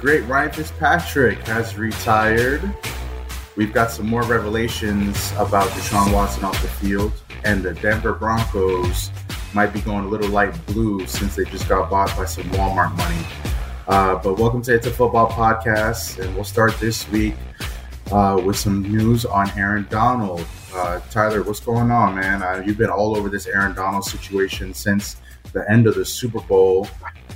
great 0.00 0.22
Ryan 0.22 0.50
Fitzpatrick 0.50 1.38
has 1.40 1.76
retired. 1.76 2.62
We've 3.54 3.72
got 3.72 3.90
some 3.90 4.06
more 4.06 4.22
revelations 4.22 5.30
about 5.32 5.68
Deshaun 5.70 6.10
Watson 6.14 6.42
off 6.42 6.60
the 6.62 6.68
field, 6.68 7.12
and 7.44 7.62
the 7.62 7.74
Denver 7.74 8.14
Broncos 8.14 9.10
might 9.52 9.74
be 9.74 9.82
going 9.82 10.06
a 10.06 10.08
little 10.08 10.30
light 10.30 10.54
blue 10.66 11.06
since 11.06 11.36
they 11.36 11.44
just 11.44 11.68
got 11.68 11.90
bought 11.90 12.16
by 12.16 12.24
some 12.24 12.44
Walmart 12.44 12.96
money. 12.96 13.26
Uh, 13.88 14.14
but 14.16 14.38
welcome 14.38 14.62
to 14.62 14.74
It's 14.74 14.86
a 14.86 14.90
Football 14.90 15.28
Podcast, 15.28 16.18
and 16.18 16.34
we'll 16.34 16.44
start 16.44 16.80
this 16.80 17.06
week 17.10 17.34
uh, 18.10 18.40
with 18.42 18.56
some 18.56 18.80
news 18.80 19.26
on 19.26 19.50
Aaron 19.58 19.86
Donald. 19.90 20.46
Uh, 20.72 21.00
Tyler, 21.10 21.42
what's 21.42 21.60
going 21.60 21.90
on, 21.90 22.14
man? 22.14 22.42
Uh, 22.42 22.62
you've 22.64 22.78
been 22.78 22.88
all 22.88 23.18
over 23.18 23.28
this 23.28 23.46
Aaron 23.46 23.74
Donald 23.74 24.04
situation 24.04 24.72
since 24.72 25.16
the 25.52 25.70
end 25.70 25.86
of 25.86 25.94
the 25.94 26.06
Super 26.06 26.40
Bowl, 26.40 26.88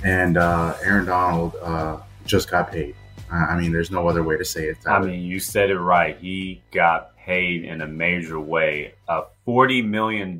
and 0.03 0.37
uh, 0.37 0.75
Aaron 0.83 1.05
Donald 1.05 1.55
uh, 1.61 1.97
just 2.25 2.49
got 2.49 2.71
paid. 2.71 2.95
I 3.31 3.57
mean, 3.57 3.71
there's 3.71 3.91
no 3.91 4.07
other 4.07 4.23
way 4.23 4.37
to 4.37 4.45
say 4.45 4.65
it. 4.65 4.77
I 4.85 4.99
mean, 4.99 5.21
you 5.23 5.39
said 5.39 5.71
it 5.71 5.79
right. 5.79 6.17
He 6.19 6.61
got 6.71 7.17
paid 7.17 7.63
in 7.63 7.81
a 7.81 7.87
major 7.87 8.39
way. 8.39 8.93
A 9.09 9.23
$40 9.47 9.87
million 9.87 10.37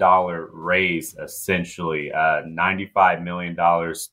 raise, 0.53 1.15
essentially, 1.15 2.11
uh, 2.11 2.43
$95 2.43 3.23
million 3.23 3.55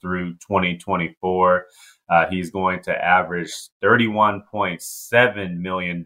through 0.01 0.33
2024. 0.35 1.67
Uh, 2.09 2.27
he's 2.31 2.51
going 2.51 2.83
to 2.83 3.05
average 3.05 3.53
$31.7 3.85 5.57
million 5.59 6.05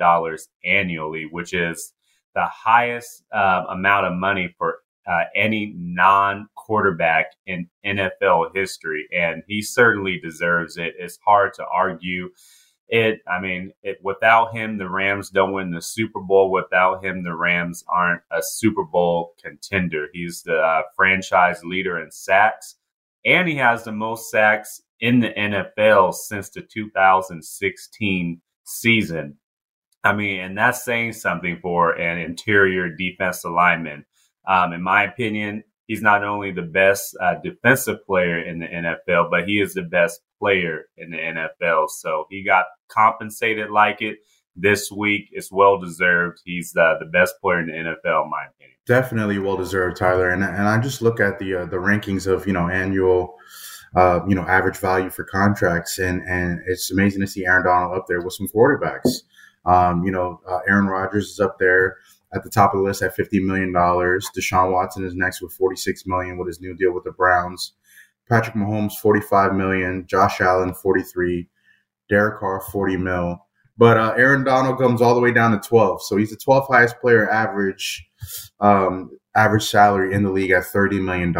annually, 0.64 1.28
which 1.30 1.54
is 1.54 1.92
the 2.34 2.46
highest 2.46 3.22
uh, 3.32 3.64
amount 3.70 4.06
of 4.06 4.12
money 4.12 4.54
for 4.58 4.80
uh, 5.06 5.24
any 5.34 5.74
non 5.76 6.48
quarterback 6.54 7.32
in 7.46 7.68
NFL 7.84 8.54
history. 8.54 9.06
And 9.16 9.42
he 9.46 9.62
certainly 9.62 10.18
deserves 10.18 10.76
it. 10.76 10.94
It's 10.98 11.18
hard 11.24 11.54
to 11.54 11.66
argue 11.66 12.30
it. 12.88 13.20
I 13.28 13.40
mean, 13.40 13.72
it, 13.82 13.98
without 14.02 14.52
him, 14.52 14.78
the 14.78 14.88
Rams 14.88 15.30
don't 15.30 15.52
win 15.52 15.70
the 15.70 15.82
Super 15.82 16.20
Bowl. 16.20 16.50
Without 16.50 17.04
him, 17.04 17.22
the 17.22 17.34
Rams 17.34 17.84
aren't 17.88 18.22
a 18.30 18.42
Super 18.42 18.84
Bowl 18.84 19.34
contender. 19.42 20.08
He's 20.12 20.42
the 20.42 20.58
uh, 20.58 20.82
franchise 20.96 21.62
leader 21.64 22.02
in 22.02 22.10
sacks, 22.10 22.76
and 23.24 23.48
he 23.48 23.56
has 23.56 23.84
the 23.84 23.92
most 23.92 24.30
sacks 24.30 24.82
in 25.00 25.20
the 25.20 25.30
NFL 25.30 26.14
since 26.14 26.48
the 26.50 26.62
2016 26.62 28.40
season. 28.64 29.36
I 30.04 30.14
mean, 30.14 30.40
and 30.40 30.56
that's 30.56 30.84
saying 30.84 31.14
something 31.14 31.58
for 31.60 31.92
an 31.92 32.18
interior 32.18 32.88
defense 32.88 33.44
lineman. 33.44 34.04
Um, 34.46 34.72
in 34.72 34.82
my 34.82 35.04
opinion, 35.04 35.64
he's 35.86 36.02
not 36.02 36.24
only 36.24 36.52
the 36.52 36.62
best 36.62 37.16
uh, 37.20 37.34
defensive 37.42 38.04
player 38.06 38.38
in 38.38 38.60
the 38.60 38.66
NFL, 38.66 39.30
but 39.30 39.46
he 39.46 39.60
is 39.60 39.74
the 39.74 39.82
best 39.82 40.20
player 40.38 40.84
in 40.96 41.10
the 41.10 41.18
NFL. 41.18 41.90
So 41.90 42.26
he 42.30 42.44
got 42.44 42.66
compensated 42.88 43.70
like 43.70 44.02
it 44.02 44.18
this 44.54 44.90
week. 44.90 45.28
It's 45.32 45.52
well 45.52 45.78
deserved. 45.78 46.40
He's 46.44 46.72
the, 46.72 46.96
the 47.00 47.06
best 47.06 47.34
player 47.40 47.60
in 47.60 47.66
the 47.66 47.72
NFL, 47.72 48.24
in 48.24 48.30
my 48.30 48.46
opinion. 48.54 48.76
Definitely 48.86 49.38
well 49.38 49.56
deserved, 49.56 49.96
Tyler. 49.96 50.30
And 50.30 50.44
and 50.44 50.68
I 50.68 50.80
just 50.80 51.02
look 51.02 51.18
at 51.18 51.38
the 51.38 51.62
uh, 51.62 51.64
the 51.66 51.76
rankings 51.76 52.26
of 52.26 52.46
you 52.46 52.52
know 52.52 52.68
annual. 52.68 53.34
Uh, 53.94 54.20
you 54.28 54.34
know, 54.34 54.42
average 54.42 54.76
value 54.76 55.08
for 55.08 55.24
contracts, 55.24 55.98
and 55.98 56.20
and 56.28 56.60
it's 56.66 56.90
amazing 56.90 57.20
to 57.20 57.26
see 57.26 57.46
Aaron 57.46 57.64
Donald 57.64 57.96
up 57.96 58.04
there 58.06 58.20
with 58.20 58.34
some 58.34 58.46
quarterbacks. 58.48 59.22
Um, 59.64 60.04
you 60.04 60.10
know, 60.10 60.40
uh, 60.46 60.58
Aaron 60.68 60.86
Rodgers 60.86 61.30
is 61.30 61.40
up 61.40 61.58
there 61.58 61.96
at 62.36 62.44
the 62.44 62.50
top 62.50 62.74
of 62.74 62.78
the 62.78 62.84
list 62.84 63.02
at 63.02 63.16
$50 63.16 63.44
million. 63.44 63.72
Deshaun 63.72 64.72
Watson 64.72 65.04
is 65.04 65.14
next 65.14 65.42
with 65.42 65.52
46 65.52 66.06
million 66.06 66.38
with 66.38 66.46
his 66.46 66.60
new 66.60 66.76
deal 66.76 66.92
with 66.92 67.04
the 67.04 67.12
Browns. 67.12 67.72
Patrick 68.28 68.54
Mahomes, 68.54 68.94
45 68.94 69.54
million. 69.54 70.06
Josh 70.06 70.40
Allen, 70.40 70.74
43. 70.74 71.48
Derek 72.08 72.40
Carr, 72.40 72.60
40 72.60 72.96
mil. 72.98 73.38
But 73.78 73.96
uh, 73.96 74.14
Aaron 74.16 74.44
Donald 74.44 74.78
comes 74.78 75.02
all 75.02 75.14
the 75.14 75.20
way 75.20 75.32
down 75.32 75.52
to 75.52 75.68
12. 75.68 76.02
So 76.02 76.16
he's 76.16 76.30
the 76.30 76.36
12th 76.36 76.68
highest 76.68 76.98
player 77.00 77.28
average 77.30 78.06
um, 78.60 79.10
average 79.36 79.64
salary 79.64 80.14
in 80.14 80.22
the 80.22 80.30
league 80.30 80.50
at 80.50 80.64
$30 80.64 81.02
million. 81.02 81.32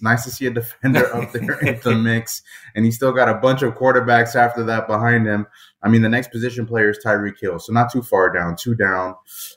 Nice 0.00 0.24
to 0.24 0.30
see 0.30 0.46
a 0.46 0.50
defender 0.50 1.14
up 1.14 1.32
there 1.32 1.58
in 1.66 1.80
the 1.80 1.94
mix. 1.94 2.42
And 2.74 2.84
he's 2.84 2.96
still 2.96 3.12
got 3.12 3.28
a 3.28 3.34
bunch 3.34 3.62
of 3.62 3.74
quarterbacks 3.74 4.36
after 4.36 4.62
that 4.64 4.86
behind 4.86 5.26
him. 5.26 5.46
I 5.82 5.88
mean, 5.88 6.02
the 6.02 6.08
next 6.08 6.30
position 6.30 6.66
player 6.66 6.90
is 6.90 6.98
Tyreek 7.04 7.40
Hill. 7.40 7.58
So 7.58 7.72
not 7.72 7.92
too 7.92 8.02
far 8.02 8.32
down, 8.32 8.56
two 8.56 8.74
down. 8.74 9.16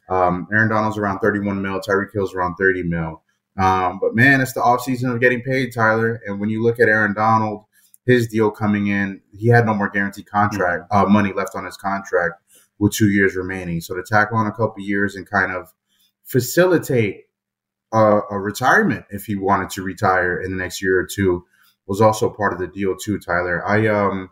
Um, 0.10 0.48
Aaron 0.52 0.70
Donald's 0.70 0.98
around 0.98 1.20
31 1.20 1.62
mil. 1.62 1.80
Tyreek 1.80 2.10
Hill's 2.14 2.34
around 2.34 2.56
30 2.56 2.84
mil. 2.84 3.22
Um, 3.58 4.00
but 4.02 4.16
man, 4.16 4.42
it's 4.42 4.54
the 4.54 4.62
offseason 4.62 5.14
of 5.14 5.22
getting 5.22 5.42
paid, 5.42 5.74
Tyler. 5.74 6.20
And 6.26 6.40
when 6.40 6.50
you 6.50 6.64
look 6.64 6.80
at 6.80 6.90
Aaron 6.90 7.14
Donald, 7.14 7.66
his 8.06 8.28
deal 8.28 8.52
coming 8.52 8.88
in, 8.88 9.22
he 9.32 9.48
had 9.48 9.66
no 9.66 9.74
more 9.74 9.90
guaranteed 9.90 10.28
contract, 10.28 10.92
mm-hmm. 10.92 11.06
uh, 11.06 11.10
money 11.10 11.34
left 11.34 11.56
on 11.56 11.66
his 11.66 11.78
contract 11.78 12.36
with 12.80 12.94
two 12.94 13.10
years 13.10 13.36
remaining. 13.36 13.80
So 13.80 13.96
to 13.96 14.04
tackle 14.04 14.38
on 14.38 14.48
a 14.48 14.52
couple 14.52 14.84
years 14.84 15.16
and 15.16 15.30
kind 15.30 15.52
of 15.52 15.72
facilitate 16.24 17.26
a, 17.96 18.22
a, 18.32 18.40
retirement 18.40 19.06
if 19.10 19.26
he 19.26 19.36
wanted 19.36 19.70
to 19.70 19.82
retire 19.82 20.42
in 20.42 20.52
the 20.52 20.58
next 20.58 20.82
year 20.82 21.00
or 21.00 21.08
two 21.08 21.46
was 21.88 22.02
also 22.02 22.30
part 22.30 22.52
of 22.52 22.60
the 22.60 22.68
deal 22.68 22.96
too, 22.96 23.18
Tyler. 23.18 23.66
I 23.66 23.88
um 23.88 24.30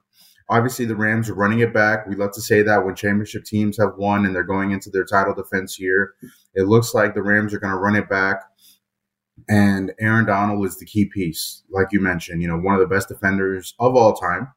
obviously 0.50 0.86
the 0.86 0.96
Rams 0.96 1.30
are 1.30 1.36
running 1.36 1.60
it 1.60 1.74
back. 1.74 2.06
We 2.06 2.16
love 2.16 2.34
to 2.34 2.42
say 2.42 2.62
that 2.64 2.86
when 2.86 2.96
championship 2.96 3.46
teams 3.46 3.78
have 3.78 3.96
won 3.98 4.26
and 4.26 4.36
they're 4.36 4.44
going 4.44 4.72
into 4.72 4.90
their 4.90 5.06
title 5.06 5.34
defense 5.34 5.80
year, 5.80 6.14
it 6.54 6.64
looks 6.64 6.94
like 6.94 7.14
the 7.14 7.24
Rams 7.24 7.54
are 7.54 7.60
going 7.60 7.74
to 7.74 7.80
run 7.80 7.96
it 7.96 8.10
back. 8.10 8.44
And 9.50 9.94
Aaron 10.00 10.26
Donald 10.26 10.66
is 10.66 10.78
the 10.78 10.86
key 10.86 11.06
piece, 11.06 11.64
like 11.72 11.88
you 11.92 12.02
mentioned. 12.02 12.42
You 12.42 12.50
know, 12.50 12.58
one 12.58 12.76
of 12.76 12.82
the 12.82 12.94
best 12.94 13.08
defenders 13.08 13.74
of 13.80 13.96
all 13.96 14.14
time. 14.14 14.50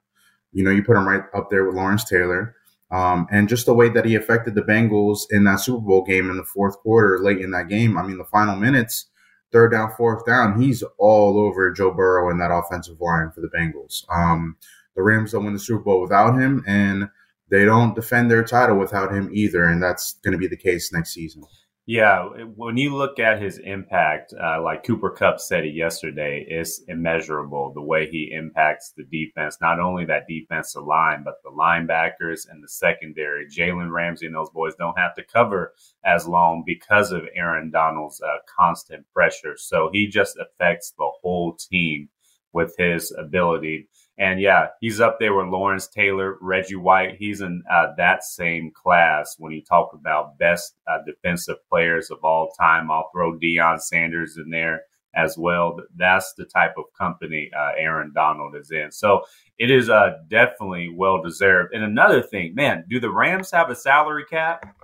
You 0.52 0.64
know, 0.64 0.70
you 0.70 0.82
put 0.82 0.96
him 0.96 1.06
right 1.06 1.22
up 1.34 1.48
there 1.50 1.64
with 1.64 1.76
Lawrence 1.76 2.04
Taylor. 2.04 2.55
Um, 2.90 3.26
and 3.30 3.48
just 3.48 3.66
the 3.66 3.74
way 3.74 3.88
that 3.88 4.04
he 4.04 4.14
affected 4.14 4.54
the 4.54 4.62
Bengals 4.62 5.22
in 5.30 5.44
that 5.44 5.60
Super 5.60 5.80
Bowl 5.80 6.04
game 6.04 6.30
in 6.30 6.36
the 6.36 6.44
fourth 6.44 6.78
quarter, 6.78 7.18
late 7.18 7.40
in 7.40 7.50
that 7.50 7.68
game. 7.68 7.98
I 7.98 8.02
mean, 8.02 8.18
the 8.18 8.24
final 8.24 8.56
minutes, 8.56 9.06
third 9.52 9.72
down, 9.72 9.92
fourth 9.96 10.24
down, 10.24 10.60
he's 10.60 10.84
all 10.98 11.38
over 11.38 11.72
Joe 11.72 11.92
Burrow 11.92 12.30
and 12.30 12.40
that 12.40 12.52
offensive 12.52 13.00
line 13.00 13.32
for 13.32 13.40
the 13.40 13.48
Bengals. 13.48 14.04
Um, 14.14 14.56
the 14.94 15.02
Rams 15.02 15.32
don't 15.32 15.44
win 15.44 15.52
the 15.52 15.58
Super 15.58 15.82
Bowl 15.82 16.00
without 16.00 16.38
him, 16.38 16.62
and 16.66 17.08
they 17.50 17.64
don't 17.64 17.94
defend 17.94 18.30
their 18.30 18.44
title 18.44 18.78
without 18.78 19.12
him 19.12 19.30
either. 19.32 19.64
And 19.64 19.82
that's 19.82 20.14
going 20.24 20.32
to 20.32 20.38
be 20.38 20.48
the 20.48 20.56
case 20.56 20.92
next 20.92 21.12
season. 21.12 21.42
Yeah, 21.88 22.24
when 22.56 22.76
you 22.76 22.96
look 22.96 23.20
at 23.20 23.40
his 23.40 23.58
impact, 23.58 24.34
uh, 24.34 24.60
like 24.60 24.82
Cooper 24.82 25.10
Kupp 25.10 25.38
said 25.38 25.64
it 25.64 25.74
yesterday, 25.74 26.44
it's 26.48 26.82
immeasurable 26.88 27.72
the 27.72 27.80
way 27.82 28.10
he 28.10 28.32
impacts 28.32 28.92
the 28.96 29.04
defense. 29.04 29.58
Not 29.60 29.78
only 29.78 30.04
that 30.06 30.26
defensive 30.28 30.82
line, 30.82 31.22
but 31.22 31.36
the 31.44 31.50
linebackers 31.50 32.50
and 32.50 32.60
the 32.60 32.68
secondary. 32.68 33.46
Jalen 33.46 33.92
Ramsey 33.92 34.26
and 34.26 34.34
those 34.34 34.50
boys 34.50 34.74
don't 34.74 34.98
have 34.98 35.14
to 35.14 35.22
cover 35.22 35.74
as 36.04 36.26
long 36.26 36.64
because 36.66 37.12
of 37.12 37.22
Aaron 37.36 37.70
Donald's 37.70 38.20
uh, 38.20 38.38
constant 38.58 39.06
pressure. 39.14 39.54
So 39.56 39.88
he 39.92 40.08
just 40.08 40.36
affects 40.38 40.92
the 40.98 41.08
whole 41.22 41.54
team 41.54 42.08
with 42.52 42.74
his 42.76 43.14
ability. 43.16 43.88
And 44.18 44.40
yeah, 44.40 44.68
he's 44.80 45.00
up 45.00 45.18
there 45.20 45.34
with 45.34 45.48
Lawrence 45.48 45.88
Taylor, 45.88 46.38
Reggie 46.40 46.76
White. 46.76 47.16
He's 47.18 47.42
in 47.42 47.62
uh, 47.70 47.88
that 47.98 48.24
same 48.24 48.70
class 48.70 49.36
when 49.38 49.52
you 49.52 49.62
talk 49.62 49.92
about 49.92 50.38
best 50.38 50.74
uh, 50.88 50.98
defensive 51.06 51.56
players 51.68 52.10
of 52.10 52.18
all 52.22 52.50
time. 52.58 52.90
I'll 52.90 53.10
throw 53.12 53.38
Deion 53.38 53.80
Sanders 53.80 54.38
in 54.38 54.48
there 54.50 54.82
as 55.14 55.36
well. 55.36 55.78
That's 55.96 56.32
the 56.34 56.46
type 56.46 56.74
of 56.78 56.84
company 56.96 57.50
uh, 57.56 57.72
Aaron 57.76 58.12
Donald 58.14 58.54
is 58.56 58.70
in. 58.70 58.90
So 58.90 59.22
it 59.58 59.70
is 59.70 59.90
uh, 59.90 60.18
definitely 60.28 60.94
well 60.94 61.22
deserved. 61.22 61.74
And 61.74 61.84
another 61.84 62.22
thing, 62.22 62.54
man, 62.54 62.84
do 62.88 63.00
the 63.00 63.10
Rams 63.10 63.50
have 63.50 63.70
a 63.70 63.76
salary 63.76 64.24
cap? 64.28 64.76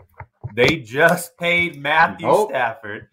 They 0.55 0.76
just 0.76 1.37
paid 1.38 1.76
Matthew 1.81 2.26
oh. 2.28 2.49
Stafford 2.49 3.08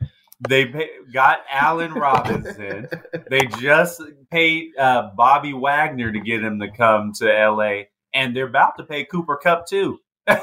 they 0.48 0.66
pay, 0.66 0.90
got 1.14 1.40
Allen 1.52 1.94
Robinson. 1.94 2.88
they 3.30 3.46
just 3.60 4.02
paid 4.32 4.78
uh, 4.78 5.10
Bobby 5.16 5.54
Wagner 5.54 6.12
to 6.12 6.20
get 6.20 6.44
him 6.44 6.60
to 6.60 6.72
come 6.72 7.12
to 7.14 7.26
LA, 7.26 7.84
and 8.14 8.36
they're 8.36 8.48
about 8.48 8.78
to 8.78 8.84
pay 8.84 9.06
Cooper 9.06 9.38
Kupp 9.38 9.68
too. 9.68 10.00
and 10.28 10.40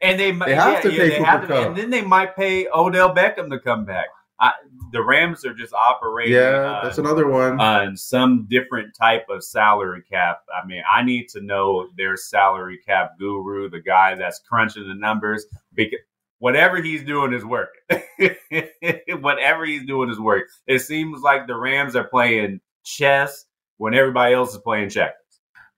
they, 0.00 0.30
they 0.30 0.54
have 0.54 0.74
yeah, 0.74 0.80
to 0.80 0.92
yeah, 0.92 0.98
pay 0.98 1.18
Cooper 1.18 1.46
Kupp, 1.46 1.66
and 1.68 1.76
then 1.76 1.90
they 1.90 2.02
might 2.02 2.36
pay 2.36 2.66
Odell 2.72 3.14
Beckham 3.14 3.50
to 3.50 3.58
come 3.58 3.84
back. 3.84 4.06
I, 4.40 4.52
the 4.92 5.02
Rams 5.02 5.44
are 5.44 5.54
just 5.54 5.72
operating. 5.72 6.34
Yeah, 6.34 6.80
that's 6.82 6.98
another 6.98 7.28
one 7.28 7.60
on 7.60 7.96
some 7.96 8.46
different 8.48 8.94
type 8.94 9.26
of 9.28 9.44
salary 9.44 10.02
cap. 10.10 10.42
I 10.52 10.66
mean, 10.66 10.82
I 10.90 11.02
need 11.02 11.28
to 11.30 11.40
know 11.40 11.88
their 11.96 12.16
salary 12.16 12.78
cap 12.84 13.12
guru, 13.18 13.70
the 13.70 13.80
guy 13.80 14.14
that's 14.14 14.40
crunching 14.40 14.88
the 14.88 14.94
numbers, 14.94 15.46
because 15.74 16.00
whatever 16.44 16.82
he's 16.82 17.02
doing 17.02 17.32
is 17.32 17.42
working. 17.42 17.80
whatever 19.22 19.64
he's 19.64 19.86
doing 19.86 20.10
is 20.10 20.20
working. 20.20 20.44
It 20.66 20.80
seems 20.80 21.22
like 21.22 21.46
the 21.46 21.56
Rams 21.56 21.96
are 21.96 22.04
playing 22.04 22.60
chess 22.84 23.46
when 23.78 23.94
everybody 23.94 24.34
else 24.34 24.52
is 24.52 24.58
playing 24.58 24.90
checkers. 24.90 25.14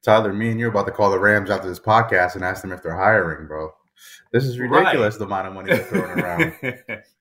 Tyler, 0.03 0.33
me 0.33 0.51
and 0.51 0.59
you 0.59 0.67
are 0.67 0.71
about 0.71 0.87
to 0.87 0.91
call 0.91 1.13
the 1.13 1.21
Rams 1.21 1.51
after 1.51 1.69
this 1.69 1.79
podcast 1.79 2.35
and 2.35 2.43
ask 2.43 2.63
them 2.63 2.73
if 2.73 2.83
they're 2.83 2.97
hiring, 2.97 3.47
bro. 3.47 3.71
This 4.33 4.43
is 4.43 4.59
ridiculous 4.59 5.15
right. 5.15 5.19
the 5.21 5.25
amount 5.27 5.47
of 5.47 5.55
money 5.55 5.73
they're 5.73 5.85
throwing 5.85 6.19
around. 6.21 6.53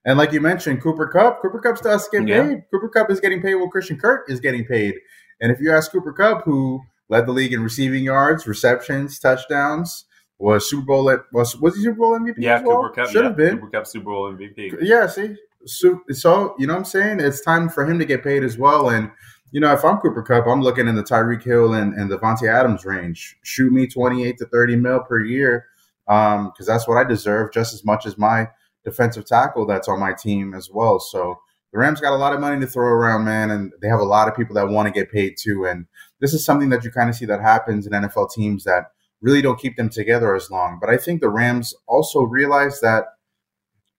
and 0.05 0.17
like 0.17 0.31
you 0.31 0.41
mentioned, 0.41 0.81
Cooper 0.81 1.07
Kupp, 1.07 1.43
Cooper 1.43 1.59
Kupp 1.59 1.77
still 1.77 1.91
has 1.91 2.07
to 2.07 2.19
get 2.19 2.27
paid. 2.27 2.63
Cooper 2.71 2.89
Kupp 2.89 3.11
is 3.11 3.19
getting 3.19 3.43
paid 3.43 3.53
while 3.53 3.69
Christian 3.69 3.99
Kirk 3.99 4.25
is 4.27 4.39
getting 4.39 4.65
paid. 4.65 4.95
And 5.39 5.51
if 5.51 5.59
you 5.59 5.71
ask 5.71 5.91
Cooper 5.91 6.13
Kupp, 6.13 6.45
who 6.45 6.81
led 7.09 7.27
the 7.27 7.31
league 7.31 7.53
in 7.53 7.61
receiving 7.61 8.05
yards, 8.05 8.47
receptions, 8.47 9.19
touchdowns. 9.19 10.05
Was 10.37 10.69
Super 10.69 10.85
Bowl 10.85 11.17
was 11.31 11.55
was 11.57 11.75
he 11.75 11.83
Super 11.83 11.97
Bowl 11.97 12.19
MVP? 12.19 12.35
Yeah, 12.37 12.61
well? 12.61 12.81
Cooper 12.81 12.93
Kupp 12.93 13.09
should 13.09 13.21
yeah, 13.21 13.27
have 13.29 13.37
been 13.37 13.57
Cooper 13.57 13.69
Kupp 13.69 13.87
Super 13.87 14.05
Bowl 14.05 14.33
MVP. 14.33 14.77
Yeah, 14.81 15.07
see, 15.07 15.35
so, 15.65 16.01
so 16.11 16.55
you 16.59 16.67
know 16.67 16.73
what 16.73 16.79
I'm 16.79 16.85
saying? 16.85 17.19
It's 17.19 17.41
time 17.41 17.69
for 17.69 17.89
him 17.89 17.99
to 17.99 18.05
get 18.05 18.23
paid 18.23 18.43
as 18.43 18.57
well. 18.57 18.89
And 18.89 19.11
you 19.51 19.61
know, 19.61 19.71
if 19.71 19.85
I'm 19.85 19.97
Cooper 19.97 20.21
Kupp, 20.21 20.47
I'm 20.47 20.61
looking 20.61 20.87
in 20.87 20.95
the 20.95 21.03
Tyreek 21.03 21.43
Hill 21.43 21.73
and, 21.73 21.93
and 21.93 22.11
Davante 22.11 22.51
Adams 22.51 22.83
range. 22.85 23.37
Shoot 23.43 23.71
me 23.71 23.87
28 23.87 24.37
to 24.37 24.45
30 24.45 24.75
mil 24.75 24.99
per 25.01 25.23
year 25.23 25.67
because 26.05 26.35
um, 26.37 26.65
that's 26.65 26.87
what 26.87 26.97
I 26.97 27.03
deserve 27.07 27.53
just 27.53 27.73
as 27.73 27.83
much 27.83 28.05
as 28.05 28.17
my 28.17 28.49
defensive 28.83 29.25
tackle 29.25 29.65
that's 29.65 29.87
on 29.87 29.99
my 29.99 30.13
team 30.13 30.53
as 30.53 30.69
well. 30.69 30.99
So 30.99 31.39
the 31.71 31.79
Rams 31.79 31.99
got 31.99 32.13
a 32.13 32.17
lot 32.17 32.33
of 32.33 32.39
money 32.39 32.59
to 32.59 32.67
throw 32.67 32.87
around, 32.87 33.25
man, 33.25 33.49
and 33.51 33.73
they 33.81 33.87
have 33.87 33.99
a 33.99 34.03
lot 34.03 34.27
of 34.27 34.35
people 34.35 34.55
that 34.55 34.69
want 34.69 34.87
to 34.87 34.93
get 34.93 35.11
paid 35.11 35.35
too. 35.37 35.65
And 35.65 35.87
this 36.19 36.33
is 36.33 36.45
something 36.45 36.69
that 36.69 36.83
you 36.83 36.91
kind 36.91 37.09
of 37.09 37.15
see 37.15 37.25
that 37.25 37.41
happens 37.41 37.87
in 37.87 37.93
NFL 37.93 38.31
teams 38.31 38.63
that 38.65 38.91
really 39.21 39.41
don't 39.41 39.59
keep 39.59 39.77
them 39.77 39.89
together 39.89 40.35
as 40.35 40.49
long. 40.51 40.77
But 40.79 40.89
I 40.89 40.97
think 40.97 41.21
the 41.21 41.29
Rams 41.29 41.73
also 41.87 42.21
realize 42.21 42.79
that, 42.81 43.05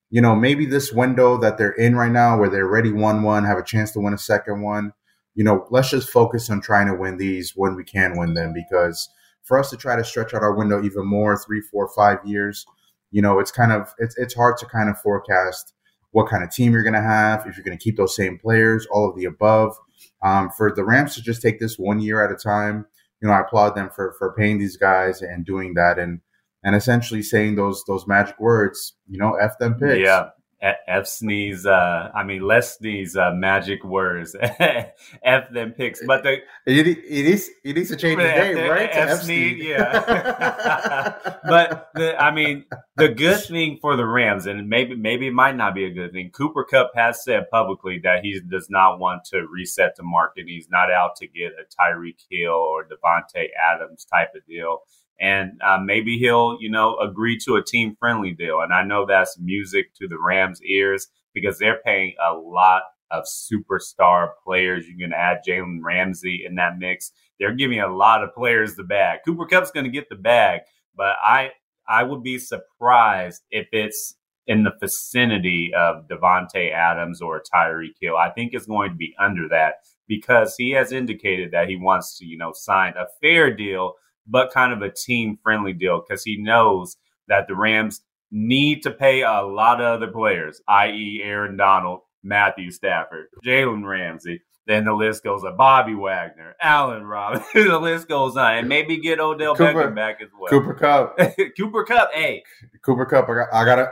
you 0.09 0.21
know, 0.21 0.35
maybe 0.35 0.65
this 0.65 0.91
window 0.91 1.37
that 1.37 1.57
they're 1.57 1.71
in 1.71 1.95
right 1.95 2.11
now, 2.11 2.37
where 2.37 2.49
they're 2.49 2.67
ready 2.67 2.91
1 2.91 3.23
1, 3.23 3.43
have 3.43 3.57
a 3.57 3.63
chance 3.63 3.91
to 3.91 3.99
win 3.99 4.13
a 4.13 4.17
second 4.17 4.61
one, 4.61 4.93
you 5.35 5.43
know, 5.43 5.67
let's 5.69 5.91
just 5.91 6.09
focus 6.09 6.49
on 6.49 6.61
trying 6.61 6.87
to 6.87 6.95
win 6.95 7.17
these 7.17 7.53
when 7.55 7.75
we 7.75 7.83
can 7.83 8.17
win 8.17 8.33
them 8.33 8.53
because 8.53 9.07
for 9.43 9.59
us 9.59 9.69
to 9.69 9.77
try 9.77 9.95
to 9.95 10.03
stretch 10.03 10.33
out 10.33 10.41
our 10.41 10.55
window 10.55 10.83
even 10.83 11.05
more, 11.05 11.37
three, 11.37 11.61
four, 11.61 11.87
five 11.95 12.17
years, 12.25 12.65
you 13.11 13.21
know, 13.21 13.39
it's 13.39 13.51
kind 13.51 13.71
of 13.71 13.93
it's 13.99 14.17
it's 14.17 14.33
hard 14.33 14.57
to 14.57 14.65
kind 14.65 14.89
of 14.89 14.99
forecast 14.99 15.73
what 16.11 16.27
kind 16.27 16.43
of 16.43 16.49
team 16.49 16.73
you're 16.73 16.83
going 16.83 16.93
to 16.93 17.01
have, 17.01 17.45
if 17.45 17.55
you're 17.55 17.63
going 17.63 17.77
to 17.77 17.83
keep 17.83 17.97
those 17.97 18.15
same 18.15 18.39
players, 18.39 18.87
all 18.91 19.09
of 19.09 19.15
the 19.15 19.25
above. 19.25 19.77
Um, 20.23 20.49
for 20.49 20.73
the 20.73 20.83
Rams 20.83 21.13
to 21.15 21.21
just 21.21 21.41
take 21.43 21.59
this 21.59 21.77
one 21.77 21.99
year 21.99 22.23
at 22.23 22.31
a 22.31 22.35
time, 22.35 22.87
you 23.21 23.27
know, 23.27 23.33
I 23.33 23.41
applaud 23.41 23.75
them 23.75 23.89
for 23.89 24.13
for 24.17 24.33
paying 24.33 24.59
these 24.59 24.77
guys 24.77 25.21
and 25.21 25.45
doing 25.45 25.73
that 25.75 25.99
and 25.99 26.21
and 26.63 26.75
essentially 26.75 27.21
saying 27.21 27.55
those 27.55 27.83
those 27.87 28.07
magic 28.07 28.39
words, 28.39 28.95
you 29.07 29.17
know, 29.19 29.35
f 29.35 29.57
them 29.59 29.75
picks. 29.75 29.99
Yeah, 29.99 30.29
F 30.59 31.05
sneeze, 31.05 31.67
uh, 31.67 32.09
I 32.15 32.23
mean, 32.23 32.41
Les 32.41 32.77
Snead's 32.77 33.15
uh, 33.15 33.31
magic 33.31 33.83
words. 33.83 34.35
F 34.59 35.49
them 35.51 35.73
picks, 35.73 36.03
but 36.05 36.23
the 36.23 36.41
it, 36.65 36.87
it 36.87 36.97
is 36.97 37.51
it 37.63 37.75
needs 37.75 37.89
to 37.89 37.95
change 37.95 38.17
the 38.17 38.23
name, 38.23 38.69
right? 38.69 38.89
F, 38.91 39.09
F 39.09 39.21
sneeze, 39.21 39.63
yeah. 39.63 41.13
but 41.43 41.89
the, 41.93 42.19
I 42.19 42.31
mean, 42.31 42.65
the 42.95 43.09
good 43.09 43.39
thing 43.43 43.77
for 43.79 43.95
the 43.95 44.05
Rams, 44.05 44.47
and 44.47 44.67
maybe 44.67 44.95
maybe 44.95 45.27
it 45.27 45.33
might 45.33 45.55
not 45.55 45.75
be 45.75 45.85
a 45.85 45.91
good 45.91 46.11
thing. 46.11 46.31
Cooper 46.31 46.63
Kupp 46.63 46.91
has 46.95 47.23
said 47.23 47.51
publicly 47.51 47.99
that 48.03 48.23
he 48.23 48.39
does 48.49 48.67
not 48.67 48.99
want 48.99 49.25
to 49.25 49.45
reset 49.51 49.95
the 49.95 50.03
market. 50.03 50.45
He's 50.47 50.69
not 50.69 50.91
out 50.91 51.17
to 51.17 51.27
get 51.27 51.51
a 51.51 51.65
Tyreek 51.79 52.25
Hill 52.31 52.51
or 52.51 52.83
Davante 52.83 53.47
Adams 53.55 54.05
type 54.05 54.33
of 54.35 54.43
deal 54.47 54.79
and 55.19 55.59
uh, 55.63 55.79
maybe 55.83 56.17
he'll, 56.17 56.57
you 56.59 56.69
know, 56.69 56.97
agree 56.97 57.37
to 57.45 57.55
a 57.55 57.63
team 57.63 57.95
friendly 57.99 58.31
deal. 58.31 58.59
And 58.61 58.73
I 58.73 58.83
know 58.83 59.05
that's 59.05 59.37
music 59.39 59.93
to 59.95 60.07
the 60.07 60.17
Rams' 60.19 60.61
ears 60.63 61.07
because 61.33 61.57
they're 61.57 61.81
paying 61.83 62.13
a 62.23 62.33
lot 62.33 62.83
of 63.11 63.25
superstar 63.25 64.29
players. 64.43 64.87
You 64.87 64.97
can 64.97 65.13
add 65.13 65.39
Jalen 65.47 65.79
Ramsey 65.81 66.43
in 66.45 66.55
that 66.55 66.77
mix. 66.77 67.11
They're 67.39 67.55
giving 67.55 67.79
a 67.79 67.95
lot 67.95 68.23
of 68.23 68.33
players 68.33 68.75
the 68.75 68.83
bag. 68.83 69.19
Cooper 69.25 69.45
Kupp's 69.45 69.71
going 69.71 69.85
to 69.85 69.91
get 69.91 70.09
the 70.09 70.15
bag, 70.15 70.61
but 70.95 71.15
I 71.21 71.51
I 71.87 72.03
would 72.03 72.21
be 72.21 72.37
surprised 72.37 73.43
if 73.49 73.67
it's 73.71 74.15
in 74.45 74.63
the 74.63 74.73
vicinity 74.79 75.71
of 75.77 76.07
Davante 76.07 76.71
Adams 76.71 77.21
or 77.21 77.41
Tyreek 77.53 77.95
Hill. 78.01 78.17
I 78.17 78.29
think 78.29 78.53
it's 78.53 78.65
going 78.65 78.91
to 78.91 78.95
be 78.95 79.13
under 79.19 79.47
that 79.49 79.75
because 80.07 80.55
he 80.57 80.71
has 80.71 80.91
indicated 80.91 81.51
that 81.51 81.69
he 81.69 81.75
wants 81.75 82.17
to, 82.17 82.25
you 82.25 82.37
know, 82.37 82.53
sign 82.53 82.93
a 82.97 83.05
fair 83.21 83.53
deal 83.53 83.93
but 84.27 84.51
kind 84.51 84.73
of 84.73 84.81
a 84.81 84.91
team 84.93 85.37
friendly 85.41 85.73
deal 85.73 86.01
because 86.07 86.23
he 86.23 86.37
knows 86.37 86.97
that 87.27 87.47
the 87.47 87.55
Rams 87.55 88.01
need 88.31 88.83
to 88.83 88.91
pay 88.91 89.21
a 89.21 89.41
lot 89.41 89.79
of 89.79 89.85
other 90.01 90.11
players, 90.11 90.61
i.e., 90.67 91.21
Aaron 91.23 91.57
Donald, 91.57 92.01
Matthew 92.23 92.71
Stafford, 92.71 93.27
Jalen 93.45 93.85
Ramsey. 93.87 94.41
Then 94.65 94.83
the 94.83 94.93
list 94.93 95.23
goes 95.23 95.45
on. 95.45 95.55
Bobby 95.55 95.95
Wagner, 95.95 96.53
Allen 96.61 97.05
Robinson. 97.05 97.45
the 97.67 97.79
list 97.79 98.09
goes 98.09 98.35
on, 98.35 98.55
and 98.57 98.67
maybe 98.67 98.97
get 98.97 99.19
Odell 99.19 99.55
Cooper, 99.55 99.73
Beckham 99.73 99.95
back 99.95 100.21
as 100.21 100.27
well. 100.37 100.49
Cooper 100.49 100.73
Kupp. 100.73 101.17
Cooper 101.57 101.85
Kupp, 101.85 102.13
Hey, 102.13 102.43
Cooper 102.83 103.05
Kupp. 103.05 103.29
I 103.29 103.33
got, 103.33 103.47
I 103.53 103.65
got 103.65 103.79
a, 103.79 103.91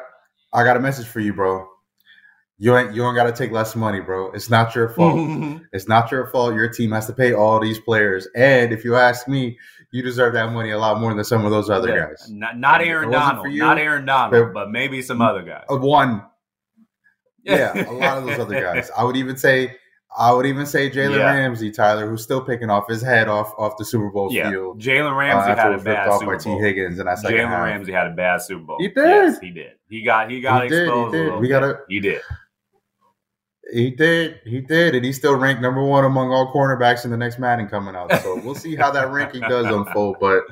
I 0.53 0.63
got 0.65 0.75
a 0.75 0.81
message 0.81 1.07
for 1.07 1.21
you, 1.21 1.33
bro. 1.33 1.65
You 2.57 2.77
ain't 2.77 2.93
you 2.93 3.01
don't 3.01 3.15
gotta 3.15 3.31
take 3.33 3.51
less 3.51 3.75
money, 3.75 4.01
bro. 4.01 4.31
It's 4.31 4.49
not 4.49 4.75
your 4.75 4.89
fault. 4.95 5.61
it's 5.71 5.87
not 5.87 6.11
your 6.11 6.27
fault. 6.27 6.55
Your 6.55 6.69
team 6.69 6.91
has 6.91 7.07
to 7.07 7.13
pay 7.13 7.33
all 7.33 7.59
these 7.59 7.79
players. 7.79 8.27
And 8.35 8.73
if 8.73 8.83
you 8.83 8.95
ask 8.95 9.27
me, 9.27 9.57
you 9.95 10.01
deserve 10.01 10.33
that 10.33 10.51
money 10.51 10.71
a 10.71 10.77
lot 10.77 10.99
more 10.99 11.13
than 11.13 11.23
some 11.23 11.45
of 11.45 11.51
those 11.51 11.69
other 11.69 11.87
yeah. 11.87 12.07
guys. 12.07 12.29
Not, 12.29 12.57
not 12.57 12.81
Aaron 12.81 13.09
Donald, 13.09 13.49
you, 13.49 13.59
not 13.59 13.77
Aaron 13.77 14.05
Donald, 14.05 14.53
but 14.53 14.69
maybe 14.69 15.01
some 15.01 15.21
other 15.21 15.41
guys. 15.41 15.63
One. 15.69 16.23
Yeah, 17.47 17.91
a 17.91 17.93
lot 17.93 18.17
of 18.17 18.25
those 18.25 18.39
other 18.39 18.59
guys. 18.59 18.89
I 18.97 19.03
would 19.03 19.15
even 19.15 19.37
say 19.37 19.75
I 20.17 20.33
would 20.33 20.47
even 20.47 20.65
say 20.65 20.89
Jalen 20.89 21.19
yeah. 21.19 21.31
Ramsey, 21.31 21.69
Tyler, 21.69 22.09
who's 22.09 22.23
still 22.23 22.41
picking 22.41 22.71
off 22.71 22.89
his 22.89 23.03
head 23.03 23.27
off 23.27 23.53
off 23.59 23.77
the 23.77 23.85
Super 23.85 24.09
Bowl 24.09 24.33
yeah. 24.33 24.49
field. 24.49 24.81
Jalen 24.81 25.11
uh, 25.11 25.15
Ramsey 25.15 25.51
uh, 25.51 25.55
had 25.55 25.73
a 25.73 25.77
bad 25.77 26.07
off 26.07 26.21
Super 26.21 26.39
Bowl. 26.39 26.57
Tee 26.57 26.65
Higgins, 26.65 26.97
and 26.97 27.07
I 27.07 27.13
Jalen 27.13 27.51
Ramsey 27.51 27.91
had 27.91 28.07
a 28.07 28.15
bad 28.15 28.41
Super 28.41 28.63
Bowl. 28.63 28.77
He 28.79 28.87
did. 28.87 28.97
Yes, 28.97 29.37
he 29.37 29.51
did. 29.51 29.73
He 29.87 30.01
got 30.01 30.31
he 30.31 30.41
got 30.41 30.63
he 30.63 30.75
exposed. 30.75 31.11
Did, 31.13 31.25
he 31.25 31.31
did. 31.31 31.39
We 31.39 31.47
got 31.47 31.59
to. 31.59 31.79
He 31.87 31.99
did. 31.99 32.21
He 33.71 33.89
did. 33.91 34.39
He 34.45 34.61
did. 34.61 34.95
And 34.95 35.03
he's 35.03 35.17
still 35.17 35.35
ranked 35.35 35.61
number 35.61 35.83
one 35.83 36.05
among 36.05 36.31
all 36.31 36.53
cornerbacks 36.53 37.03
in 37.05 37.11
the 37.11 37.17
next 37.17 37.39
Madden 37.39 37.67
coming 37.67 37.95
out. 37.95 38.11
So 38.21 38.39
we'll 38.43 38.55
see 38.55 38.75
how 38.75 38.91
that 38.91 39.11
ranking 39.11 39.41
does 39.41 39.65
unfold. 39.65 40.17
But 40.19 40.43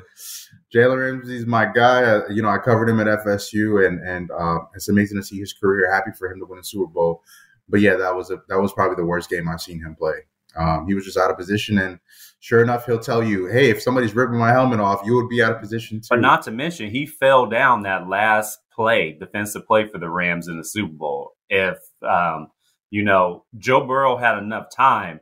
Jalen 0.74 1.00
Ramsey's 1.00 1.46
my 1.46 1.66
guy. 1.66 2.04
Uh, 2.04 2.28
you 2.30 2.42
know, 2.42 2.50
I 2.50 2.58
covered 2.58 2.90
him 2.90 3.00
at 3.00 3.08
FSU, 3.08 3.86
and 3.86 4.00
and 4.06 4.32
uh, 4.32 4.60
it's 4.74 4.90
amazing 4.90 5.18
to 5.18 5.24
see 5.24 5.40
his 5.40 5.54
career. 5.54 5.92
Happy 5.92 6.12
for 6.18 6.32
him 6.32 6.40
to 6.40 6.46
win 6.46 6.60
a 6.60 6.64
Super 6.64 6.92
Bowl. 6.92 7.22
But 7.70 7.82
yeah, 7.82 7.96
that 7.96 8.16
was 8.16 8.32
a 8.32 8.42
that 8.50 8.60
was 8.60 8.74
probably 8.74 8.96
the 8.96 9.06
worst 9.06 9.30
game 9.30 9.48
I've 9.48 9.62
seen 9.62 9.80
him 9.80 9.96
play. 9.96 10.16
Um, 10.56 10.88
he 10.88 10.94
was 10.94 11.06
just 11.06 11.18
out 11.18 11.32
of 11.32 11.38
position, 11.38 11.78
and 11.80 12.00
sure 12.40 12.62
enough, 12.62 12.86
he'll 12.86 13.00
tell 13.00 13.24
you, 13.24 13.48
"Hey, 13.48 13.70
if 13.70 13.82
somebody's 13.82 14.16
ripping 14.16 14.38
my 14.38 14.52
helmet 14.52 14.80
off, 14.80 15.06
you 15.06 15.16
would 15.16 15.30
be 15.30 15.44
out 15.44 15.52
of 15.52 15.62
position 15.62 16.00
too." 16.00 16.08
But 16.10 16.22
not 16.22 16.42
to 16.44 16.52
mention, 16.52 16.90
he 16.90 17.06
fell 17.06 17.46
down 17.46 17.84
that 17.84 18.08
last 18.08 18.60
play, 18.72 19.16
defensive 19.20 19.68
play 19.68 19.88
for 19.88 20.00
the 20.00 20.10
Rams 20.10 20.48
in 20.48 20.58
the 20.58 20.64
Super 20.64 20.94
Bowl. 20.94 21.32
If 21.50 21.78
um, 22.02 22.48
you 22.94 23.02
know, 23.02 23.44
Joe 23.58 23.88
Burrow 23.88 24.18
had 24.18 24.38
enough 24.38 24.70
time. 24.70 25.20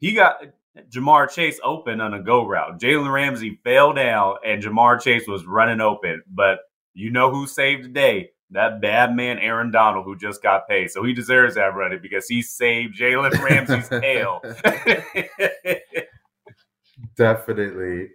He 0.00 0.12
got 0.12 0.42
Ja'Marr 0.90 1.30
Chase 1.30 1.58
open 1.64 1.98
on 1.98 2.12
a 2.12 2.22
go 2.22 2.46
route. 2.46 2.78
Jalen 2.78 3.10
Ramsey 3.10 3.58
fell 3.64 3.94
down 3.94 4.34
and 4.44 4.62
Ja'Marr 4.62 5.00
Chase 5.00 5.26
was 5.26 5.46
running 5.46 5.80
open. 5.80 6.22
But 6.28 6.58
you 6.92 7.10
know 7.10 7.30
who 7.30 7.46
saved 7.46 7.84
the 7.84 7.88
day? 7.88 8.32
That 8.50 8.82
bad 8.82 9.16
man 9.16 9.38
Aaron 9.38 9.70
Donald 9.70 10.04
who 10.04 10.14
just 10.14 10.42
got 10.42 10.68
paid. 10.68 10.90
So 10.90 11.02
he 11.02 11.14
deserves 11.14 11.54
that 11.54 11.74
running 11.74 12.00
because 12.02 12.28
he 12.28 12.42
saved 12.42 13.00
Jalen 13.00 13.32
Ramsey's 13.40 13.88
tail. 14.00 14.42
Definitely. 17.16 18.08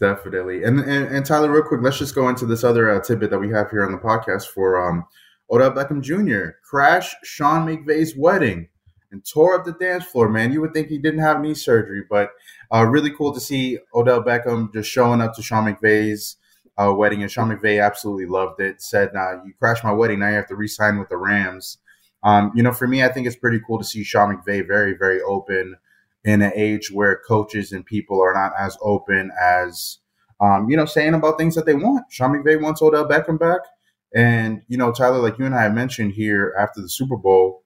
Definitely. 0.00 0.64
And, 0.64 0.80
and, 0.80 1.14
and 1.14 1.24
Tyler, 1.24 1.52
real 1.52 1.62
quick, 1.62 1.82
let's 1.82 1.98
just 1.98 2.16
go 2.16 2.28
into 2.28 2.46
this 2.46 2.64
other 2.64 2.90
uh, 2.90 3.00
tidbit 3.00 3.30
that 3.30 3.38
we 3.38 3.50
have 3.50 3.70
here 3.70 3.84
on 3.84 3.92
the 3.92 3.98
podcast 3.98 4.48
for 4.48 4.84
um 4.84 5.04
Odell 5.50 5.72
Beckham 5.72 6.02
Jr. 6.02 6.56
crashed 6.62 7.16
Sean 7.24 7.66
McVay's 7.66 8.14
wedding 8.16 8.68
and 9.10 9.24
tore 9.24 9.58
up 9.58 9.64
the 9.64 9.72
dance 9.72 10.04
floor, 10.04 10.28
man. 10.28 10.52
You 10.52 10.60
would 10.60 10.74
think 10.74 10.88
he 10.88 10.98
didn't 10.98 11.20
have 11.20 11.40
knee 11.40 11.54
surgery, 11.54 12.04
but 12.08 12.30
uh, 12.72 12.84
really 12.84 13.10
cool 13.10 13.32
to 13.32 13.40
see 13.40 13.78
Odell 13.94 14.22
Beckham 14.22 14.72
just 14.72 14.90
showing 14.90 15.20
up 15.20 15.34
to 15.34 15.42
Sean 15.42 15.72
McVay's 15.72 16.36
uh, 16.76 16.92
wedding. 16.92 17.22
And 17.22 17.30
Sean 17.30 17.50
McVay 17.50 17.84
absolutely 17.84 18.26
loved 18.26 18.60
it. 18.60 18.82
Said, 18.82 19.10
nah, 19.14 19.42
You 19.44 19.54
crashed 19.58 19.84
my 19.84 19.92
wedding. 19.92 20.20
Now 20.20 20.28
you 20.28 20.36
have 20.36 20.48
to 20.48 20.56
re 20.56 20.68
sign 20.68 20.98
with 20.98 21.08
the 21.08 21.16
Rams. 21.16 21.78
Um, 22.22 22.52
you 22.54 22.62
know, 22.62 22.72
for 22.72 22.86
me, 22.86 23.02
I 23.02 23.08
think 23.08 23.26
it's 23.26 23.36
pretty 23.36 23.60
cool 23.66 23.78
to 23.78 23.84
see 23.84 24.04
Sean 24.04 24.36
McVay 24.36 24.66
very, 24.66 24.94
very 24.94 25.22
open 25.22 25.76
in 26.24 26.42
an 26.42 26.52
age 26.54 26.90
where 26.90 27.20
coaches 27.26 27.72
and 27.72 27.86
people 27.86 28.20
are 28.20 28.34
not 28.34 28.52
as 28.58 28.76
open 28.82 29.30
as, 29.40 29.98
um, 30.40 30.68
you 30.68 30.76
know, 30.76 30.84
saying 30.84 31.14
about 31.14 31.38
things 31.38 31.54
that 31.54 31.64
they 31.64 31.74
want. 31.74 32.04
Sean 32.10 32.32
McVay 32.32 32.60
wants 32.60 32.82
Odell 32.82 33.08
Beckham 33.08 33.38
back. 33.38 33.60
And, 34.14 34.62
you 34.68 34.78
know, 34.78 34.92
Tyler, 34.92 35.18
like 35.18 35.38
you 35.38 35.44
and 35.44 35.54
I 35.54 35.68
mentioned 35.68 36.12
here 36.12 36.54
after 36.58 36.80
the 36.80 36.88
Super 36.88 37.16
Bowl, 37.16 37.64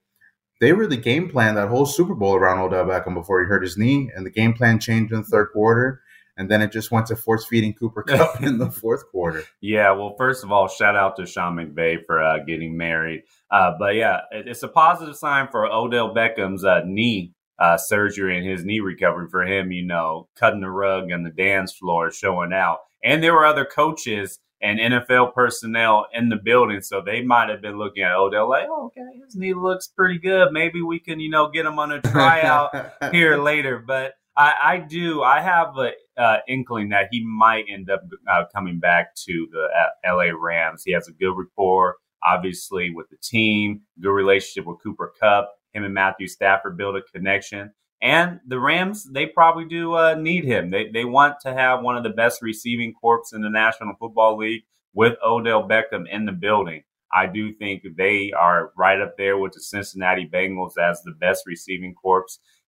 they 0.59 0.73
really 0.73 0.97
game 0.97 1.29
planned 1.29 1.57
that 1.57 1.69
whole 1.69 1.85
Super 1.85 2.15
Bowl 2.15 2.35
around 2.35 2.59
Odell 2.59 2.85
Beckham 2.85 3.13
before 3.13 3.41
he 3.41 3.47
hurt 3.47 3.63
his 3.63 3.77
knee. 3.77 4.11
And 4.15 4.25
the 4.25 4.31
game 4.31 4.53
plan 4.53 4.79
changed 4.79 5.13
in 5.13 5.19
the 5.19 5.27
third 5.27 5.49
quarter. 5.53 6.01
And 6.35 6.49
then 6.49 6.61
it 6.61 6.71
just 6.71 6.91
went 6.91 7.07
to 7.07 7.15
force 7.15 7.45
feeding 7.45 7.73
Cooper 7.73 8.03
Kupp 8.07 8.41
in 8.41 8.57
the 8.57 8.71
fourth 8.71 9.07
quarter. 9.11 9.43
Yeah, 9.61 9.91
well, 9.91 10.15
first 10.17 10.43
of 10.43 10.51
all, 10.51 10.67
shout 10.67 10.95
out 10.95 11.15
to 11.17 11.25
Sean 11.25 11.55
McVay 11.55 12.05
for 12.05 12.21
uh, 12.21 12.39
getting 12.39 12.75
married. 12.75 13.23
Uh, 13.51 13.73
but 13.77 13.95
yeah, 13.95 14.21
it's 14.31 14.63
a 14.63 14.67
positive 14.67 15.15
sign 15.15 15.47
for 15.51 15.65
Odell 15.65 16.13
Beckham's 16.13 16.65
uh, 16.65 16.81
knee 16.85 17.33
uh, 17.59 17.77
surgery 17.77 18.37
and 18.37 18.47
his 18.47 18.65
knee 18.65 18.79
recovery 18.79 19.27
for 19.29 19.45
him, 19.45 19.71
you 19.71 19.85
know, 19.85 20.27
cutting 20.35 20.61
the 20.61 20.69
rug 20.69 21.11
on 21.11 21.23
the 21.23 21.29
dance 21.29 21.73
floor, 21.73 22.11
showing 22.11 22.51
out. 22.51 22.79
And 23.03 23.23
there 23.23 23.33
were 23.33 23.45
other 23.45 23.65
coaches 23.65 24.39
and 24.63 24.79
NFL 24.79 25.33
personnel 25.33 26.07
in 26.13 26.29
the 26.29 26.37
building. 26.37 26.81
So 26.81 27.01
they 27.01 27.21
might 27.21 27.49
have 27.49 27.61
been 27.61 27.77
looking 27.77 28.03
at 28.03 28.15
Odell 28.15 28.49
like, 28.49 28.65
oh, 28.69 28.85
okay, 28.85 29.19
his 29.23 29.35
knee 29.35 29.53
looks 29.53 29.87
pretty 29.87 30.17
good. 30.17 30.53
Maybe 30.53 30.81
we 30.81 30.99
can, 30.99 31.19
you 31.19 31.29
know, 31.29 31.49
get 31.49 31.65
him 31.65 31.77
on 31.77 31.91
a 31.91 32.01
tryout 32.01 32.71
here 33.11 33.37
later. 33.37 33.83
But 33.85 34.13
I, 34.37 34.53
I 34.63 34.77
do, 34.77 35.21
I 35.21 35.41
have 35.41 35.77
a, 35.77 35.91
uh, 36.17 36.37
inkling 36.47 36.89
that 36.89 37.09
he 37.11 37.25
might 37.25 37.65
end 37.69 37.89
up 37.89 38.03
uh, 38.31 38.45
coming 38.55 38.79
back 38.79 39.13
to 39.15 39.47
the 39.51 39.67
uh, 39.77 40.15
LA 40.15 40.31
Rams. 40.35 40.83
He 40.85 40.93
has 40.93 41.09
a 41.09 41.11
good 41.11 41.33
rapport, 41.35 41.97
obviously, 42.23 42.89
with 42.89 43.09
the 43.09 43.17
team, 43.21 43.81
good 43.99 44.11
relationship 44.11 44.65
with 44.65 44.81
Cooper 44.81 45.11
Kupp. 45.19 45.51
Him 45.73 45.83
and 45.83 45.93
Matthew 45.93 46.27
Stafford 46.27 46.77
build 46.77 46.95
a 46.95 47.01
connection. 47.13 47.73
And 48.03 48.41
the 48.45 48.59
Rams, 48.59 49.05
they 49.09 49.27
probably 49.27 49.63
do 49.63 49.93
uh, 49.93 50.15
need 50.15 50.43
him. 50.43 50.71
They, 50.71 50.89
they 50.89 51.05
want 51.05 51.39
to 51.43 51.53
have 51.53 51.81
one 51.81 51.95
of 51.95 52.03
the 52.03 52.09
best 52.09 52.41
receiving 52.41 52.93
corps 52.93 53.31
in 53.31 53.41
the 53.41 53.49
National 53.49 53.95
Football 53.97 54.37
League 54.37 54.63
with 54.93 55.13
Odell 55.25 55.69
Beckham 55.69 56.03
in 56.11 56.25
the 56.25 56.33
building. 56.33 56.83
I 57.13 57.27
do 57.27 57.53
think 57.53 57.83
they 57.95 58.33
are 58.37 58.73
right 58.77 58.99
up 58.99 59.15
there 59.17 59.37
with 59.37 59.53
the 59.53 59.61
Cincinnati 59.61 60.29
Bengals 60.31 60.77
as 60.77 61.01
the 61.01 61.13
best 61.17 61.43
receiving 61.47 61.95
corps 61.95 62.25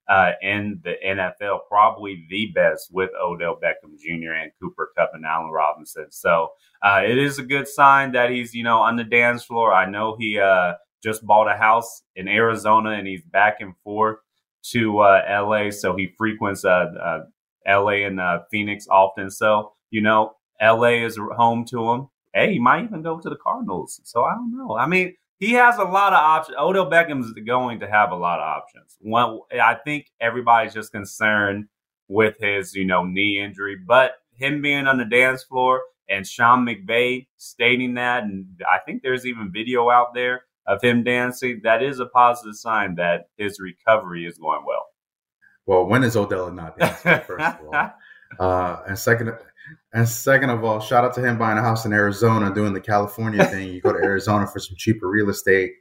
uh, 0.07 0.31
in 0.41 0.79
the 0.85 0.93
NFL, 1.05 1.59
probably 1.67 2.25
the 2.29 2.51
best 2.55 2.87
with 2.93 3.09
Odell 3.21 3.59
Beckham 3.61 3.99
Jr. 3.99 4.31
and 4.31 4.51
Cooper 4.61 4.91
Kupp 4.97 5.11
and 5.15 5.25
Allen 5.25 5.51
Robinson. 5.51 6.11
So 6.11 6.51
uh, 6.81 7.01
it 7.05 7.17
is 7.17 7.39
a 7.39 7.43
good 7.43 7.67
sign 7.67 8.13
that 8.13 8.29
he's, 8.29 8.53
you 8.53 8.63
know, 8.63 8.77
on 8.77 8.95
the 8.95 9.03
dance 9.03 9.43
floor. 9.43 9.73
I 9.73 9.89
know 9.89 10.15
he 10.17 10.39
uh, 10.39 10.75
just 11.03 11.25
bought 11.25 11.51
a 11.51 11.57
house 11.57 12.03
in 12.15 12.29
Arizona 12.29 12.91
and 12.91 13.05
he's 13.05 13.23
back 13.23 13.57
and 13.59 13.75
forth 13.83 14.19
to 14.71 14.99
uh, 14.99 15.21
LA. 15.29 15.71
So 15.71 15.95
he 15.95 16.13
frequents 16.17 16.65
uh, 16.65 16.91
uh, 17.01 17.19
LA 17.67 18.05
and 18.05 18.19
Phoenix 18.51 18.87
often. 18.89 19.29
So, 19.29 19.73
you 19.91 20.01
know, 20.01 20.35
LA 20.61 21.05
is 21.05 21.17
home 21.35 21.65
to 21.65 21.91
him. 21.91 22.07
Hey, 22.33 22.53
he 22.53 22.59
might 22.59 22.83
even 22.83 23.01
go 23.01 23.19
to 23.19 23.29
the 23.29 23.37
Cardinals. 23.37 24.01
So 24.03 24.23
I 24.23 24.33
don't 24.33 24.55
know. 24.55 24.75
I 24.75 24.87
mean, 24.87 25.15
he 25.37 25.51
has 25.53 25.77
a 25.77 25.83
lot 25.83 26.13
of 26.13 26.19
options. 26.19 26.57
Odell 26.59 26.89
Beckham 26.89 27.21
is 27.21 27.33
going 27.45 27.79
to 27.81 27.89
have 27.89 28.11
a 28.11 28.15
lot 28.15 28.39
of 28.39 28.45
options. 28.45 28.97
One, 28.99 29.39
I 29.51 29.75
think 29.75 30.07
everybody's 30.19 30.73
just 30.73 30.91
concerned 30.91 31.67
with 32.07 32.35
his, 32.39 32.73
you 32.73 32.85
know, 32.85 33.03
knee 33.03 33.39
injury, 33.39 33.75
but 33.75 34.13
him 34.33 34.61
being 34.61 34.87
on 34.87 34.97
the 34.97 35.05
dance 35.05 35.43
floor 35.43 35.81
and 36.09 36.25
Sean 36.25 36.65
McVay 36.65 37.27
stating 37.37 37.95
that, 37.95 38.23
and 38.23 38.45
I 38.61 38.79
think 38.85 39.01
there's 39.01 39.25
even 39.25 39.51
video 39.51 39.89
out 39.89 40.13
there 40.13 40.43
of 40.67 40.81
him 40.81 41.03
dancing. 41.03 41.61
That 41.63 41.83
is 41.83 41.99
a 41.99 42.05
positive 42.05 42.55
sign 42.55 42.95
that 42.95 43.29
his 43.37 43.59
recovery 43.59 44.25
is 44.25 44.37
going 44.37 44.63
well. 44.65 44.87
Well, 45.65 45.85
when 45.85 46.03
is 46.03 46.15
Odell 46.15 46.51
not 46.51 46.77
dancing? 46.77 47.19
First 47.25 47.59
of 47.59 47.67
all, 47.67 47.91
uh, 48.39 48.83
and 48.87 48.97
second, 48.97 49.33
and 49.93 50.07
second 50.07 50.49
of 50.49 50.63
all, 50.63 50.79
shout 50.79 51.03
out 51.03 51.13
to 51.15 51.21
him 51.21 51.37
buying 51.37 51.57
a 51.57 51.61
house 51.61 51.85
in 51.85 51.93
Arizona, 51.93 52.53
doing 52.53 52.73
the 52.73 52.81
California 52.81 53.45
thing. 53.49 53.73
You 53.73 53.81
go 53.81 53.93
to 53.93 53.99
Arizona 53.99 54.47
for 54.47 54.59
some 54.59 54.75
cheaper 54.77 55.07
real 55.07 55.29
estate. 55.29 55.71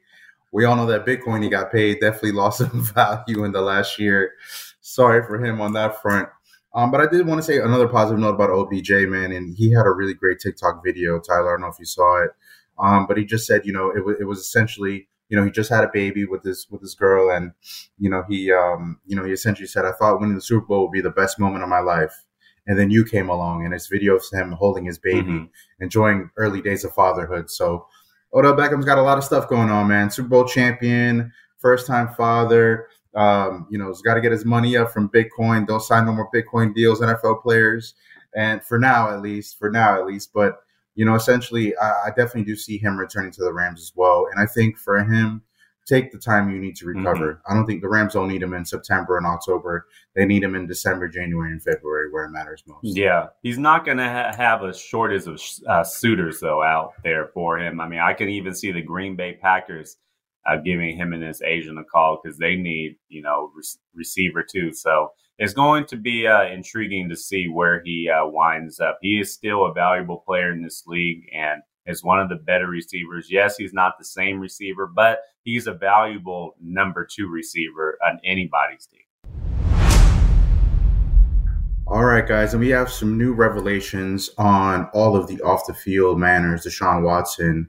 We 0.53 0.64
all 0.64 0.76
know 0.76 0.87
that 0.87 1.05
Bitcoin 1.05 1.43
he 1.43 1.49
got 1.49 1.73
paid 1.73 2.00
definitely 2.00 2.33
lost 2.41 2.59
some 2.59 2.85
value 2.95 3.45
in 3.45 3.53
the 3.53 3.61
last 3.61 3.99
year. 3.99 4.33
Sorry 4.81 5.23
for 5.26 5.45
him 5.45 5.61
on 5.61 5.73
that 5.73 6.00
front. 6.00 6.29
Um, 6.75 6.91
but 6.91 7.00
I 7.00 7.07
did 7.07 7.26
want 7.26 7.38
to 7.38 7.43
say 7.43 7.59
another 7.59 7.87
positive 7.87 8.19
note 8.19 8.35
about 8.35 8.50
OBJ, 8.50 8.91
man, 9.09 9.31
and 9.31 9.57
he 9.57 9.71
had 9.71 9.87
a 9.87 9.91
really 9.91 10.14
great 10.14 10.41
TikTok 10.41 10.83
video. 10.85 11.21
Tyler, 11.21 11.50
I 11.50 11.53
don't 11.53 11.61
know 11.61 11.69
if 11.69 11.79
you 11.79 11.85
saw 11.85 12.23
it, 12.25 12.31
um, 12.78 13.07
but 13.07 13.16
he 13.16 13.25
just 13.25 13.47
said, 13.47 13.64
you 13.64 13.73
know, 13.73 13.90
it, 13.90 13.99
w- 13.99 14.16
it 14.19 14.25
was 14.25 14.38
essentially, 14.38 15.09
you 15.28 15.37
know, 15.37 15.45
he 15.45 15.50
just 15.50 15.71
had 15.71 15.85
a 15.85 15.90
baby 15.93 16.25
with 16.25 16.43
this 16.43 16.66
with 16.71 16.81
this 16.81 16.95
girl, 16.95 17.31
and 17.31 17.52
you 17.99 18.11
know, 18.11 18.25
he, 18.28 18.52
um, 18.52 19.00
you 19.07 19.16
know, 19.16 19.25
he 19.25 19.33
essentially 19.33 19.66
said, 19.66 19.85
I 19.85 19.93
thought 19.93 20.21
winning 20.21 20.35
the 20.35 20.43
Super 20.43 20.66
Bowl 20.66 20.83
would 20.83 20.93
be 20.93 21.00
the 21.00 21.11
best 21.11 21.38
moment 21.38 21.62
of 21.62 21.69
my 21.69 21.81
life 21.81 22.25
and 22.66 22.78
then 22.78 22.90
you 22.90 23.04
came 23.04 23.28
along 23.28 23.64
and 23.64 23.75
it's 23.75 23.88
video 23.88 24.16
of 24.16 24.25
him 24.33 24.52
holding 24.52 24.85
his 24.85 24.99
baby, 24.99 25.33
mm-hmm. 25.33 25.45
enjoying 25.81 26.31
early 26.37 26.62
days 26.62 26.85
of 26.85 26.95
fatherhood. 26.95 27.50
So 27.50 27.87
Odell 28.33 28.54
Beckham's 28.54 28.87
got 28.87 28.99
a 28.99 29.02
lot 29.02 29.19
of 29.19 29.25
stuff 29.25 29.49
going 29.49 29.71
on, 29.71 29.88
man. 29.88 30.11
Super 30.11 30.28
Bowl 30.28 30.45
champion, 30.45 31.33
first 31.59 31.87
time 31.87 32.09
father. 32.14 32.88
Um, 33.14 33.66
you 33.71 33.78
know, 33.78 33.88
he's 33.88 34.02
got 34.02 34.14
to 34.14 34.21
get 34.21 34.33
his 34.33 34.45
money 34.45 34.76
up 34.76 34.93
from 34.93 35.11
Bitcoin. 35.11 35.66
Don't 35.66 35.83
sign 35.83 36.07
no 36.07 36.12
more 36.12 36.31
Bitcoin 36.35 36.75
deals, 36.75 37.00
NFL 37.00 37.43
players. 37.43 37.95
And 38.35 38.64
for 38.64 38.78
now, 38.78 39.11
at 39.11 39.21
least, 39.21 39.59
for 39.59 39.71
now, 39.71 39.95
at 39.97 40.07
least. 40.07 40.31
But, 40.35 40.57
you 40.95 41.05
know, 41.05 41.15
essentially, 41.15 41.77
I, 41.77 42.07
I 42.07 42.09
definitely 42.09 42.45
do 42.45 42.57
see 42.57 42.79
him 42.79 42.99
returning 42.99 43.33
to 43.33 43.43
the 43.43 43.53
Rams 43.53 43.81
as 43.81 43.93
well. 43.95 44.27
And 44.31 44.41
I 44.41 44.47
think 44.47 44.79
for 44.79 45.03
him, 45.03 45.43
take 45.87 46.13
the 46.13 46.19
time 46.19 46.51
you 46.51 46.59
need 46.59 46.77
to 46.77 46.87
recover. 46.87 47.35
Mm-hmm. 47.35 47.53
I 47.53 47.55
don't 47.55 47.67
think 47.67 47.83
the 47.83 47.89
Rams 47.89 48.15
don't 48.15 48.29
need 48.29 48.43
him 48.43 48.55
in 48.55 48.65
September 48.65 49.19
and 49.19 49.27
October. 49.27 49.87
They 50.15 50.25
need 50.25 50.43
him 50.43 50.55
in 50.55 50.67
December, 50.67 51.09
January, 51.09 51.53
and 51.53 51.63
February 51.63 52.11
where 52.11 52.25
it 52.25 52.31
matters 52.31 52.63
most. 52.67 52.97
Yeah, 52.97 53.27
he's 53.43 53.59
not 53.59 53.85
going 53.85 53.99
to 53.99 54.09
ha- 54.09 54.35
have 54.37 54.63
a 54.63 54.75
shortage 54.75 55.27
of 55.27 55.41
uh, 55.69 55.85
suitors 55.85 56.41
though 56.41 56.63
out 56.63 56.93
there 57.03 57.29
for 57.35 57.59
him. 57.59 57.81
I 57.81 57.89
mean, 57.89 58.01
I 58.01 58.15
can 58.15 58.29
even 58.29 58.55
see 58.55 58.73
the 58.73 58.83
Green 58.83 59.17
Bay 59.17 59.39
Packers 59.41 59.97
uh, 60.47 60.57
giving 60.57 60.97
him 60.97 61.13
and 61.13 61.23
his 61.23 61.43
agent 61.43 61.79
a 61.79 61.85
call 61.85 62.21
because 62.23 62.39
they 62.39 62.57
need 62.57 62.97
you 63.09 63.23
know 63.23 63.51
re- 63.55 63.63
receiver 63.95 64.43
too. 64.43 64.73
So 64.73 65.11
it's 65.37 65.53
going 65.53 65.85
to 65.85 65.97
be 65.97 66.29
uh, 66.29 66.45
intriguing 66.45 67.09
to 67.09 67.17
see 67.17 67.49
where 67.49 67.83
he 67.85 68.09
uh, 68.09 68.25
winds 68.25 68.79
up. 68.79 68.99
He 69.03 69.19
is 69.19 69.35
still 69.35 69.67
a 69.67 69.73
valuable 69.73 70.19
player 70.19 70.53
in 70.53 70.62
this 70.62 70.85
league 70.87 71.29
and 71.35 71.61
is 71.87 72.05
one 72.05 72.21
of 72.21 72.29
the 72.29 72.37
better 72.37 72.69
receivers. 72.69 73.26
Yes, 73.31 73.57
he's 73.57 73.73
not 73.73 73.95
the 73.99 74.05
same 74.05 74.38
receiver, 74.38 74.87
but 74.87 75.19
he's 75.43 75.67
a 75.67 75.75
valuable 75.75 76.55
number 76.62 77.05
two 77.05 77.26
receiver 77.26 77.99
on 78.07 78.21
anybody's 78.25 78.87
team. 78.87 79.00
All 81.87 82.05
right, 82.05 82.26
guys, 82.26 82.55
and 82.55 82.61
we 82.61 82.71
have 82.71 82.91
some 82.91 83.19
new 83.19 83.35
revelations 83.35 84.31
on 84.38 84.88
all 84.95 85.17
of 85.17 85.26
the 85.26 85.41
off 85.43 85.67
the 85.67 85.75
field 85.75 86.19
manners 86.19 86.64
Deshaun 86.64 87.03
Watson 87.03 87.69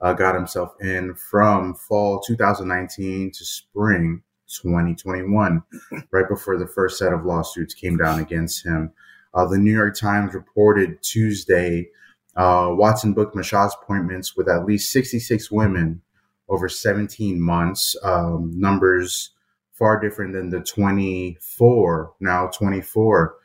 uh, 0.00 0.12
got 0.12 0.34
himself 0.34 0.74
in 0.80 1.14
from 1.14 1.74
fall 1.74 2.20
2019 2.20 3.30
to 3.30 3.44
spring 3.44 4.22
2021, 4.60 5.62
right 6.10 6.28
before 6.28 6.56
the 6.56 6.66
first 6.66 6.98
set 6.98 7.12
of 7.12 7.24
lawsuits 7.24 7.74
came 7.74 7.96
down 7.96 8.20
against 8.20 8.64
him. 8.64 8.92
Uh, 9.34 9.46
the 9.46 9.58
New 9.58 9.72
York 9.72 9.96
Times 9.96 10.34
reported 10.34 11.02
Tuesday 11.02 11.88
uh, 12.36 12.68
Watson 12.70 13.12
booked 13.12 13.36
massage 13.36 13.72
appointments 13.80 14.36
with 14.36 14.48
at 14.48 14.64
least 14.64 14.90
66 14.90 15.50
women 15.50 16.02
over 16.48 16.68
17 16.68 17.40
months. 17.40 17.96
Um, 18.02 18.52
numbers 18.58 19.30
far 19.72 20.00
different 20.00 20.32
than 20.34 20.50
the 20.50 20.60
24, 20.60 22.14
now 22.20 22.46
24, 22.48 23.36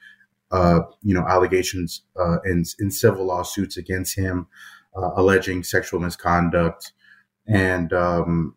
uh, 0.51 0.79
you 1.03 1.13
know, 1.13 1.25
allegations 1.27 2.03
uh, 2.19 2.37
in, 2.45 2.63
in 2.79 2.89
civil 2.89 3.25
lawsuits 3.25 3.77
against 3.77 4.15
him, 4.15 4.47
uh, 4.95 5.11
alleging 5.15 5.63
sexual 5.63 5.99
misconduct. 5.99 6.93
And 7.47 7.93
um, 7.93 8.55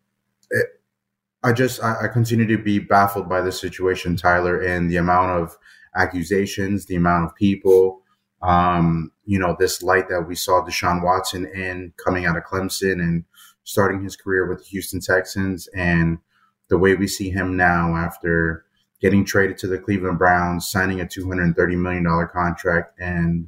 I 1.43 1.53
just, 1.53 1.83
I, 1.83 2.05
I 2.05 2.07
continue 2.07 2.47
to 2.47 2.61
be 2.61 2.79
baffled 2.79 3.27
by 3.27 3.41
this 3.41 3.59
situation, 3.59 4.15
Tyler, 4.15 4.61
and 4.61 4.89
the 4.89 4.97
amount 4.97 5.41
of 5.41 5.57
accusations, 5.95 6.85
the 6.85 6.95
amount 6.95 7.25
of 7.25 7.35
people 7.35 8.03
um, 8.43 9.11
you 9.25 9.39
know, 9.39 9.55
this 9.57 9.81
light 9.81 10.09
that 10.09 10.27
we 10.27 10.35
saw 10.35 10.63
Deshaun 10.63 11.01
Watson 11.01 11.45
in 11.45 11.93
coming 12.03 12.25
out 12.25 12.37
of 12.37 12.43
Clemson 12.43 12.99
and 12.99 13.23
starting 13.63 14.03
his 14.03 14.17
career 14.17 14.47
with 14.47 14.59
the 14.59 14.65
Houston 14.65 14.99
Texans, 14.99 15.67
and 15.67 16.19
the 16.67 16.77
way 16.77 16.95
we 16.95 17.07
see 17.07 17.29
him 17.29 17.55
now 17.55 17.95
after 17.95 18.65
getting 18.99 19.23
traded 19.23 19.57
to 19.57 19.67
the 19.67 19.79
Cleveland 19.79 20.19
Browns, 20.19 20.69
signing 20.69 20.99
a 20.99 21.05
$230 21.05 21.77
million 21.77 22.27
contract, 22.27 22.99
and 22.99 23.47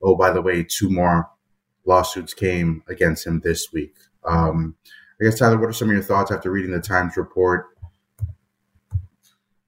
oh, 0.00 0.14
by 0.14 0.30
the 0.30 0.42
way, 0.42 0.62
two 0.62 0.90
more 0.90 1.28
lawsuits 1.84 2.32
came 2.32 2.84
against 2.88 3.26
him 3.26 3.40
this 3.40 3.72
week. 3.72 3.94
Um, 4.24 4.76
I 5.20 5.24
guess, 5.24 5.38
Tyler, 5.38 5.58
what 5.58 5.70
are 5.70 5.72
some 5.72 5.88
of 5.88 5.94
your 5.94 6.02
thoughts 6.02 6.30
after 6.30 6.50
reading 6.50 6.72
the 6.72 6.80
Times 6.80 7.16
report? 7.16 7.66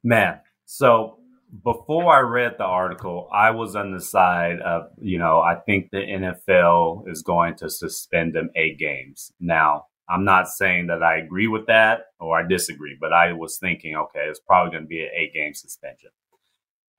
Man, 0.05 0.41
so 0.67 1.19
before 1.65 2.13
I 2.13 2.21
read 2.21 2.57
the 2.59 2.65
article, 2.65 3.29
I 3.33 3.51
was 3.51 3.75
on 3.75 3.93
the 3.93 4.01
side 4.01 4.61
of, 4.61 4.91
you 5.01 5.19
know, 5.19 5.41
I 5.41 5.55
think 5.55 5.91
the 5.91 5.99
NFL 5.99 7.09
is 7.09 7.23
going 7.23 7.57
to 7.57 7.71
suspend 7.71 8.35
them 8.35 8.51
eight 8.57 8.79
games. 8.79 9.33
Now, 9.41 9.87
I'm 10.09 10.25
not 10.25 10.49
saying 10.49 10.89
that 10.89 11.03
I 11.03 11.17
agree 11.17 11.49
with 11.49 11.67
that 11.67 12.01
or 12.21 12.39
I 12.39 12.47
disagree, 12.47 12.97
but 13.01 13.13
I 13.13 13.33
was 13.33 13.59
thinking, 13.59 13.97
okay, 13.97 14.27
it's 14.29 14.41
probably 14.41 14.73
going 14.73 14.85
to 14.85 14.89
be 14.89 15.01
an 15.01 15.11
eight 15.17 15.33
game 15.33 15.55
suspension. 15.55 16.11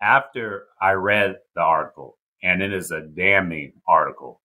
After 0.01 0.65
I 0.81 0.91
read 0.91 1.37
the 1.55 1.61
article, 1.61 2.17
and 2.41 2.61
it 2.61 2.73
is 2.73 2.89
a 2.91 3.01
damning 3.01 3.73
article, 3.87 4.41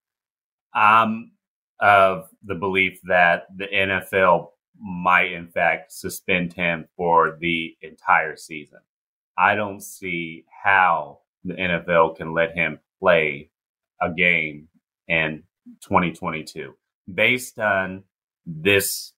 I'm 0.75 1.33
of 1.81 2.29
the 2.45 2.55
belief 2.55 3.01
that 3.05 3.47
the 3.57 3.67
NFL 3.67 4.49
might, 4.81 5.33
in 5.33 5.49
fact, 5.49 5.93
suspend 5.93 6.53
him 6.53 6.87
for 6.97 7.37
the 7.41 7.77
entire 7.83 8.37
season. 8.37 8.81
I 9.37 9.55
don't 9.55 9.83
see 9.83 10.45
how 10.63 11.21
the 11.45 11.55
NFL 11.55 12.17
can 12.17 12.33
let 12.33 12.55
him 12.55 12.79
play 13.01 13.51
a 14.01 14.13
game 14.13 14.69
in 15.09 15.43
2022 15.83 16.75
based 17.13 17.59
on 17.59 18.05
this 18.47 19.13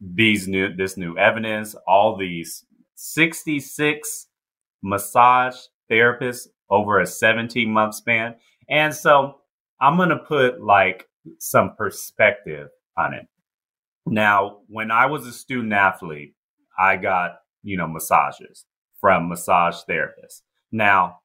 these 0.00 0.46
new 0.46 0.74
this 0.74 0.96
new 0.96 1.16
evidence 1.16 1.74
all 1.86 2.16
these 2.16 2.64
66 2.96 4.28
massage 4.82 5.56
therapists 5.90 6.48
over 6.70 7.00
a 7.00 7.06
17 7.06 7.70
month 7.70 7.94
span 7.94 8.34
and 8.68 8.94
so 8.94 9.40
i'm 9.80 9.96
going 9.96 10.10
to 10.10 10.18
put 10.18 10.62
like 10.62 11.08
some 11.38 11.74
perspective 11.76 12.68
on 12.96 13.14
it 13.14 13.26
now 14.06 14.58
when 14.68 14.90
i 14.90 15.06
was 15.06 15.26
a 15.26 15.32
student 15.32 15.72
athlete 15.72 16.34
i 16.78 16.96
got 16.96 17.36
you 17.62 17.76
know 17.76 17.88
massages 17.88 18.66
from 19.04 19.28
massage 19.28 19.76
therapists. 19.86 20.40
Now, 20.72 21.18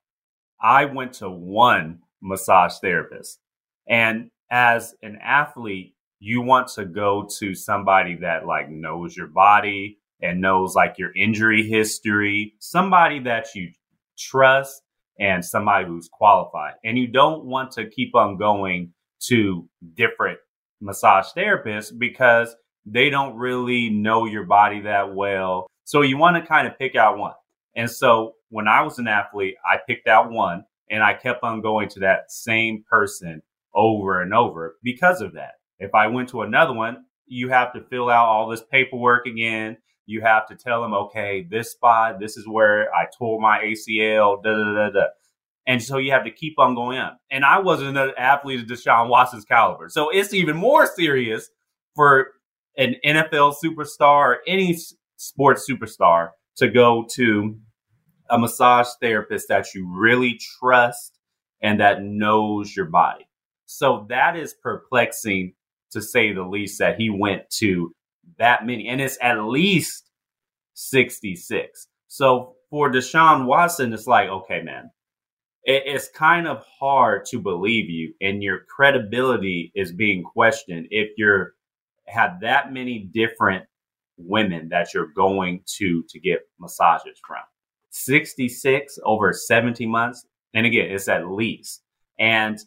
I 0.62 0.84
went 0.84 1.13
to 1.13 1.29
one 1.29 2.00
massage 2.22 2.74
therapist. 2.82 3.39
And 3.88 4.32
as 4.51 4.96
an 5.01 5.18
athlete, 5.24 5.96
you 6.20 6.41
want 6.41 6.68
to 6.74 6.84
go 6.84 7.25
to 7.39 7.56
somebody 7.56 8.18
that 8.18 8.46
like 8.46 8.70
knows 8.70 9.15
your 9.15 9.27
body 9.27 9.98
and 10.22 10.41
knows 10.41 10.75
like 10.75 10.96
your 10.98 11.15
injury 11.15 11.70
history, 11.70 12.56
somebody 12.60 13.20
that 13.20 13.56
you 13.56 13.72
trust 14.18 14.82
and 15.18 15.46
somebody 15.46 15.88
who's 15.88 16.10
qualified. 16.12 16.74
And 16.84 16.98
you 16.98 17.08
don't 17.08 17.46
want 17.46 17.72
to 17.75 17.89
keep 17.89 18.13
on 18.13 18.36
going 18.36 18.91
to 19.28 19.68
different 19.96 20.40
massage 20.82 21.28
therapists 21.36 21.92
because 21.98 22.56
they 22.86 23.10
don't 23.10 23.36
really 23.36 23.90
know 23.90 24.26
your 24.26 24.46
body 24.46 24.82
that 24.82 25.14
well. 25.14 25.68
So 25.84 26.02
you 26.02 26.18
want 26.18 26.38
to 26.38 26.48
kind 26.48 26.68
of 26.68 26.78
pick 26.78 26.96
out 26.96 27.18
one. 27.18 27.34
And 27.76 27.90
so 27.90 28.34
when 28.50 28.68
I 28.68 28.82
was 28.82 29.00
an 29.00 29.08
athlete, 29.08 29.56
I 29.66 29.78
picked 29.88 30.08
out 30.08 30.32
one 30.32 30.64
and 30.90 31.04
I 31.04 31.14
kept 31.14 31.44
on 31.44 31.62
going 31.62 31.90
to 31.90 32.00
that 32.02 32.32
same 32.32 32.84
person 32.90 33.42
over 33.74 34.22
and 34.22 34.34
over 34.34 34.78
because 34.84 35.22
of 35.22 35.34
that. 35.34 35.54
If 35.80 35.94
I 35.94 36.08
went 36.08 36.30
to 36.30 36.42
another 36.42 36.74
one, 36.74 37.06
you 37.28 37.50
have 37.50 37.74
to 37.74 37.82
fill 37.90 38.10
out 38.10 38.26
all 38.26 38.50
this 38.50 38.64
paperwork 38.72 39.28
again. 39.28 39.78
You 40.08 40.22
have 40.22 40.48
to 40.48 40.56
tell 40.56 40.82
them, 40.82 40.94
okay, 40.94 41.46
this 41.50 41.72
spot, 41.72 42.20
this 42.20 42.36
is 42.36 42.48
where 42.48 42.94
I 42.94 43.06
tore 43.18 43.40
my 43.40 43.60
ACL, 43.60 44.42
da 44.44 44.52
da 44.52 44.74
da 44.74 44.90
da. 44.90 45.06
And 45.68 45.82
so 45.84 45.98
you 45.98 46.12
have 46.12 46.24
to 46.24 46.32
keep 46.32 46.58
on 46.58 46.74
going 46.75 46.98
up. 46.98 47.20
And 47.30 47.46
I 47.46 47.60
wasn't 47.60 47.98
an 47.98 48.12
athlete 48.18 48.62
of 48.62 48.68
Deshaun 48.68 49.08
Watson's 49.08 49.46
caliber. 49.46 49.89
So 49.89 50.10
it's 50.10 50.34
even 50.34 50.58
more 50.58 50.88
serious 50.88 51.50
for 51.96 52.30
an 52.78 52.96
NFL 53.06 53.56
superstar 53.63 54.01
or 54.01 54.38
any 54.48 54.78
sports 55.18 55.68
superstar 55.70 56.30
to 56.58 56.70
go 56.70 57.06
to 57.16 57.56
a 58.30 58.39
massage 58.39 58.88
therapist 59.01 59.48
that 59.50 59.68
you 59.74 59.88
really 59.92 60.39
trust 60.60 61.20
and 61.62 61.80
that 61.80 62.01
knows 62.01 62.75
your 62.75 62.86
body. 62.86 63.28
So 63.66 64.06
that 64.10 64.36
is 64.36 64.56
perplexing 64.63 65.54
to 65.92 66.01
say 66.01 66.34
the 66.34 66.44
least 66.44 66.80
that 66.80 67.00
he 67.00 67.10
went 67.10 67.50
to 67.60 67.94
that 68.38 68.66
many. 68.66 68.88
And 68.88 69.01
it's 69.01 69.18
at 69.22 69.44
least 69.44 70.10
66. 70.74 71.88
So 72.08 72.56
for 72.70 72.92
Deshaun 72.92 73.46
Watson, 73.46 73.94
it's 73.94 74.08
like, 74.08 74.30
okay, 74.30 74.62
man, 74.62 74.89
it, 75.63 75.84
it's 75.86 76.10
kind 76.10 76.48
of 76.48 76.63
hard 76.80 77.25
to 77.25 77.39
believe 77.39 77.89
you 77.89 78.13
and 78.22 78.44
your 78.44 78.62
credibility 78.70 79.72
is 79.75 79.92
being 79.92 80.24
questioned 80.24 80.88
if 80.92 81.10
you're 81.18 81.54
have 82.08 82.39
that 82.42 82.74
many 82.74 83.10
different 83.13 83.63
women 84.18 84.68
that 84.70 84.94
you're 84.94 85.13
going 85.16 85.62
to 85.78 86.04
to 86.10 86.20
get 86.20 86.39
massages 86.60 87.20
from. 87.25 87.38
66 87.92 89.00
over 89.04 89.34
70 89.34 89.86
months 89.86 90.25
and 90.54 90.66
again 90.66 90.92
it's 90.92 91.08
at 91.08 91.28
least. 91.30 91.84
And 92.20 92.60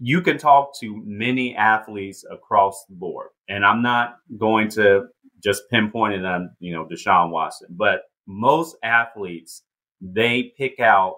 you 0.00 0.22
can 0.22 0.38
talk 0.38 0.78
to 0.78 1.02
many 1.04 1.56
athletes 1.56 2.24
across 2.30 2.84
the 2.88 2.94
board 2.94 3.28
and 3.48 3.66
i'm 3.66 3.82
not 3.82 4.18
going 4.38 4.68
to 4.68 5.06
just 5.42 5.62
pinpoint 5.70 6.14
it 6.14 6.24
on 6.24 6.50
you 6.60 6.72
know 6.72 6.86
deshaun 6.86 7.30
watson 7.30 7.66
but 7.70 8.02
most 8.26 8.76
athletes 8.82 9.62
they 10.00 10.52
pick 10.56 10.78
out 10.78 11.16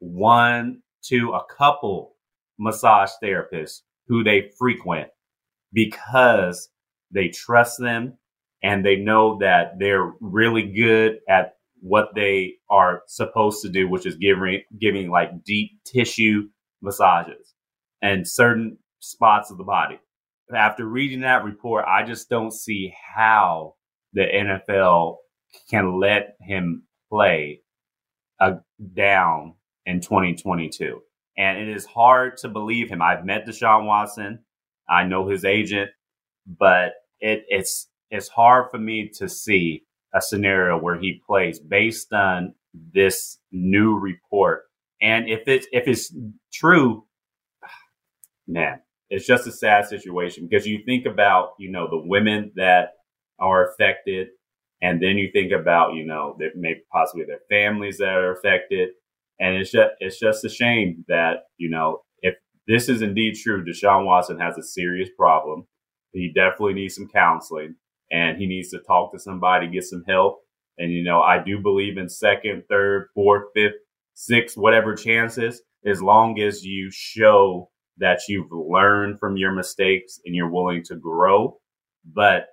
one 0.00 0.82
to 1.04 1.32
a 1.32 1.44
couple 1.54 2.14
massage 2.58 3.10
therapists 3.22 3.80
who 4.06 4.24
they 4.24 4.50
frequent 4.58 5.08
because 5.72 6.70
they 7.10 7.28
trust 7.28 7.78
them 7.78 8.14
and 8.62 8.84
they 8.84 8.96
know 8.96 9.38
that 9.38 9.78
they're 9.78 10.12
really 10.20 10.62
good 10.62 11.20
at 11.28 11.54
what 11.80 12.14
they 12.14 12.54
are 12.70 13.02
supposed 13.06 13.62
to 13.62 13.68
do, 13.68 13.88
which 13.88 14.06
is 14.06 14.16
giving 14.16 14.62
giving 14.78 15.10
like 15.10 15.44
deep 15.44 15.70
tissue 15.84 16.48
massages 16.82 17.54
and 18.02 18.26
certain 18.26 18.78
spots 18.98 19.50
of 19.50 19.58
the 19.58 19.64
body. 19.64 19.98
After 20.54 20.86
reading 20.86 21.20
that 21.20 21.44
report, 21.44 21.84
I 21.86 22.04
just 22.04 22.28
don't 22.28 22.52
see 22.52 22.92
how 23.14 23.74
the 24.12 24.22
NFL 24.22 25.16
can 25.70 26.00
let 26.00 26.36
him 26.40 26.84
play 27.10 27.62
a 28.40 28.56
down 28.94 29.54
in 29.88 30.00
2022. 30.02 31.00
And 31.38 31.58
it 31.58 31.68
is 31.68 31.86
hard 31.86 32.36
to 32.38 32.48
believe 32.48 32.90
him. 32.90 33.00
I've 33.00 33.24
met 33.24 33.46
Deshaun 33.46 33.86
Watson. 33.86 34.40
I 34.88 35.04
know 35.04 35.28
his 35.28 35.44
agent, 35.44 35.90
but 36.46 36.92
it, 37.20 37.44
it's 37.48 37.88
it's 38.10 38.28
hard 38.28 38.70
for 38.70 38.78
me 38.78 39.10
to 39.18 39.28
see 39.28 39.84
a 40.14 40.20
scenario 40.20 40.78
where 40.78 40.98
he 40.98 41.22
plays 41.26 41.58
based 41.58 42.12
on 42.12 42.54
this 42.94 43.38
new 43.50 43.98
report. 43.98 44.64
And 45.00 45.28
if 45.28 45.46
it's 45.46 45.66
if 45.72 45.88
it's 45.88 46.14
true, 46.52 47.04
man, 48.46 48.80
it's 49.08 49.26
just 49.26 49.46
a 49.46 49.52
sad 49.52 49.86
situation 49.86 50.48
because 50.48 50.66
you 50.66 50.80
think 50.84 51.06
about 51.06 51.50
you 51.58 51.70
know 51.70 51.88
the 51.88 52.02
women 52.04 52.52
that 52.56 52.94
are 53.38 53.70
affected, 53.70 54.28
and 54.82 55.00
then 55.02 55.16
you 55.16 55.30
think 55.32 55.52
about 55.52 55.94
you 55.94 56.04
know 56.04 56.36
that 56.40 56.56
maybe 56.56 56.80
possibly 56.92 57.24
their 57.24 57.40
families 57.48 57.98
that 57.98 58.08
are 58.08 58.32
affected, 58.32 58.90
and 59.40 59.56
it's 59.56 59.70
just 59.70 59.90
it's 60.00 60.18
just 60.18 60.44
a 60.44 60.48
shame 60.48 61.04
that 61.08 61.44
you 61.56 61.70
know 61.70 62.02
if 62.22 62.34
this 62.66 62.88
is 62.88 63.02
indeed 63.02 63.34
true, 63.36 63.64
Deshaun 63.64 64.04
Watson 64.04 64.38
has 64.38 64.56
a 64.58 64.62
serious 64.62 65.08
problem. 65.16 65.66
He 66.12 66.32
definitely 66.34 66.74
needs 66.74 66.96
some 66.96 67.08
counseling, 67.08 67.76
and 68.10 68.38
he 68.38 68.46
needs 68.46 68.70
to 68.70 68.80
talk 68.80 69.12
to 69.12 69.18
somebody, 69.18 69.68
get 69.68 69.84
some 69.84 70.04
help. 70.08 70.40
And 70.78 70.92
you 70.92 71.02
know, 71.02 71.20
I 71.20 71.42
do 71.42 71.58
believe 71.60 71.98
in 71.98 72.08
second, 72.08 72.64
third, 72.68 73.08
fourth, 73.14 73.46
fifth, 73.54 73.74
sixth, 74.14 74.56
whatever 74.56 74.94
chances, 74.94 75.62
as 75.86 76.02
long 76.02 76.40
as 76.40 76.64
you 76.64 76.90
show 76.90 77.70
that 77.98 78.20
you've 78.28 78.52
learned 78.52 79.18
from 79.18 79.36
your 79.36 79.52
mistakes 79.52 80.20
and 80.24 80.34
you're 80.34 80.50
willing 80.50 80.82
to 80.84 80.96
grow. 80.96 81.58
But 82.04 82.46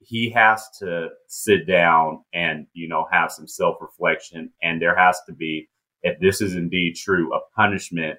he 0.00 0.30
has 0.30 0.68
to 0.78 1.08
sit 1.28 1.66
down 1.66 2.24
and 2.32 2.66
you 2.72 2.88
know 2.88 3.06
have 3.10 3.32
some 3.32 3.48
self 3.48 3.76
reflection, 3.80 4.50
and 4.62 4.80
there 4.80 4.96
has 4.96 5.20
to 5.26 5.34
be 5.34 5.68
if 6.02 6.18
this 6.20 6.40
is 6.40 6.54
indeed 6.54 6.96
true, 6.96 7.34
a 7.34 7.40
punishment 7.56 8.18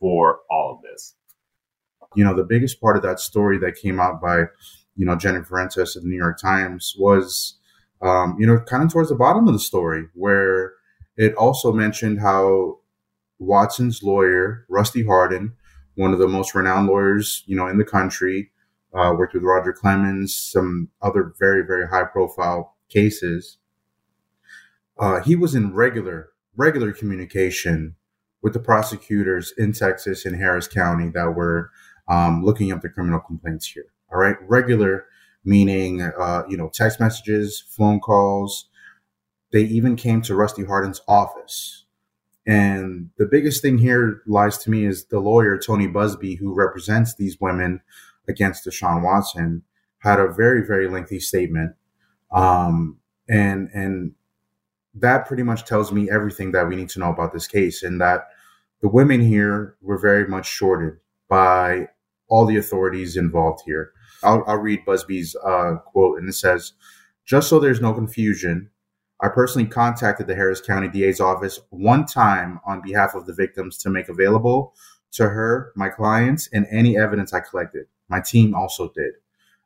for 0.00 0.40
all 0.50 0.76
of 0.76 0.82
this. 0.82 1.14
You 2.14 2.24
know, 2.24 2.34
the 2.34 2.44
biggest 2.44 2.80
part 2.80 2.96
of 2.96 3.02
that 3.02 3.20
story 3.20 3.58
that 3.58 3.76
came 3.76 4.00
out 4.00 4.20
by, 4.20 4.44
you 4.96 5.04
know, 5.04 5.16
Jenny 5.16 5.40
Vrentas 5.40 5.96
of 5.96 6.02
the 6.02 6.08
New 6.08 6.16
York 6.16 6.40
Times 6.40 6.94
was, 6.98 7.58
um, 8.00 8.36
you 8.38 8.46
know, 8.46 8.60
kind 8.60 8.82
of 8.82 8.92
towards 8.92 9.10
the 9.10 9.14
bottom 9.14 9.46
of 9.46 9.52
the 9.52 9.58
story, 9.58 10.06
where 10.14 10.72
it 11.16 11.34
also 11.34 11.72
mentioned 11.72 12.20
how 12.20 12.78
Watson's 13.38 14.02
lawyer, 14.02 14.64
Rusty 14.68 15.04
Hardin, 15.04 15.52
one 15.96 16.12
of 16.12 16.18
the 16.18 16.28
most 16.28 16.54
renowned 16.54 16.86
lawyers, 16.86 17.42
you 17.46 17.56
know, 17.56 17.66
in 17.66 17.76
the 17.76 17.84
country, 17.84 18.50
uh, 18.94 19.12
worked 19.16 19.34
with 19.34 19.42
Roger 19.42 19.72
Clemens, 19.72 20.34
some 20.34 20.88
other 21.02 21.34
very, 21.38 21.66
very 21.66 21.88
high 21.88 22.04
profile 22.04 22.76
cases. 22.88 23.58
Uh, 24.98 25.20
he 25.20 25.36
was 25.36 25.54
in 25.54 25.74
regular 25.74 26.30
regular 26.58 26.92
communication 26.92 27.94
with 28.42 28.52
the 28.52 28.58
prosecutors 28.58 29.52
in 29.56 29.72
Texas 29.72 30.26
and 30.26 30.36
Harris 30.36 30.68
County 30.68 31.08
that 31.14 31.34
were 31.34 31.70
um, 32.08 32.44
looking 32.44 32.72
up 32.72 32.82
the 32.82 32.88
criminal 32.88 33.20
complaints 33.20 33.66
here. 33.66 33.86
All 34.12 34.18
right, 34.18 34.36
regular 34.46 35.06
meaning 35.44 36.02
uh, 36.02 36.42
you 36.48 36.56
know 36.56 36.70
text 36.72 37.00
messages, 37.00 37.64
phone 37.76 38.00
calls. 38.00 38.68
They 39.52 39.62
even 39.62 39.96
came 39.96 40.20
to 40.22 40.34
Rusty 40.34 40.64
Hardin's 40.64 41.00
office. 41.08 41.86
And 42.46 43.10
the 43.18 43.26
biggest 43.26 43.62
thing 43.62 43.78
here 43.78 44.22
lies 44.26 44.58
to 44.58 44.70
me 44.70 44.84
is 44.84 45.06
the 45.06 45.20
lawyer 45.20 45.58
Tony 45.58 45.86
Buzbee, 45.86 46.38
who 46.38 46.54
represents 46.54 47.14
these 47.14 47.38
women 47.40 47.80
against 48.26 48.66
Deshaun 48.66 49.02
Watson, 49.02 49.62
had 49.98 50.18
a 50.18 50.32
very 50.32 50.66
very 50.66 50.88
lengthy 50.88 51.20
statement. 51.20 51.74
Um, 52.30 52.98
and 53.28 53.68
and 53.74 54.14
that 55.00 55.26
pretty 55.26 55.42
much 55.42 55.64
tells 55.64 55.92
me 55.92 56.10
everything 56.10 56.52
that 56.52 56.68
we 56.68 56.76
need 56.76 56.88
to 56.90 57.00
know 57.00 57.10
about 57.10 57.32
this 57.32 57.46
case 57.46 57.82
and 57.82 58.00
that 58.00 58.28
the 58.80 58.88
women 58.88 59.20
here 59.20 59.76
were 59.80 59.98
very 59.98 60.26
much 60.26 60.46
shorted 60.46 60.94
by 61.28 61.88
all 62.28 62.46
the 62.46 62.56
authorities 62.56 63.16
involved 63.16 63.62
here. 63.64 63.92
I'll, 64.22 64.44
I'll 64.46 64.56
read 64.58 64.84
Buzbee's 64.86 65.36
uh, 65.44 65.76
quote, 65.86 66.18
and 66.18 66.28
it 66.28 66.34
says, 66.34 66.72
Just 67.24 67.48
so 67.48 67.58
there's 67.58 67.80
no 67.80 67.92
confusion, 67.92 68.70
I 69.20 69.28
personally 69.28 69.68
contacted 69.68 70.26
the 70.26 70.34
Harris 70.34 70.60
County 70.60 70.88
DA's 70.88 71.20
office 71.20 71.60
one 71.70 72.06
time 72.06 72.60
on 72.64 72.82
behalf 72.82 73.14
of 73.14 73.26
the 73.26 73.34
victims 73.34 73.76
to 73.78 73.90
make 73.90 74.08
available 74.08 74.74
to 75.12 75.28
her, 75.28 75.72
my 75.74 75.88
clients, 75.88 76.48
and 76.52 76.66
any 76.70 76.96
evidence 76.96 77.32
I 77.32 77.40
collected. 77.40 77.86
My 78.08 78.20
team 78.20 78.54
also 78.54 78.92
did. 78.94 79.14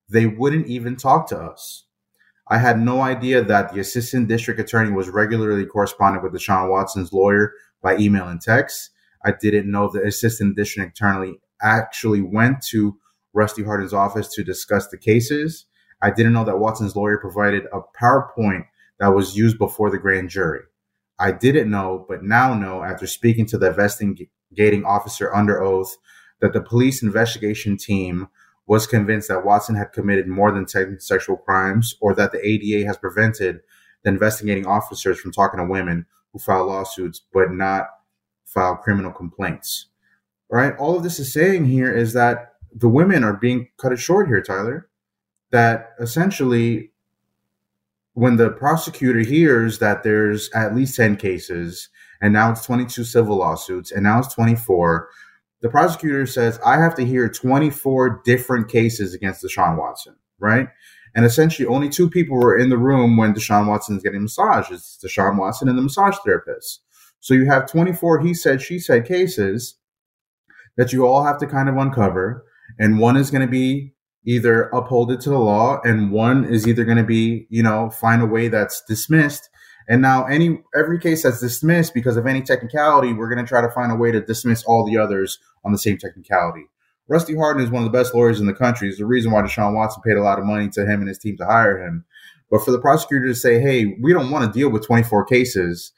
They 0.08 0.26
wouldn't 0.26 0.66
even 0.66 0.96
talk 0.96 1.26
to 1.28 1.38
us. 1.38 1.84
I 2.52 2.58
had 2.58 2.78
no 2.78 3.00
idea 3.00 3.42
that 3.42 3.72
the 3.72 3.80
assistant 3.80 4.28
district 4.28 4.60
attorney 4.60 4.92
was 4.92 5.08
regularly 5.08 5.64
corresponding 5.64 6.22
with 6.22 6.34
Deshaun 6.34 6.68
Watson's 6.68 7.10
lawyer 7.10 7.54
by 7.80 7.96
email 7.96 8.28
and 8.28 8.42
text. 8.42 8.90
I 9.24 9.32
didn't 9.32 9.70
know 9.70 9.88
the 9.88 10.02
assistant 10.02 10.54
district 10.54 10.98
attorney 10.98 11.38
actually 11.62 12.20
went 12.20 12.60
to 12.64 12.98
Rusty 13.32 13.64
Hardin's 13.64 13.94
office 13.94 14.28
to 14.34 14.44
discuss 14.44 14.86
the 14.88 14.98
cases. 14.98 15.64
I 16.02 16.10
didn't 16.10 16.34
know 16.34 16.44
that 16.44 16.58
Watson's 16.58 16.94
lawyer 16.94 17.16
provided 17.16 17.64
a 17.72 17.80
PowerPoint 17.98 18.66
that 19.00 19.14
was 19.14 19.34
used 19.34 19.56
before 19.56 19.90
the 19.90 19.96
grand 19.96 20.28
jury. 20.28 20.60
I 21.18 21.32
didn't 21.32 21.70
know, 21.70 22.04
but 22.06 22.22
now 22.22 22.52
know 22.52 22.82
after 22.82 23.06
speaking 23.06 23.46
to 23.46 23.56
the 23.56 23.68
investigating 23.68 24.84
officer 24.84 25.34
under 25.34 25.62
oath 25.62 25.96
that 26.42 26.52
the 26.52 26.60
police 26.60 27.02
investigation 27.02 27.78
team 27.78 28.28
was 28.66 28.86
convinced 28.86 29.28
that 29.28 29.44
Watson 29.44 29.74
had 29.74 29.92
committed 29.92 30.28
more 30.28 30.52
than 30.52 30.66
10 30.66 31.00
sexual 31.00 31.36
crimes 31.36 31.94
or 32.00 32.14
that 32.14 32.32
the 32.32 32.46
ADA 32.46 32.86
has 32.86 32.96
prevented 32.96 33.60
the 34.02 34.10
investigating 34.10 34.66
officers 34.66 35.20
from 35.20 35.32
talking 35.32 35.58
to 35.58 35.66
women 35.66 36.06
who 36.32 36.38
file 36.38 36.66
lawsuits 36.66 37.20
but 37.32 37.50
not 37.50 37.86
file 38.44 38.76
criminal 38.76 39.12
complaints. 39.12 39.86
Right? 40.50 40.76
All 40.76 40.96
of 40.96 41.02
this 41.02 41.18
is 41.18 41.32
saying 41.32 41.66
here 41.66 41.92
is 41.92 42.12
that 42.12 42.54
the 42.74 42.88
women 42.88 43.24
are 43.24 43.34
being 43.34 43.68
cut 43.78 43.96
short 43.98 44.28
here, 44.28 44.42
Tyler. 44.42 44.88
That 45.50 45.90
essentially 46.00 46.92
when 48.14 48.36
the 48.36 48.50
prosecutor 48.50 49.20
hears 49.20 49.78
that 49.78 50.02
there's 50.02 50.50
at 50.54 50.74
least 50.74 50.96
10 50.96 51.16
cases 51.16 51.88
and 52.20 52.32
now 52.32 52.50
it's 52.50 52.64
22 52.64 53.04
civil 53.04 53.36
lawsuits 53.36 53.90
and 53.90 54.04
now 54.04 54.18
it's 54.18 54.34
24 54.34 55.08
the 55.62 55.68
prosecutor 55.68 56.26
says 56.26 56.58
i 56.66 56.76
have 56.76 56.94
to 56.94 57.04
hear 57.04 57.28
24 57.28 58.22
different 58.24 58.68
cases 58.68 59.14
against 59.14 59.42
deshaun 59.42 59.78
watson 59.78 60.16
right? 60.42 60.68
And 61.14 61.24
essentially 61.24 61.66
only 61.66 61.88
two 61.88 62.10
people 62.10 62.36
were 62.36 62.58
in 62.58 62.68
the 62.68 62.76
room 62.76 63.16
when 63.16 63.32
deshaun 63.32 63.68
watson 63.68 63.96
is 63.96 64.02
getting 64.02 64.22
massages 64.22 64.98
deshaun 65.02 65.38
watson 65.38 65.68
and 65.68 65.78
the 65.78 65.82
massage 65.82 66.16
therapist. 66.24 66.82
So 67.20 67.32
you 67.32 67.46
have 67.46 67.70
24 67.70 68.20
he 68.20 68.34
said 68.34 68.60
she 68.60 68.78
said 68.78 69.06
cases 69.06 69.76
that 70.76 70.92
you 70.92 71.06
all 71.06 71.24
have 71.24 71.38
to 71.38 71.46
kind 71.46 71.68
of 71.68 71.76
uncover. 71.76 72.44
And 72.78 72.98
one 72.98 73.16
is 73.16 73.30
going 73.30 73.46
to 73.46 73.50
be 73.50 73.94
either 74.24 74.64
uphold 74.70 75.10
it 75.10 75.20
to 75.20 75.30
the 75.30 75.38
law 75.38 75.80
and 75.84 76.10
one 76.10 76.44
is 76.44 76.66
either 76.66 76.84
going 76.84 76.98
to 76.98 77.04
be 77.04 77.46
you 77.48 77.62
know 77.62 77.90
find 77.90 78.20
a 78.20 78.26
way 78.26 78.48
that's 78.48 78.82
dismissed. 78.88 79.48
And 79.88 80.00
now 80.00 80.24
any 80.24 80.62
every 80.74 80.98
case 80.98 81.24
that's 81.24 81.40
dismissed 81.40 81.92
because 81.92 82.16
of 82.16 82.26
any 82.26 82.40
technicality 82.40 83.12
we're 83.12 83.32
going 83.32 83.44
to 83.44 83.48
try 83.48 83.60
to 83.60 83.70
find 83.70 83.92
a 83.92 83.96
way 83.96 84.10
to 84.10 84.20
dismiss 84.20 84.64
all 84.64 84.86
the 84.86 84.96
others 84.96 85.38
on 85.64 85.72
the 85.72 85.78
same 85.78 85.98
technicality 85.98 86.66
rusty 87.08 87.34
hardin 87.34 87.62
is 87.62 87.70
one 87.70 87.84
of 87.84 87.90
the 87.90 87.96
best 87.96 88.14
lawyers 88.14 88.40
in 88.40 88.46
the 88.46 88.54
country 88.54 88.88
is 88.88 88.98
the 88.98 89.06
reason 89.06 89.30
why 89.30 89.42
deshaun 89.42 89.74
watson 89.74 90.02
paid 90.04 90.16
a 90.16 90.22
lot 90.22 90.38
of 90.38 90.44
money 90.44 90.68
to 90.68 90.82
him 90.82 91.00
and 91.00 91.08
his 91.08 91.18
team 91.18 91.36
to 91.36 91.46
hire 91.46 91.78
him 91.78 92.04
but 92.50 92.64
for 92.64 92.70
the 92.70 92.80
prosecutor 92.80 93.26
to 93.26 93.34
say 93.34 93.60
hey 93.60 93.96
we 94.00 94.12
don't 94.12 94.30
want 94.30 94.44
to 94.44 94.58
deal 94.58 94.70
with 94.70 94.86
24 94.86 95.24
cases 95.26 95.92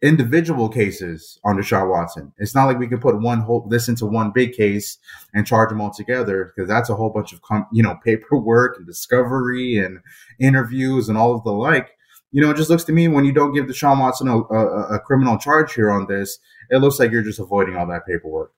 individual 0.00 0.68
cases 0.68 1.40
on 1.44 1.56
Deshaun 1.56 1.90
Watson. 1.90 2.32
It's 2.38 2.54
not 2.54 2.66
like 2.66 2.78
we 2.78 2.86
can 2.86 3.00
put 3.00 3.20
one 3.20 3.40
whole 3.40 3.66
this 3.68 3.88
into 3.88 4.06
one 4.06 4.30
big 4.30 4.52
case 4.52 4.98
and 5.34 5.46
charge 5.46 5.70
them 5.70 5.80
all 5.80 5.92
together 5.92 6.52
because 6.54 6.68
that's 6.68 6.88
a 6.88 6.94
whole 6.94 7.10
bunch 7.10 7.32
of 7.32 7.40
you 7.72 7.82
know 7.82 7.98
paperwork 8.04 8.76
and 8.76 8.86
discovery 8.86 9.76
and 9.76 9.98
interviews 10.40 11.08
and 11.08 11.18
all 11.18 11.34
of 11.34 11.44
the 11.44 11.52
like. 11.52 11.90
You 12.30 12.42
know, 12.42 12.50
it 12.50 12.58
just 12.58 12.68
looks 12.68 12.84
to 12.84 12.92
me 12.92 13.08
when 13.08 13.24
you 13.24 13.32
don't 13.32 13.54
give 13.54 13.64
Deshaun 13.64 13.98
Watson 14.00 14.28
a, 14.28 14.36
a, 14.36 14.96
a 14.96 15.00
criminal 15.00 15.38
charge 15.38 15.72
here 15.72 15.90
on 15.90 16.06
this, 16.08 16.38
it 16.68 16.76
looks 16.76 16.98
like 16.98 17.10
you're 17.10 17.22
just 17.22 17.40
avoiding 17.40 17.74
all 17.74 17.86
that 17.86 18.06
paperwork. 18.06 18.52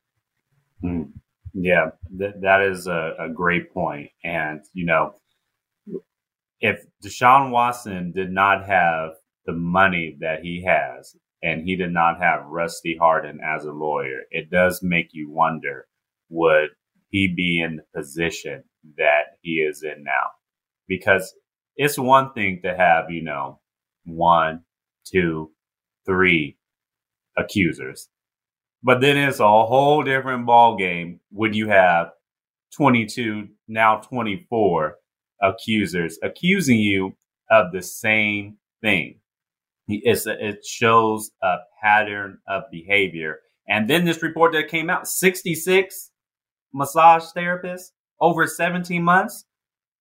Mm. 0.84 1.12
Yeah, 1.54 1.90
th- 2.18 2.34
that 2.42 2.62
is 2.62 2.86
a, 2.86 3.14
a 3.18 3.28
great 3.28 3.72
point. 3.72 4.10
And, 4.24 4.60
you 4.72 4.86
know, 4.86 5.14
if 6.60 6.84
Deshaun 7.04 7.50
Watson 7.50 8.12
did 8.12 8.30
not 8.30 8.66
have 8.66 9.10
the 9.46 9.52
money 9.52 10.16
that 10.20 10.42
he 10.42 10.64
has, 10.64 11.16
and 11.42 11.64
he 11.64 11.76
did 11.76 11.92
not 11.92 12.20
have 12.20 12.46
Rusty 12.46 12.96
Hardin 13.00 13.40
as 13.40 13.64
a 13.64 13.72
lawyer, 13.72 14.20
it 14.30 14.50
does 14.50 14.82
make 14.82 15.08
you 15.12 15.30
wonder 15.30 15.86
would 16.28 16.70
he 17.10 17.32
be 17.34 17.60
in 17.60 17.76
the 17.76 18.00
position 18.00 18.62
that 18.98 19.38
he 19.42 19.52
is 19.54 19.82
in 19.82 20.04
now? 20.04 20.30
Because 20.88 21.34
it's 21.76 21.98
one 21.98 22.32
thing 22.34 22.60
to 22.64 22.76
have, 22.76 23.10
you 23.10 23.22
know, 23.22 23.60
one, 24.04 24.62
two, 25.06 25.50
three 26.06 26.58
accusers. 27.36 28.08
But 28.82 29.00
then 29.00 29.16
it's 29.16 29.40
a 29.40 29.44
whole 29.44 30.02
different 30.02 30.46
ball 30.46 30.76
game 30.76 31.20
when 31.30 31.52
you 31.52 31.68
have 31.68 32.08
22, 32.74 33.48
now 33.68 33.96
24 33.96 34.96
accusers 35.42 36.18
accusing 36.22 36.78
you 36.78 37.16
of 37.50 37.72
the 37.72 37.82
same 37.82 38.56
thing. 38.80 39.20
It's 39.88 40.26
a, 40.26 40.48
it 40.48 40.64
shows 40.64 41.30
a 41.42 41.56
pattern 41.82 42.38
of 42.48 42.64
behavior. 42.70 43.40
And 43.68 43.88
then 43.88 44.04
this 44.04 44.22
report 44.22 44.52
that 44.52 44.68
came 44.68 44.88
out 44.88 45.08
66 45.08 46.10
massage 46.72 47.24
therapists 47.36 47.90
over 48.20 48.46
17 48.46 49.02
months. 49.02 49.44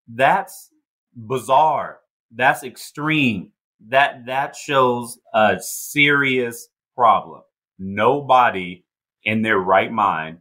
That's 0.08 0.72
bizarre. 1.16 2.00
That's 2.32 2.64
extreme. 2.64 3.52
That 3.88 4.26
that 4.26 4.56
shows 4.56 5.20
a 5.34 5.58
serious 5.60 6.68
problem. 6.96 7.42
Nobody 7.78 8.86
in 9.24 9.42
their 9.42 9.58
right 9.58 9.92
mind, 9.92 10.40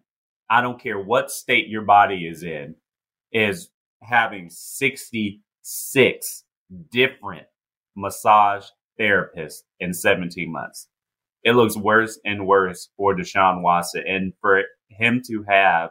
I 0.48 0.60
don't 0.60 0.80
care 0.80 0.98
what 0.98 1.30
state 1.30 1.68
your 1.68 1.82
body 1.82 2.26
is 2.26 2.42
in, 2.42 2.76
is 3.32 3.70
having 4.02 4.50
66 4.50 6.44
different 6.90 7.46
massage 7.96 8.66
therapists 9.00 9.62
in 9.80 9.92
17 9.92 10.52
months. 10.52 10.88
It 11.42 11.52
looks 11.52 11.76
worse 11.76 12.18
and 12.24 12.46
worse 12.46 12.88
for 12.96 13.14
Deshaun 13.16 13.62
Watson. 13.62 14.04
And 14.06 14.32
for 14.40 14.62
him 14.88 15.22
to 15.26 15.44
have 15.48 15.90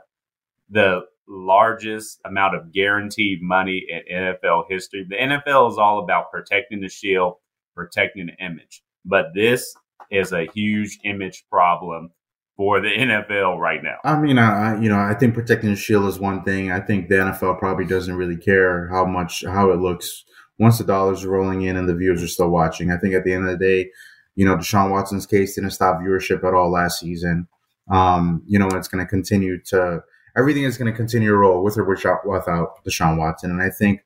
the 0.69 1.01
largest 1.27 2.19
amount 2.25 2.56
of 2.56 2.71
guaranteed 2.73 3.41
money 3.41 3.86
in 3.88 4.17
NFL 4.17 4.65
history, 4.69 5.06
the 5.08 5.15
NFL 5.15 5.71
is 5.71 5.77
all 5.77 6.03
about 6.03 6.32
protecting 6.32 6.82
the 6.82 6.89
shield, 6.89 7.36
protecting 7.75 8.27
the 8.27 8.45
image. 8.45 8.82
But 9.06 9.27
this 9.34 9.75
is 10.13 10.32
a 10.32 10.47
huge 10.54 10.99
image 11.04 11.45
problem 11.49 12.12
for 12.56 12.80
the 12.80 12.88
NFL 12.97 13.58
right 13.58 13.84
now. 13.84 13.97
I 14.04 14.19
mean, 14.19 14.38
I 14.38 14.80
you 14.82 14.89
know 14.89 14.99
I 14.99 15.13
think 15.13 15.34
protecting 15.34 15.71
the 15.71 15.76
shield 15.76 16.06
is 16.06 16.19
one 16.19 16.43
thing. 16.43 16.71
I 16.71 16.80
think 16.80 17.10
the 17.10 17.15
NFL 17.15 17.60
probably 17.60 17.86
doesn't 17.86 18.15
really 18.15 18.38
care 18.38 18.88
how 18.89 19.06
much 19.06 19.43
how 19.45 19.71
it 19.71 19.80
looks 19.80 20.26
once 20.60 20.78
the 20.78 20.84
dollars 20.84 21.23
are 21.23 21.30
rolling 21.30 21.63
in 21.63 21.76
and 21.76 21.89
the 21.89 21.95
viewers 21.95 22.23
are 22.23 22.28
still 22.28 22.49
watching. 22.49 22.91
I 22.91 22.97
think 22.97 23.13
at 23.15 23.23
the 23.23 23.34
end 23.34 23.47
of 23.47 23.58
the 23.58 23.65
day, 23.65 23.89
you 24.36 24.45
know, 24.45 24.56
Deshaun 24.56 24.91
Watson's 24.91 25.26
case 25.26 25.56
didn't 25.56 25.71
stop 25.71 25.99
viewership 25.99 26.43
at 26.43 26.54
all 26.54 26.71
last 26.71 26.99
season. 26.99 27.47
Um, 27.89 28.43
you 28.47 28.60
know, 28.60 28.67
it's 28.67 28.88
going 28.88 29.04
to 29.04 29.10
continue 29.10 29.60
to 29.65 30.04
everything 30.38 30.63
is 30.63 30.78
going 30.78 30.91
to 30.91 30.97
continue 30.97 31.30
to 31.30 31.38
roll 31.38 31.63
with 31.63 31.78
or 31.78 31.84
without, 31.84 32.28
without 32.28 32.84
Deshaun 32.86 33.17
Watson. 33.17 33.52
And 33.52 33.62
I 33.62 33.69
think 33.69 34.04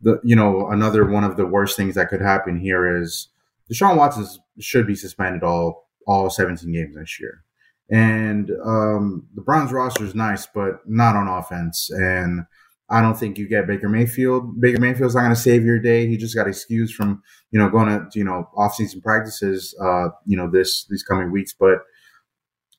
the 0.00 0.20
you 0.24 0.36
know 0.36 0.70
another 0.70 1.04
one 1.04 1.24
of 1.24 1.36
the 1.36 1.46
worst 1.46 1.76
things 1.76 1.94
that 1.94 2.08
could 2.08 2.20
happen 2.20 2.58
here 2.58 3.00
is 3.00 3.28
Deshaun 3.70 3.96
Watson 3.96 4.26
should 4.62 4.86
be 4.86 4.94
suspended 4.94 5.42
all 5.42 5.88
all 6.06 6.30
17 6.30 6.72
games 6.72 6.96
this 6.96 7.20
year. 7.20 7.44
And 7.90 8.50
um, 8.64 9.26
the 9.34 9.42
Browns 9.42 9.72
roster 9.72 10.04
is 10.04 10.14
nice, 10.14 10.46
but 10.46 10.80
not 10.86 11.16
on 11.16 11.28
offense. 11.28 11.90
And 11.90 12.44
I 12.88 13.00
don't 13.00 13.18
think 13.18 13.38
you 13.38 13.48
get 13.48 13.66
Baker 13.66 13.88
Mayfield. 13.88 14.60
Baker 14.60 14.80
Mayfield's 14.80 15.14
not 15.14 15.22
going 15.22 15.34
to 15.34 15.40
save 15.40 15.64
your 15.64 15.78
day. 15.78 16.06
He 16.08 16.16
just 16.16 16.34
got 16.34 16.48
excused 16.48 16.94
from 16.94 17.22
you 17.52 17.58
know 17.58 17.68
going 17.68 17.88
to 17.88 18.18
you 18.18 18.24
know 18.24 18.48
off-season 18.56 19.00
practices. 19.00 19.74
Uh, 19.80 20.08
you 20.26 20.36
know 20.36 20.50
this 20.50 20.86
these 20.88 21.04
coming 21.04 21.30
weeks, 21.30 21.54
but 21.58 21.78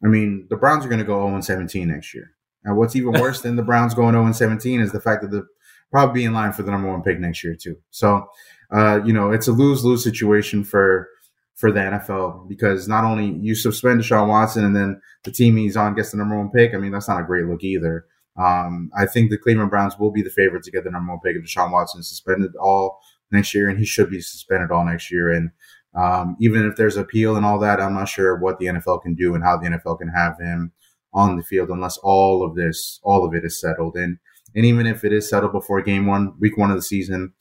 I 0.04 0.08
mean 0.08 0.48
the 0.50 0.58
Browns 0.58 0.86
are 0.86 0.90
going 0.90 1.00
to 1.00 1.06
go 1.06 1.26
0 1.28 1.40
17 1.40 1.88
next 1.88 2.14
year. 2.14 2.32
And 2.64 2.78
what's 2.78 2.96
even 2.96 3.14
worse 3.14 3.42
than 3.42 3.56
the 3.56 3.64
Browns 3.64 3.94
going 3.94 4.14
0 4.14 4.32
17 4.32 4.82
is 4.82 4.92
the 4.92 5.02
fact 5.02 5.22
that 5.22 5.32
they'll 5.32 5.46
probably 5.92 6.22
be 6.22 6.26
in 6.26 6.34
line 6.34 6.52
for 6.52 6.64
the 6.64 6.72
number 6.72 6.92
one 6.92 7.04
pick 7.04 7.20
next 7.20 7.44
year 7.44 7.56
too. 7.56 7.78
So 7.90 8.28
uh, 8.70 9.00
you 9.06 9.14
know 9.14 9.32
it's 9.32 9.48
a 9.48 9.54
lose 9.54 9.86
lose 9.86 10.04
situation 10.04 10.66
for 10.66 11.08
for 11.56 11.72
the 11.72 11.80
NFL 11.80 12.48
because 12.48 12.88
not 12.88 13.04
only 13.04 13.38
you 13.40 13.56
suspend 13.56 14.02
Deshaun 14.02 14.28
Watson 14.28 14.66
and 14.66 14.76
then 14.76 15.02
the 15.24 15.32
team 15.32 15.58
he's 15.58 15.78
on 15.78 15.96
gets 15.96 16.12
the 16.12 16.18
number 16.18 16.38
one 16.38 16.50
pick. 16.50 16.74
I 16.74 16.78
mean 16.78 16.92
that's 16.92 17.08
not 17.08 17.22
a 17.22 17.26
great 17.26 17.46
look 17.46 17.64
either. 17.64 18.06
Um, 18.38 18.90
I 18.98 19.06
think 19.06 19.30
the 19.30 19.38
Cleveland 19.38 19.70
Browns 19.70 19.98
will 20.00 20.12
be 20.12 20.22
the 20.22 20.30
favorite 20.30 20.64
to 20.64 20.72
get 20.72 20.84
the 20.84 20.92
number 20.92 21.12
one 21.12 21.20
pick 21.24 21.36
if 21.36 21.44
Deshaun 21.44 21.72
Watson 21.72 22.00
is 22.00 22.10
suspended 22.10 22.56
all 22.56 23.00
next 23.32 23.54
year, 23.54 23.70
and 23.70 23.78
he 23.78 23.86
should 23.86 24.10
be 24.10 24.22
suspended 24.22 24.72
all 24.72 24.86
next 24.86 25.12
year. 25.12 25.32
And 25.32 25.52
um, 25.96 26.38
even 26.40 26.66
if 26.66 26.76
there's 26.76 26.98
appeal 26.98 27.36
and 27.36 27.46
all 27.46 27.60
that, 27.60 27.82
I'm 27.82 27.94
not 27.94 28.08
sure 28.08 28.38
what 28.38 28.58
the 28.60 28.68
NFL 28.68 29.02
can 29.02 29.16
do 29.16 29.36
and 29.36 29.44
how 29.44 29.58
the 29.58 29.68
NFL 29.68 30.00
can 30.00 30.10
have 30.10 30.40
him 30.40 30.72
on 31.14 31.36
the 31.36 31.44
field 31.44 31.70
unless 31.70 31.98
all 31.98 32.46
of 32.46 32.56
this, 32.56 33.00
all 33.04 33.26
of 33.26 33.34
it 33.34 33.44
is 33.44 33.60
settled. 33.60 33.96
And 33.96 34.18
and 34.54 34.66
even 34.66 34.86
if 34.86 35.04
it 35.06 35.14
is 35.14 35.30
settled 35.30 35.54
before 35.54 35.82
game 35.82 36.06
one, 36.06 36.34
week 36.40 36.58
one 36.58 36.72
of 36.72 36.78
the 36.78 36.82
season, 36.82 37.34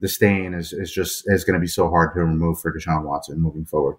the 0.00 0.08
stain 0.08 0.54
is, 0.54 0.72
is 0.72 0.92
just 0.92 1.24
is 1.26 1.44
going 1.44 1.54
to 1.54 1.60
be 1.60 1.66
so 1.66 1.88
hard 1.90 2.14
to 2.14 2.20
remove 2.20 2.60
for 2.60 2.72
Deshaun 2.72 3.04
Watson 3.04 3.40
moving 3.40 3.64
forward. 3.64 3.96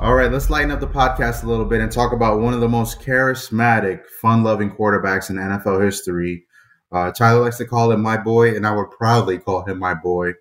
All 0.00 0.14
right, 0.14 0.30
let's 0.30 0.48
lighten 0.48 0.70
up 0.70 0.78
the 0.78 0.86
podcast 0.86 1.42
a 1.42 1.48
little 1.48 1.64
bit 1.64 1.80
and 1.80 1.90
talk 1.90 2.12
about 2.12 2.38
one 2.38 2.54
of 2.54 2.60
the 2.60 2.68
most 2.68 3.00
charismatic, 3.00 4.06
fun 4.06 4.44
loving 4.44 4.70
quarterbacks 4.70 5.28
in 5.28 5.36
NFL 5.36 5.84
history. 5.84 6.44
Uh, 6.92 7.10
Tyler 7.10 7.40
likes 7.40 7.58
to 7.58 7.66
call 7.66 7.90
him 7.90 8.00
my 8.00 8.16
boy, 8.16 8.54
and 8.54 8.64
I 8.64 8.74
would 8.76 8.92
proudly 8.92 9.38
call 9.38 9.64
him 9.64 9.80
my 9.80 9.94
boy. 9.94 10.34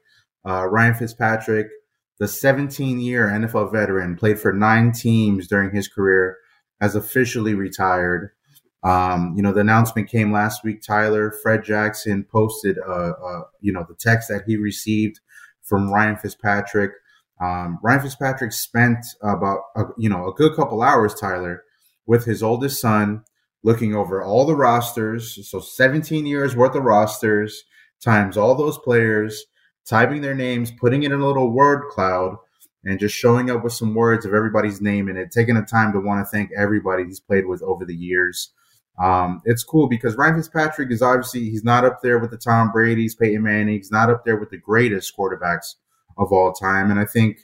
Uh, 0.48 0.68
Ryan 0.68 0.94
Fitzpatrick, 0.94 1.68
the 2.20 2.28
17 2.28 3.00
year 3.00 3.28
NFL 3.28 3.72
veteran, 3.72 4.16
played 4.16 4.40
for 4.40 4.54
nine 4.54 4.92
teams 4.92 5.48
during 5.48 5.76
his 5.76 5.88
career, 5.88 6.38
has 6.80 6.96
officially 6.96 7.56
retired. 7.56 8.30
Um, 8.84 9.34
you 9.36 9.42
know, 9.42 9.52
the 9.54 9.62
announcement 9.62 10.10
came 10.10 10.32
last 10.32 10.64
week. 10.64 10.82
Tyler, 10.82 11.32
Fred 11.44 11.64
Jackson 11.64 12.24
posted, 12.24 12.78
uh, 12.80 13.12
uh, 13.12 13.42
you 13.60 13.74
know, 13.74 13.86
the 13.88 13.96
text 13.96 14.30
that 14.30 14.44
he 14.48 14.56
received 14.58 15.20
from 15.64 15.92
Ryan 15.92 16.16
Fitzpatrick 16.18 16.92
Um, 17.40 17.80
Ryan 17.84 18.02
Fitzpatrick 18.02 18.52
spent 18.52 19.06
about 19.22 19.60
a, 19.76 19.84
you 19.98 20.10
know 20.10 20.28
a 20.28 20.34
good 20.34 20.56
couple 20.56 20.82
hours, 20.82 21.14
Tyler, 21.14 21.64
with 22.08 22.26
his 22.26 22.42
oldest 22.42 22.82
son, 22.82 23.24
looking 23.64 23.96
over 23.96 24.24
all 24.24 24.46
the 24.46 24.56
rosters. 24.56 25.48
So 25.50 25.60
17 25.60 26.26
years 26.26 26.56
worth 26.56 26.76
of 26.76 26.84
rosters 26.84 27.64
times 28.02 28.38
all 28.38 28.56
those 28.56 28.78
players, 28.80 29.46
typing 29.86 30.22
their 30.22 30.36
names, 30.36 30.72
putting 30.72 31.04
it 31.04 31.12
in 31.12 31.20
a 31.20 31.28
little 31.28 31.52
word 31.52 31.90
cloud, 31.90 32.38
and 32.84 33.00
just 33.00 33.16
showing 33.16 33.50
up 33.52 33.64
with 33.64 33.74
some 33.74 33.94
words 33.94 34.26
of 34.26 34.34
everybody's 34.34 34.82
name 34.82 35.10
in 35.10 35.18
it, 35.18 35.32
taking 35.32 35.56
the 35.56 35.62
time 35.62 35.92
to 35.94 36.00
want 36.00 36.22
to 36.26 36.30
thank 36.30 36.52
everybody 36.58 37.04
he's 37.06 37.20
played 37.20 37.46
with 37.48 37.62
over 37.64 37.86
the 37.86 37.96
years. 37.96 38.52
Um, 39.02 39.42
it's 39.46 39.64
cool 39.64 39.88
because 39.88 40.16
Ryan 40.16 40.36
Fitzpatrick 40.36 40.92
is 40.92 41.02
obviously 41.02 41.50
he's 41.50 41.64
not 41.64 41.86
up 41.86 42.02
there 42.02 42.18
with 42.18 42.32
the 42.32 42.38
Tom 42.38 42.72
Brady's, 42.72 43.16
Peyton 43.16 43.44
Manning. 43.44 43.76
He's 43.76 43.92
not 43.92 44.10
up 44.10 44.26
there 44.26 44.38
with 44.38 44.50
the 44.50 44.58
greatest 44.58 45.16
quarterbacks 45.16 45.76
of 46.18 46.32
all 46.32 46.52
time. 46.52 46.90
And 46.90 47.00
I 47.00 47.06
think 47.06 47.40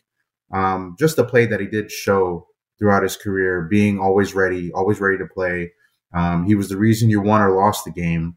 um, 0.51 0.95
just 0.97 1.15
the 1.15 1.23
play 1.23 1.45
that 1.45 1.59
he 1.59 1.67
did 1.67 1.91
show 1.91 2.47
throughout 2.79 3.03
his 3.03 3.15
career, 3.15 3.61
being 3.61 3.99
always 3.99 4.33
ready, 4.33 4.71
always 4.73 4.99
ready 4.99 5.17
to 5.17 5.27
play. 5.27 5.71
Um, 6.13 6.45
he 6.45 6.55
was 6.55 6.69
the 6.69 6.77
reason 6.77 7.09
you 7.09 7.21
won 7.21 7.41
or 7.41 7.51
lost 7.51 7.85
the 7.85 7.91
game. 7.91 8.35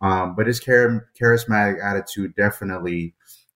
Um, 0.00 0.34
but 0.36 0.46
his 0.46 0.60
char- 0.60 1.08
charismatic 1.20 1.82
attitude 1.82 2.34
definitely 2.36 3.14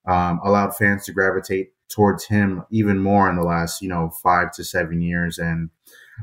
um, 0.09 0.41
allowed 0.45 0.75
fans 0.77 1.05
to 1.05 1.13
gravitate 1.13 1.73
towards 1.89 2.25
him 2.25 2.65
even 2.71 2.99
more 2.99 3.29
in 3.29 3.37
the 3.37 3.45
last, 3.45 3.83
you 3.83 3.89
know, 3.89 4.11
five 4.23 4.53
to 4.53 4.65
seven 4.65 5.01
years. 5.01 5.39
And 5.39 5.71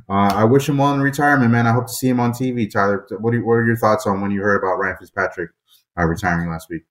uh, 0.09 0.33
I 0.35 0.43
wish 0.43 0.67
him 0.67 0.77
well 0.77 0.93
in 0.93 1.01
retirement, 1.01 1.51
man. 1.51 1.67
I 1.67 1.73
hope 1.73 1.87
to 1.87 1.93
see 1.93 2.09
him 2.09 2.19
on 2.19 2.31
TV. 2.31 2.71
Tyler, 2.71 3.05
what, 3.19 3.33
you, 3.33 3.45
what 3.45 3.53
are 3.53 3.65
your 3.65 3.77
thoughts 3.77 4.07
on 4.07 4.21
when 4.21 4.31
you 4.31 4.41
heard 4.41 4.57
about 4.57 4.77
Ryan 4.77 4.97
Fitzpatrick 4.99 5.51
uh, 5.99 6.05
retiring 6.05 6.49
last 6.49 6.67
week? 6.69 6.83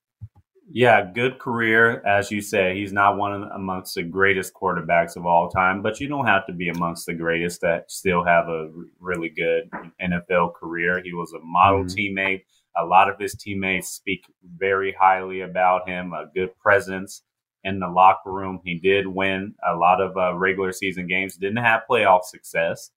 Yeah, 0.71 1.11
good 1.15 1.39
career, 1.39 2.07
as 2.07 2.31
you 2.31 2.43
say. 2.43 2.77
He's 2.77 2.93
not 2.93 3.17
one 3.17 3.33
of 3.33 3.41
the, 3.41 3.55
amongst 3.55 3.95
the 3.95 4.03
greatest 4.03 4.53
quarterbacks 4.53 5.17
of 5.17 5.25
all 5.25 5.49
time, 5.49 5.81
but 5.81 5.99
you 5.99 6.09
don't 6.09 6.27
have 6.27 6.47
to 6.47 6.53
be 6.53 6.69
amongst 6.69 7.07
the 7.07 7.15
greatest 7.15 7.63
that 7.63 7.91
still 7.91 8.23
have 8.23 8.49
a 8.49 8.69
really 9.01 9.31
good 9.31 9.71
NFL 10.01 10.55
career. 10.55 11.01
He 11.03 11.15
was 11.15 11.33
a 11.33 11.43
model 11.43 11.85
mm-hmm. 11.85 12.19
teammate. 12.19 12.43
A 12.77 12.85
lot 12.85 13.09
of 13.09 13.19
his 13.19 13.35
teammates 13.35 13.89
speak 13.89 14.21
very 14.59 14.95
highly 14.99 15.41
about 15.41 15.89
him. 15.89 16.13
A 16.13 16.27
good 16.35 16.51
presence 16.59 17.23
in 17.65 17.81
the 17.81 17.89
locker 17.89 18.33
room. 18.33 18.61
He 18.65 18.79
did 18.79 19.07
win 19.07 19.55
a 19.67 19.77
lot 19.77 20.01
of 20.01 20.17
uh, 20.17 20.37
regular 20.37 20.73
season 20.73 21.07
games. 21.07 21.37
Didn't 21.37 21.65
have 21.65 21.83
playoff 21.91 22.25
success, 22.25 22.91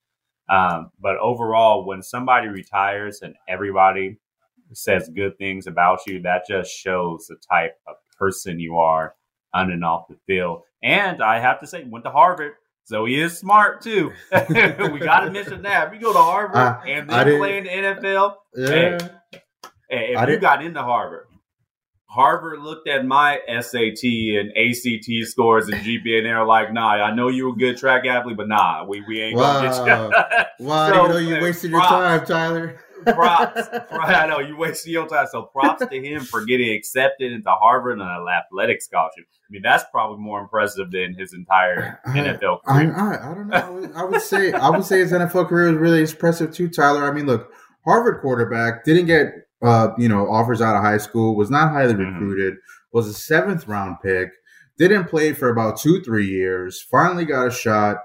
um, 0.50 0.91
but 1.00 1.17
overall, 1.17 1.86
when 1.86 2.02
somebody 2.02 2.47
retires 2.47 3.21
and 3.21 3.36
everybody 3.47 4.17
says 4.74 5.10
good 5.10 5.38
things 5.38 5.67
about 5.67 6.00
you, 6.08 6.21
that 6.24 6.45
just 6.47 6.71
shows 6.71 7.28
the 7.28 7.38
type 7.50 7.78
of 7.88 7.95
person 8.17 8.60
you 8.60 8.78
are 8.78 9.15
on 9.54 9.71
and 9.71 9.84
off 9.84 10.08
the 10.10 10.17
field. 10.28 10.63
And 10.84 11.21
I 11.21 11.39
have 11.39 11.60
to 11.62 11.67
say, 11.67 11.84
went 11.84 12.06
to 12.06 12.12
Harvard. 12.12 12.54
So 12.84 13.06
he 13.06 13.21
is 13.21 13.38
smart 13.38 13.82
too. 13.82 14.12
we 14.50 15.00
got 15.00 15.21
to 15.21 15.32
mention 15.32 15.62
that. 15.62 15.88
If 15.88 15.93
you 15.93 16.00
go 16.00 16.13
to 16.13 16.19
Harvard 16.19 16.58
uh, 16.58 16.82
and 16.86 17.10
then 17.10 17.38
play 17.38 17.58
in 17.58 17.63
the 17.63 17.69
NFL, 17.69 18.36
yeah. 18.56 18.67
hey, 18.67 18.97
hey, 19.89 20.12
if 20.13 20.17
I 20.17 20.21
you 20.21 20.28
did. 20.28 20.41
got 20.41 20.63
into 20.63 20.82
Harvard, 20.82 21.28
Harvard 22.12 22.60
looked 22.60 22.89
at 22.89 23.06
my 23.06 23.39
SAT 23.47 24.04
and 24.04 24.52
ACT 24.58 25.30
scores 25.30 25.69
and 25.69 25.82
GPA, 25.82 26.17
and 26.17 26.26
they're 26.26 26.45
like, 26.45 26.74
"Nah, 26.74 26.95
I 26.95 27.15
know 27.15 27.30
you're 27.30 27.54
a 27.54 27.56
good 27.56 27.78
track 27.78 28.06
athlete, 28.06 28.36
but 28.36 28.50
nah, 28.50 28.84
we, 28.86 29.02
we 29.08 29.21
ain't 29.21 29.38
wow. 29.38 29.62
gonna 29.62 29.69
get 29.69 30.60
you." 30.60 30.65
wow, 30.65 30.89
so, 30.93 31.04
you 31.04 31.10
know 31.10 31.17
you 31.38 31.41
wasted 31.41 31.71
props, 31.71 31.89
your 31.89 32.00
time, 32.02 32.26
Tyler. 32.26 32.80
props, 33.06 33.62
I 33.91 34.28
know 34.28 34.39
you 34.39 34.58
wasted 34.58 34.91
your 34.91 35.08
time. 35.08 35.26
So 35.32 35.43
props 35.43 35.86
to 35.86 36.06
him 36.06 36.26
for 36.26 36.43
getting 36.43 36.76
accepted 36.76 37.32
into 37.32 37.50
Harvard 37.50 38.02
on 38.02 38.21
an 38.21 38.28
athletic 38.28 38.82
scholarship. 38.82 39.24
I 39.34 39.47
mean, 39.50 39.62
that's 39.62 39.86
probably 39.89 40.21
more 40.21 40.41
impressive 40.41 40.91
than 40.91 41.15
his 41.17 41.34
entire 41.34 42.02
I, 42.06 42.10
NFL 42.10 42.63
career. 42.63 42.93
I, 42.93 43.15
I, 43.15 43.32
I 43.32 43.34
don't 43.36 43.47
know. 43.47 43.56
I 43.56 43.69
would, 43.69 43.93
I 43.93 44.04
would 44.04 44.21
say 44.21 44.52
I 44.52 44.69
would 44.69 44.84
say 44.84 45.00
his 45.00 45.13
NFL 45.13 45.47
career 45.47 45.71
was 45.71 45.78
really 45.78 46.02
impressive 46.02 46.52
too, 46.52 46.67
Tyler. 46.67 47.10
I 47.10 47.13
mean, 47.13 47.26
look, 47.26 47.54
Harvard 47.86 48.19
quarterback 48.19 48.84
didn't 48.84 49.06
get 49.06 49.32
uh, 49.62 49.89
you 49.97 50.08
know, 50.08 50.30
offers 50.30 50.62
out 50.62 50.76
of 50.76 50.82
high 50.82 50.97
school, 50.97 51.36
was 51.36 51.52
not 51.52 51.71
highly 51.71 51.93
mm-hmm. 51.93 52.13
recruited, 52.13 52.56
was 52.91 53.08
a 53.08 53.13
seventh 53.13 53.67
round 53.67 53.97
pick, 54.02 54.30
didn't 54.78 55.06
play 55.06 55.34
for 55.34 55.50
about 55.50 55.78
two, 55.78 56.02
three 56.02 56.28
years, 56.28 56.82
finally 56.82 57.26
got 57.26 57.47
a 57.47 57.52
shot 57.52 57.97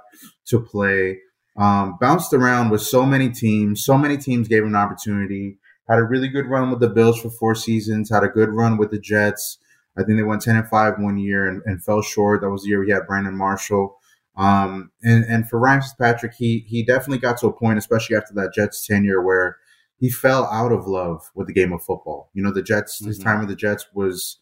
to 0.47 0.61
play, 0.61 1.19
um, 1.57 1.97
bounced 2.01 2.33
around 2.33 2.71
with 2.71 2.83
so 2.83 3.07
many 3.07 3.31
teams, 3.31 3.85
so 3.85 3.97
many 3.97 4.17
teams 4.17 4.49
gave 4.49 4.63
him 4.63 4.69
an 4.69 4.77
opportunity, 4.77 5.59
had 5.89 5.99
a 5.99 6.05
really 6.05 6.29
good 6.29 6.47
run 6.47 6.71
with 6.71 6.81
the 6.81 6.89
Bills 6.89 7.21
for 7.21 7.31
four 7.31 7.55
seasons, 7.55 8.11
had 8.11 8.25
a 8.25 8.29
good 8.29 8.51
run 8.51 8.77
with 8.77 8.91
the 8.91 8.99
Jets. 8.99 9.59
I 9.97 10.03
think 10.03 10.19
they 10.19 10.25
went 10.25 10.43
10 10.43 10.57
and 10.57 10.69
5 10.69 10.95
one 10.99 11.17
year 11.17 11.49
and, 11.49 11.63
and 11.65 11.83
fell 11.83 12.03
short. 12.03 12.43
That 12.43 12.51
was 12.51 12.63
the 12.63 12.69
year 12.69 12.81
we 12.81 12.91
had 12.91 13.07
Brandon 13.07 13.37
Marshall. 13.37 13.97
Um, 14.37 14.91
and, 15.03 15.25
and 15.25 15.49
for 15.49 15.59
Ryan 15.59 15.81
Fitzpatrick, 15.81 16.35
he, 16.35 16.59
he 16.69 16.83
definitely 16.85 17.19
got 17.19 17.39
to 17.39 17.47
a 17.47 17.53
point, 17.53 17.79
especially 17.79 18.17
after 18.17 18.35
that 18.35 18.53
Jets 18.53 18.87
tenure, 18.87 19.23
where 19.23 19.57
he 19.99 20.11
fell 20.11 20.45
out 20.47 20.73
of 20.73 20.87
love 20.87 21.31
with 21.35 21.47
the 21.47 21.53
game 21.53 21.73
of 21.73 21.83
football. 21.83 22.31
You 22.35 22.43
know, 22.43 22.53
the 22.53 22.63
Jets, 22.63 22.99
mm-hmm. 22.99 23.09
his 23.09 23.19
time 23.19 23.41
with 23.41 23.49
the 23.49 23.57
Jets 23.57 23.87
was, 23.95 24.39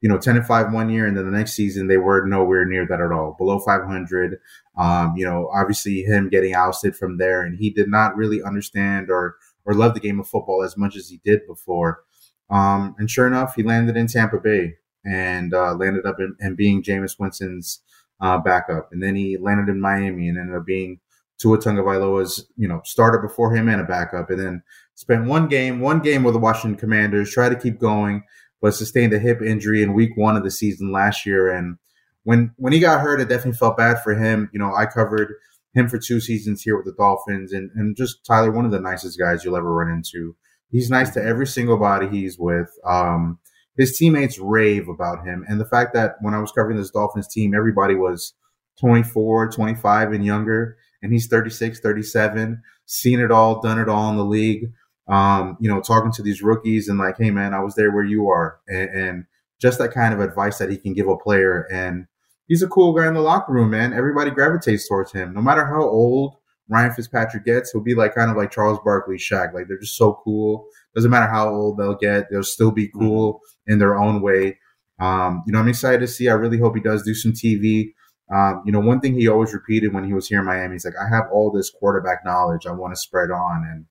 you 0.00 0.08
know, 0.08 0.18
10 0.18 0.36
and 0.36 0.46
5 0.46 0.72
one 0.72 0.90
year, 0.90 1.06
and 1.06 1.16
then 1.16 1.24
the 1.24 1.36
next 1.36 1.54
season 1.54 1.86
they 1.86 1.96
were 1.96 2.26
nowhere 2.26 2.64
near 2.64 2.86
that 2.86 3.00
at 3.00 3.12
all, 3.12 3.34
below 3.38 3.58
500. 3.58 4.38
Um, 4.76 5.14
you 5.16 5.24
know, 5.24 5.48
obviously 5.54 6.02
him 6.02 6.28
getting 6.28 6.54
ousted 6.54 6.96
from 6.96 7.18
there, 7.18 7.42
and 7.42 7.58
he 7.58 7.70
did 7.70 7.88
not 7.88 8.16
really 8.16 8.42
understand 8.42 9.10
or 9.10 9.36
or 9.64 9.74
love 9.74 9.94
the 9.94 10.00
game 10.00 10.20
of 10.20 10.28
football 10.28 10.62
as 10.62 10.76
much 10.76 10.96
as 10.96 11.08
he 11.08 11.20
did 11.24 11.40
before. 11.46 12.04
Um, 12.50 12.94
and 12.98 13.10
sure 13.10 13.26
enough, 13.26 13.56
he 13.56 13.64
landed 13.64 13.96
in 13.96 14.06
Tampa 14.06 14.38
Bay 14.38 14.76
and 15.04 15.52
uh, 15.52 15.74
landed 15.74 16.06
up 16.06 16.20
in, 16.20 16.36
in 16.40 16.54
being 16.54 16.84
Jameis 16.84 17.18
Winston's 17.18 17.80
uh, 18.20 18.38
backup, 18.38 18.90
and 18.92 19.02
then 19.02 19.16
he 19.16 19.36
landed 19.36 19.68
in 19.68 19.80
Miami 19.80 20.28
and 20.28 20.38
ended 20.38 20.56
up 20.56 20.64
being 20.64 21.00
Tua 21.38 21.58
Tagovailoa's, 21.58 22.46
you 22.56 22.66
know, 22.66 22.80
starter 22.84 23.18
before 23.18 23.54
him 23.54 23.68
and 23.68 23.80
a 23.80 23.84
backup, 23.84 24.30
and 24.30 24.40
then 24.40 24.62
Spent 24.96 25.26
one 25.26 25.46
game, 25.46 25.80
one 25.80 26.00
game 26.00 26.22
with 26.22 26.32
the 26.32 26.40
Washington 26.40 26.78
Commanders, 26.78 27.30
tried 27.30 27.50
to 27.50 27.60
keep 27.60 27.78
going, 27.78 28.24
but 28.62 28.74
sustained 28.74 29.12
a 29.12 29.18
hip 29.18 29.42
injury 29.42 29.82
in 29.82 29.92
week 29.92 30.16
one 30.16 30.36
of 30.36 30.42
the 30.42 30.50
season 30.50 30.90
last 30.90 31.26
year. 31.26 31.54
And 31.54 31.76
when 32.24 32.54
when 32.56 32.72
he 32.72 32.80
got 32.80 33.02
hurt, 33.02 33.20
it 33.20 33.28
definitely 33.28 33.58
felt 33.58 33.76
bad 33.76 34.02
for 34.02 34.14
him. 34.14 34.48
You 34.54 34.58
know, 34.58 34.74
I 34.74 34.86
covered 34.86 35.34
him 35.74 35.90
for 35.90 35.98
two 35.98 36.18
seasons 36.18 36.62
here 36.62 36.76
with 36.76 36.86
the 36.86 36.94
Dolphins, 36.94 37.52
and 37.52 37.70
and 37.74 37.94
just 37.94 38.24
Tyler, 38.24 38.50
one 38.50 38.64
of 38.64 38.70
the 38.70 38.80
nicest 38.80 39.18
guys 39.18 39.44
you'll 39.44 39.56
ever 39.56 39.70
run 39.70 39.92
into. 39.92 40.34
He's 40.70 40.88
nice 40.88 41.10
to 41.10 41.22
every 41.22 41.46
single 41.46 41.76
body 41.76 42.08
he's 42.08 42.38
with. 42.38 42.70
Um, 42.82 43.38
his 43.76 43.98
teammates 43.98 44.38
rave 44.38 44.88
about 44.88 45.26
him, 45.26 45.44
and 45.46 45.60
the 45.60 45.68
fact 45.68 45.92
that 45.92 46.14
when 46.22 46.32
I 46.32 46.38
was 46.38 46.52
covering 46.52 46.78
this 46.78 46.90
Dolphins 46.90 47.28
team, 47.28 47.54
everybody 47.54 47.94
was 47.94 48.32
24, 48.80 49.50
25 49.50 50.12
and 50.12 50.24
younger, 50.24 50.78
and 51.02 51.12
he's 51.12 51.26
36, 51.26 51.80
37, 51.80 52.62
seen 52.86 53.20
it 53.20 53.30
all, 53.30 53.60
done 53.60 53.78
it 53.78 53.88
all 53.88 54.10
in 54.10 54.16
the 54.16 54.24
league 54.24 54.70
um, 55.08 55.56
you 55.60 55.68
know, 55.68 55.80
talking 55.80 56.12
to 56.12 56.22
these 56.22 56.42
rookies 56.42 56.88
and 56.88 56.98
like, 56.98 57.16
hey 57.18 57.30
man, 57.30 57.54
I 57.54 57.60
was 57.60 57.74
there 57.74 57.92
where 57.92 58.04
you 58.04 58.28
are, 58.28 58.58
and, 58.68 58.90
and 58.90 59.24
just 59.60 59.78
that 59.78 59.92
kind 59.92 60.12
of 60.12 60.20
advice 60.20 60.58
that 60.58 60.70
he 60.70 60.76
can 60.76 60.94
give 60.94 61.08
a 61.08 61.16
player. 61.16 61.66
And 61.72 62.06
he's 62.48 62.62
a 62.62 62.68
cool 62.68 62.92
guy 62.92 63.06
in 63.06 63.14
the 63.14 63.20
locker 63.20 63.52
room, 63.52 63.70
man. 63.70 63.92
Everybody 63.92 64.30
gravitates 64.30 64.88
towards 64.88 65.12
him, 65.12 65.32
no 65.32 65.40
matter 65.40 65.64
how 65.64 65.82
old 65.82 66.36
Ryan 66.68 66.92
Fitzpatrick 66.92 67.44
gets. 67.44 67.70
He'll 67.70 67.82
be 67.82 67.94
like 67.94 68.14
kind 68.14 68.30
of 68.30 68.36
like 68.36 68.50
Charles 68.50 68.80
Barkley, 68.84 69.16
Shaq. 69.16 69.54
Like 69.54 69.68
they're 69.68 69.78
just 69.78 69.96
so 69.96 70.20
cool. 70.24 70.66
Doesn't 70.94 71.10
matter 71.10 71.30
how 71.30 71.48
old 71.48 71.78
they'll 71.78 71.94
get, 71.94 72.28
they'll 72.30 72.42
still 72.42 72.72
be 72.72 72.88
mm-hmm. 72.88 72.98
cool 72.98 73.40
in 73.68 73.78
their 73.78 73.96
own 73.96 74.20
way. 74.20 74.58
Um, 74.98 75.44
you 75.46 75.52
know, 75.52 75.60
I'm 75.60 75.68
excited 75.68 76.00
to 76.00 76.08
see. 76.08 76.28
I 76.28 76.32
really 76.32 76.58
hope 76.58 76.74
he 76.74 76.82
does 76.82 77.04
do 77.04 77.14
some 77.14 77.32
TV. 77.32 77.92
Um, 78.34 78.62
you 78.66 78.72
know, 78.72 78.80
one 78.80 79.00
thing 79.00 79.14
he 79.14 79.28
always 79.28 79.54
repeated 79.54 79.94
when 79.94 80.04
he 80.04 80.12
was 80.12 80.28
here 80.28 80.40
in 80.40 80.46
Miami, 80.46 80.74
he's 80.74 80.84
like, 80.84 80.94
I 81.00 81.08
have 81.08 81.28
all 81.32 81.50
this 81.50 81.70
quarterback 81.70 82.24
knowledge 82.24 82.66
I 82.66 82.72
want 82.72 82.92
to 82.92 83.00
spread 83.00 83.30
on. 83.30 83.64
And 83.70 83.86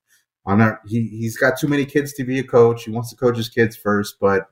I'm 0.45 0.57
not. 0.57 0.79
He 0.85 1.07
he's 1.07 1.37
got 1.37 1.57
too 1.57 1.67
many 1.67 1.85
kids 1.85 2.13
to 2.13 2.23
be 2.23 2.39
a 2.39 2.43
coach. 2.43 2.83
He 2.83 2.91
wants 2.91 3.09
to 3.09 3.15
coach 3.15 3.37
his 3.37 3.49
kids 3.49 3.75
first, 3.75 4.17
but 4.19 4.49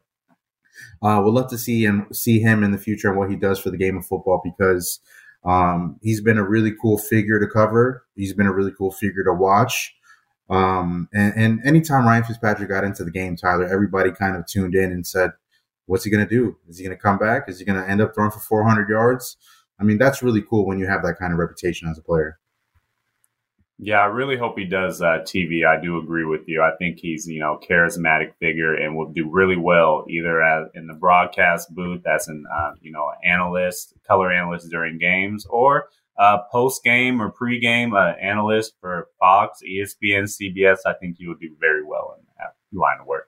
uh, 1.01 1.21
we'll 1.23 1.33
love 1.33 1.49
to 1.49 1.57
see 1.57 1.83
him 1.83 2.07
see 2.11 2.39
him 2.39 2.63
in 2.63 2.71
the 2.71 2.77
future 2.77 3.09
and 3.09 3.17
what 3.17 3.29
he 3.29 3.35
does 3.35 3.59
for 3.59 3.69
the 3.69 3.77
game 3.77 3.97
of 3.97 4.05
football 4.05 4.41
because 4.43 4.99
um, 5.45 5.99
he's 6.01 6.21
been 6.21 6.37
a 6.37 6.47
really 6.47 6.73
cool 6.81 6.97
figure 6.97 7.39
to 7.39 7.47
cover. 7.47 8.05
He's 8.15 8.33
been 8.33 8.47
a 8.47 8.53
really 8.53 8.71
cool 8.77 8.91
figure 8.91 9.23
to 9.23 9.33
watch. 9.33 9.93
Um, 10.49 11.09
and, 11.13 11.33
and 11.35 11.65
anytime 11.65 12.05
Ryan 12.05 12.23
Fitzpatrick 12.23 12.69
got 12.69 12.83
into 12.83 13.03
the 13.03 13.11
game, 13.11 13.35
Tyler, 13.35 13.65
everybody 13.65 14.11
kind 14.11 14.35
of 14.35 14.45
tuned 14.45 14.75
in 14.75 14.91
and 14.91 15.05
said, 15.05 15.31
"What's 15.85 16.03
he 16.03 16.11
going 16.11 16.27
to 16.27 16.29
do? 16.29 16.57
Is 16.67 16.77
he 16.77 16.85
going 16.85 16.95
to 16.95 17.01
come 17.01 17.17
back? 17.17 17.43
Is 17.47 17.59
he 17.59 17.65
going 17.65 17.81
to 17.81 17.89
end 17.89 18.01
up 18.01 18.15
throwing 18.15 18.31
for 18.31 18.39
400 18.39 18.89
yards?" 18.89 19.37
I 19.83 19.85
mean, 19.85 19.97
that's 19.97 20.23
really 20.23 20.41
cool 20.41 20.65
when 20.65 20.79
you 20.79 20.87
have 20.87 21.03
that 21.03 21.19
kind 21.19 21.33
of 21.33 21.39
reputation 21.39 21.89
as 21.89 21.97
a 21.97 22.01
player. 22.01 22.39
Yeah, 23.77 23.99
I 23.99 24.05
really 24.05 24.37
hope 24.37 24.57
he 24.57 24.63
does 24.63 25.01
uh, 25.01 25.19
TV. 25.25 25.67
I 25.67 25.81
do 25.81 25.97
agree 25.97 26.23
with 26.23 26.47
you. 26.47 26.61
I 26.61 26.71
think 26.77 26.99
he's 26.99 27.27
you 27.27 27.41
know 27.41 27.59
charismatic 27.69 28.33
figure 28.39 28.75
and 28.75 28.95
will 28.95 29.11
do 29.11 29.29
really 29.29 29.57
well 29.57 30.05
either 30.07 30.41
as 30.41 30.69
in 30.73 30.87
the 30.87 30.93
broadcast 30.93 31.75
booth 31.75 32.07
as 32.07 32.29
an 32.29 32.45
uh, 32.55 32.75
you 32.81 32.93
know 32.93 33.11
analyst, 33.25 33.93
color 34.07 34.31
analyst 34.31 34.69
during 34.69 34.99
games, 34.99 35.45
or 35.47 35.89
uh, 36.17 36.37
post 36.49 36.81
game 36.81 37.21
or 37.21 37.29
pre 37.29 37.59
game 37.59 37.93
uh, 37.93 38.13
analyst 38.21 38.75
for 38.79 39.09
Fox, 39.19 39.59
ESPN, 39.69 40.31
CBS. 40.31 40.77
I 40.85 40.93
think 40.93 41.17
he 41.17 41.27
will 41.27 41.35
do 41.35 41.53
very 41.59 41.83
well 41.83 42.15
in 42.17 42.25
that 42.37 42.55
line 42.71 42.99
of 43.01 43.05
work. 43.05 43.27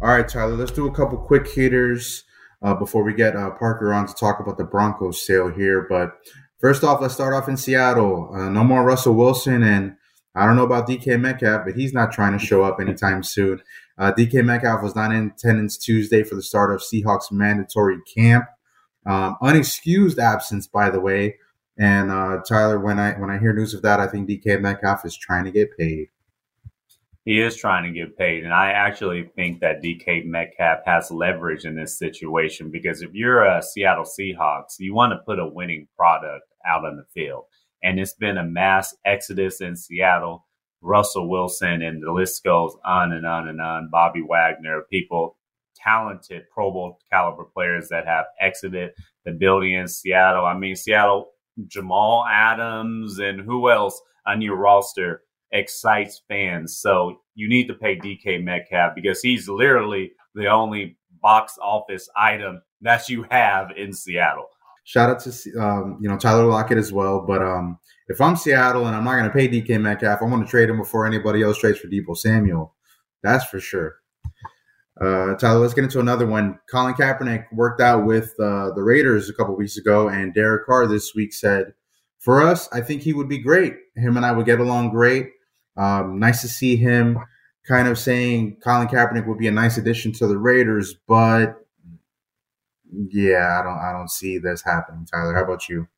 All 0.00 0.08
right, 0.08 0.26
Tyler. 0.26 0.56
Let's 0.56 0.72
do 0.72 0.86
a 0.86 0.94
couple 0.94 1.18
quick 1.18 1.46
hitters. 1.48 2.24
Uh, 2.62 2.74
before 2.74 3.02
we 3.02 3.14
get 3.14 3.36
uh, 3.36 3.50
Parker 3.50 3.92
on 3.92 4.06
to 4.06 4.14
talk 4.14 4.40
about 4.40 4.58
the 4.58 4.64
Broncos 4.64 5.26
sale 5.26 5.48
here. 5.48 5.86
But 5.88 6.12
first 6.60 6.84
off, 6.84 7.00
let's 7.00 7.14
start 7.14 7.34
off 7.34 7.48
in 7.48 7.56
Seattle. 7.56 8.30
Uh, 8.34 8.48
no 8.48 8.64
more 8.64 8.84
Russell 8.84 9.14
Wilson, 9.14 9.62
and 9.62 9.96
I 10.34 10.46
don't 10.46 10.56
know 10.56 10.64
about 10.64 10.88
DK 10.88 11.20
Metcalf, 11.20 11.62
but 11.66 11.74
he's 11.74 11.92
not 11.92 12.12
trying 12.12 12.38
to 12.38 12.44
show 12.44 12.62
up 12.62 12.80
anytime 12.80 13.22
soon. 13.22 13.60
Uh, 13.98 14.12
DK 14.12 14.44
Metcalf 14.44 14.82
was 14.82 14.94
not 14.94 15.12
in 15.12 15.32
attendance 15.36 15.76
Tuesday 15.76 16.22
for 16.22 16.34
the 16.34 16.42
start 16.42 16.72
of 16.72 16.80
Seahawks 16.80 17.30
mandatory 17.30 17.98
camp. 18.16 18.46
Um, 19.04 19.36
unexcused 19.42 20.18
absence, 20.18 20.66
by 20.66 20.88
the 20.88 21.00
way. 21.00 21.36
And 21.78 22.10
uh, 22.10 22.40
Tyler, 22.48 22.78
when 22.78 22.98
I 22.98 23.12
when 23.12 23.30
I 23.30 23.38
hear 23.38 23.52
news 23.52 23.74
of 23.74 23.82
that, 23.82 23.98
I 23.98 24.06
think 24.06 24.28
DK 24.28 24.60
Metcalf 24.60 25.04
is 25.04 25.16
trying 25.16 25.44
to 25.44 25.50
get 25.50 25.76
paid. 25.76 26.08
He 27.24 27.40
is 27.40 27.56
trying 27.56 27.84
to 27.84 27.96
get 27.96 28.18
paid, 28.18 28.42
and 28.42 28.52
I 28.52 28.70
actually 28.70 29.30
think 29.36 29.60
that 29.60 29.80
DK 29.80 30.24
Metcalf 30.24 30.80
has 30.86 31.10
leverage 31.10 31.64
in 31.64 31.76
this 31.76 31.96
situation 31.96 32.70
because 32.70 33.00
if 33.00 33.10
you're 33.14 33.44
a 33.44 33.62
Seattle 33.62 34.04
Seahawks, 34.04 34.80
you 34.80 34.92
want 34.92 35.12
to 35.12 35.24
put 35.24 35.38
a 35.38 35.46
winning 35.46 35.86
product 35.96 36.44
out 36.66 36.84
on 36.84 36.96
the 36.96 37.04
field, 37.14 37.44
and 37.82 38.00
it's 38.00 38.14
been 38.14 38.38
a 38.38 38.44
mass 38.44 38.96
exodus 39.04 39.60
in 39.60 39.76
Seattle. 39.76 40.46
Russell 40.84 41.30
Wilson, 41.30 41.80
and 41.80 42.02
the 42.02 42.10
list 42.10 42.42
goes 42.42 42.74
on 42.84 43.12
and 43.12 43.24
on 43.24 43.46
and 43.46 43.60
on. 43.60 43.88
Bobby 43.88 44.22
Wagner, 44.28 44.82
people, 44.90 45.36
talented 45.76 46.42
Pro 46.52 46.72
Bowl 46.72 46.98
caliber 47.10 47.44
players 47.44 47.88
that 47.88 48.06
have 48.06 48.26
exited 48.40 48.90
the 49.24 49.30
building 49.30 49.74
in 49.74 49.86
Seattle. 49.86 50.44
I 50.44 50.56
mean, 50.58 50.74
Seattle, 50.74 51.30
Jamal 51.68 52.26
Adams, 52.28 53.18
and 53.20 53.40
who 53.40 53.70
else 53.70 54.00
on 54.26 54.42
your 54.42 54.56
roster 54.56 55.22
excites 55.52 56.22
fans. 56.28 56.78
So 56.78 57.20
you 57.34 57.48
need 57.48 57.68
to 57.68 57.74
pay 57.74 57.96
DK 57.96 58.42
Metcalf 58.42 58.94
because 58.94 59.20
he's 59.20 59.48
literally 59.48 60.12
the 60.34 60.48
only 60.48 60.96
box 61.20 61.58
office 61.62 62.08
item 62.16 62.62
that 62.80 63.08
you 63.08 63.24
have 63.30 63.70
in 63.76 63.92
Seattle. 63.92 64.46
Shout 64.84 65.10
out 65.10 65.20
to 65.20 65.60
um, 65.60 65.98
you 66.00 66.08
know 66.08 66.18
Tyler 66.18 66.44
Lockett 66.44 66.78
as 66.78 66.92
well. 66.92 67.24
But 67.26 67.40
um, 67.40 67.78
if 68.08 68.20
I'm 68.20 68.36
Seattle 68.36 68.86
and 68.86 68.96
I'm 68.96 69.04
not 69.04 69.16
going 69.16 69.24
to 69.24 69.30
pay 69.30 69.48
DK 69.48 69.80
Metcalf, 69.80 70.20
I'm 70.20 70.30
going 70.30 70.42
to 70.42 70.48
trade 70.48 70.68
him 70.68 70.78
before 70.78 71.06
anybody 71.06 71.42
else 71.42 71.58
trades 71.58 71.78
for 71.78 71.88
Deebo 71.88 72.16
Samuel. 72.16 72.74
That's 73.22 73.44
for 73.44 73.60
sure. 73.60 73.96
Uh, 75.00 75.34
Tyler, 75.36 75.60
let's 75.60 75.74
get 75.74 75.84
into 75.84 76.00
another 76.00 76.26
one. 76.26 76.58
Colin 76.70 76.94
Kaepernick 76.94 77.46
worked 77.52 77.80
out 77.80 78.04
with 78.04 78.34
uh, 78.38 78.72
the 78.72 78.82
Raiders 78.82 79.30
a 79.30 79.32
couple 79.32 79.56
weeks 79.56 79.76
ago, 79.76 80.08
and 80.08 80.34
Derek 80.34 80.66
Carr 80.66 80.86
this 80.86 81.14
week 81.14 81.32
said, 81.32 81.72
"For 82.18 82.42
us, 82.42 82.68
I 82.72 82.80
think 82.80 83.02
he 83.02 83.12
would 83.12 83.28
be 83.28 83.38
great. 83.38 83.74
Him 83.96 84.16
and 84.16 84.26
I 84.26 84.32
would 84.32 84.46
get 84.46 84.60
along 84.60 84.90
great. 84.90 85.30
Um, 85.76 86.18
nice 86.18 86.42
to 86.42 86.48
see 86.48 86.76
him 86.76 87.18
kind 87.66 87.88
of 87.88 87.98
saying 87.98 88.56
Colin 88.62 88.88
Kaepernick 88.88 89.26
would 89.26 89.38
be 89.38 89.48
a 89.48 89.52
nice 89.52 89.78
addition 89.78 90.12
to 90.12 90.26
the 90.26 90.38
Raiders, 90.38 90.94
but 91.06 91.56
yeah, 93.10 93.58
I 93.60 93.62
don't 93.62 93.78
I 93.78 93.92
don't 93.92 94.10
see 94.10 94.38
this 94.38 94.62
happening. 94.62 95.06
Tyler, 95.06 95.34
how 95.34 95.44
about 95.44 95.68
you? 95.68 95.88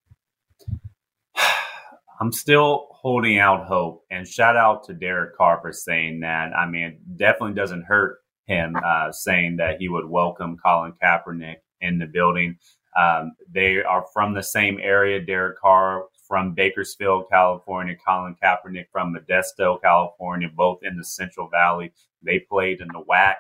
I'm 2.21 2.33
still 2.33 2.89
holding 2.91 3.39
out 3.39 3.67
hope, 3.67 4.05
and 4.11 4.27
shout 4.27 4.57
out 4.57 4.85
to 4.85 4.95
Derek 4.95 5.37
Carr 5.37 5.59
for 5.61 5.73
saying 5.73 6.21
that. 6.21 6.53
I 6.57 6.67
mean, 6.67 6.85
it 6.85 7.17
definitely 7.17 7.55
doesn't 7.55 7.85
hurt 7.85 8.19
him 8.47 8.77
uh, 8.85 9.11
saying 9.11 9.57
that 9.57 9.79
he 9.79 9.89
would 9.89 10.09
welcome 10.09 10.57
Colin 10.65 10.93
Kaepernick 11.03 11.57
in 11.81 11.99
the 11.99 12.07
building. 12.07 12.57
Um, 12.97 13.33
they 13.53 13.83
are 13.83 14.05
from 14.13 14.35
the 14.35 14.43
same 14.43 14.79
area. 14.81 15.21
Derek 15.25 15.59
Carr 15.59 16.05
from 16.27 16.55
Bakersfield, 16.55 17.27
California, 17.31 17.95
Colin 18.07 18.37
Kaepernick 18.43 18.87
from 18.91 19.15
Modesto, 19.15 19.81
California, 19.81 20.49
both 20.55 20.79
in 20.83 20.97
the 20.97 21.05
Central 21.05 21.49
Valley. 21.49 21.93
They 22.23 22.39
played 22.41 22.81
in 22.81 22.89
the 22.89 23.03
WAC. 23.09 23.35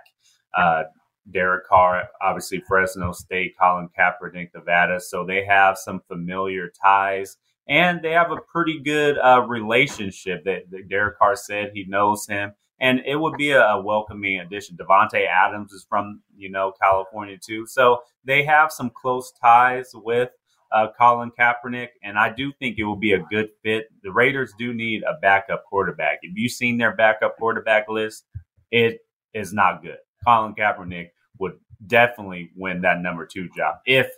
Uh, 0.57 0.85
Derek 1.31 1.67
Carr, 1.67 2.09
obviously 2.21 2.61
Fresno 2.61 3.13
State, 3.13 3.55
Colin 3.59 3.89
Kaepernick, 3.99 4.51
Nevada. 4.55 5.01
So 5.01 5.25
they 5.25 5.45
have 5.45 5.79
some 5.79 6.01
familiar 6.07 6.71
ties 6.83 7.39
and 7.69 8.03
they 8.03 8.13
have 8.13 8.31
a 8.31 8.41
pretty 8.41 8.81
good 8.81 9.17
uh, 9.19 9.43
relationship. 9.47 10.45
That, 10.45 10.71
that, 10.71 10.89
Derek 10.89 11.19
Carr 11.19 11.37
said 11.37 11.71
he 11.73 11.85
knows 11.85 12.27
him, 12.27 12.53
and 12.79 13.01
it 13.07 13.17
would 13.17 13.37
be 13.37 13.51
a, 13.51 13.63
a, 13.63 13.83
welcoming 13.83 14.41
addition. 14.41 14.77
Davante 14.77 15.27
Adams 15.27 15.73
is 15.73 15.87
from 15.89 16.21
you 16.37 16.51
know 16.51 16.73
California 16.81 17.39
too, 17.39 17.67
so 17.67 18.03
they 18.25 18.45
have 18.45 18.71
some 18.71 18.91
close 18.91 19.33
ties 19.41 19.91
with 19.95 20.31
uh, 20.73 20.89
Colin 20.99 21.31
Kaepernick, 21.39 21.89
and 22.03 22.19
I 22.19 22.33
do 22.33 22.53
think 22.59 22.79
it 22.79 22.85
will 22.85 22.97
be 22.97 23.13
a 23.13 23.21
good 23.31 23.49
fit. 23.63 23.89
The 24.03 24.13
Raiders 24.13 24.53
do 24.59 24.75
need 24.75 25.03
a 25.03 25.19
backup 25.21 25.65
quarterback. 25.65 26.19
If 26.23 26.37
you've 26.37 26.53
seen 26.53 26.79
their 26.79 26.95
backup 26.95 27.37
quarterback 27.37 27.89
list, 27.89 28.25
it 28.71 29.01
is 29.33 29.53
not 29.53 29.83
good. 29.83 29.99
Colin 30.27 30.55
Kaepernick 30.55 31.11
would 31.39 31.55
definitely 31.87 32.51
win 32.57 32.81
that 32.83 33.01
number 33.01 33.27
two 33.27 33.49
job 33.57 33.77
if 33.87 34.09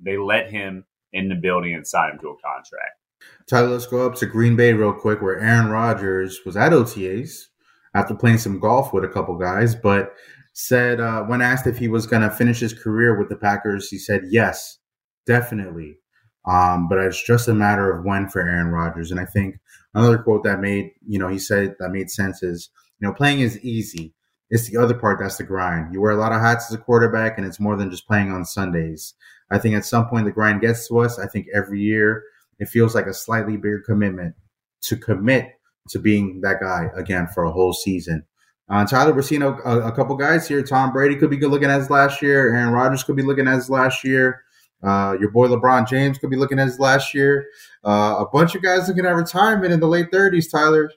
they 0.00 0.16
let 0.18 0.50
him 0.50 0.84
in 1.12 1.28
the 1.28 1.34
building 1.34 1.74
and 1.74 1.86
sign 1.86 2.12
him 2.12 2.18
to 2.20 2.28
a 2.28 2.36
contract. 2.36 3.00
Tyler, 3.48 3.68
let's 3.68 3.86
go 3.86 4.06
up 4.06 4.14
to 4.16 4.26
Green 4.26 4.56
Bay 4.56 4.72
real 4.72 4.92
quick, 4.92 5.22
where 5.22 5.38
Aaron 5.38 5.70
Rodgers 5.70 6.40
was 6.44 6.56
at 6.56 6.72
OTAs 6.72 7.46
after 7.94 8.14
playing 8.14 8.38
some 8.38 8.60
golf 8.60 8.92
with 8.92 9.04
a 9.04 9.08
couple 9.08 9.36
guys, 9.38 9.74
but 9.74 10.12
said 10.52 11.00
uh, 11.00 11.22
when 11.22 11.40
asked 11.40 11.66
if 11.66 11.78
he 11.78 11.88
was 11.88 12.06
going 12.06 12.22
to 12.22 12.30
finish 12.30 12.60
his 12.60 12.74
career 12.74 13.18
with 13.18 13.28
the 13.28 13.36
Packers, 13.36 13.88
he 13.88 13.98
said 13.98 14.22
yes 14.28 14.78
definitely. 15.26 15.98
Um, 16.46 16.88
but 16.88 16.98
it's 16.98 17.22
just 17.22 17.48
a 17.48 17.54
matter 17.54 17.92
of 17.92 18.04
when 18.04 18.28
for 18.28 18.40
Aaron 18.40 18.68
Rodgers. 18.68 19.10
And 19.10 19.18
I 19.18 19.24
think 19.24 19.58
another 19.94 20.18
quote 20.18 20.44
that 20.44 20.60
made, 20.60 20.92
you 21.06 21.18
know, 21.18 21.28
he 21.28 21.38
said 21.38 21.74
that 21.78 21.90
made 21.90 22.10
sense 22.10 22.42
is, 22.42 22.70
you 23.00 23.06
know, 23.06 23.14
playing 23.14 23.40
is 23.40 23.58
easy. 23.64 24.14
It's 24.48 24.70
the 24.70 24.78
other 24.78 24.94
part 24.94 25.18
that's 25.18 25.38
the 25.38 25.44
grind. 25.44 25.92
You 25.92 26.00
wear 26.00 26.12
a 26.12 26.16
lot 26.16 26.32
of 26.32 26.40
hats 26.40 26.70
as 26.70 26.76
a 26.76 26.80
quarterback, 26.80 27.36
and 27.36 27.44
it's 27.44 27.58
more 27.58 27.76
than 27.76 27.90
just 27.90 28.06
playing 28.06 28.30
on 28.30 28.44
Sundays. 28.44 29.14
I 29.50 29.58
think 29.58 29.74
at 29.74 29.84
some 29.84 30.08
point 30.08 30.24
the 30.24 30.30
grind 30.30 30.60
gets 30.60 30.86
to 30.88 31.00
us. 31.00 31.18
I 31.18 31.26
think 31.26 31.46
every 31.52 31.80
year 31.80 32.22
it 32.60 32.68
feels 32.68 32.94
like 32.94 33.06
a 33.06 33.14
slightly 33.14 33.56
bigger 33.56 33.82
commitment 33.84 34.36
to 34.82 34.96
commit 34.96 35.50
to 35.88 35.98
being 35.98 36.40
that 36.42 36.60
guy 36.60 36.90
again 36.96 37.26
for 37.26 37.44
a 37.44 37.50
whole 37.50 37.72
season. 37.72 38.24
Uh, 38.68 38.84
Tyler, 38.84 39.20
seeing 39.22 39.42
a, 39.42 39.52
a, 39.52 39.92
couple 39.92 40.16
guys 40.16 40.48
here. 40.48 40.60
Tom 40.60 40.92
Brady 40.92 41.14
could 41.14 41.30
be 41.30 41.36
good 41.36 41.52
looking 41.52 41.70
as 41.70 41.88
last 41.88 42.20
year. 42.20 42.52
Aaron 42.52 42.72
Rodgers 42.72 43.04
could 43.04 43.14
be 43.14 43.22
looking 43.22 43.46
as 43.46 43.70
last 43.70 44.02
year. 44.02 44.42
Uh, 44.82 45.16
your 45.18 45.30
boy 45.30 45.48
LeBron 45.48 45.88
James 45.88 46.18
could 46.18 46.30
be 46.30 46.36
looking 46.36 46.58
at 46.58 46.66
his 46.66 46.78
last 46.78 47.14
year. 47.14 47.46
Uh, 47.84 48.16
a 48.18 48.26
bunch 48.32 48.54
of 48.54 48.62
guys 48.62 48.88
looking 48.88 49.06
at 49.06 49.14
retirement 49.14 49.72
in 49.72 49.80
the 49.80 49.88
late 49.88 50.10
30s, 50.10 50.50
Tyler. 50.50 50.90